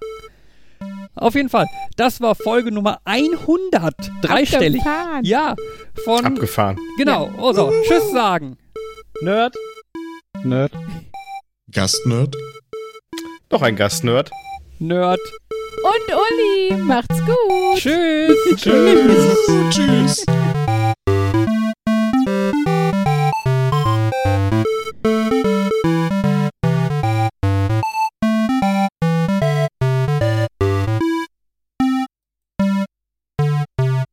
[1.14, 1.66] Auf jeden Fall.
[1.96, 3.94] Das war Folge Nummer 100.
[4.22, 4.80] Dreistellig.
[4.80, 5.24] Abgefahren.
[5.24, 5.54] Ja,
[6.04, 6.24] von.
[6.24, 6.78] Abgefahren.
[6.98, 7.30] Genau.
[7.38, 8.56] Also, tschüss sagen.
[9.22, 9.54] Nerd.
[10.44, 10.72] Nerd.
[11.70, 12.34] Gastnerd.
[13.50, 14.30] Noch ein Gastnerd.
[14.78, 15.20] Nerd.
[15.82, 17.78] Und Uli, macht's gut.
[17.78, 18.36] Tschüss.
[18.56, 19.46] Tschüss.
[19.70, 20.24] Tschüss.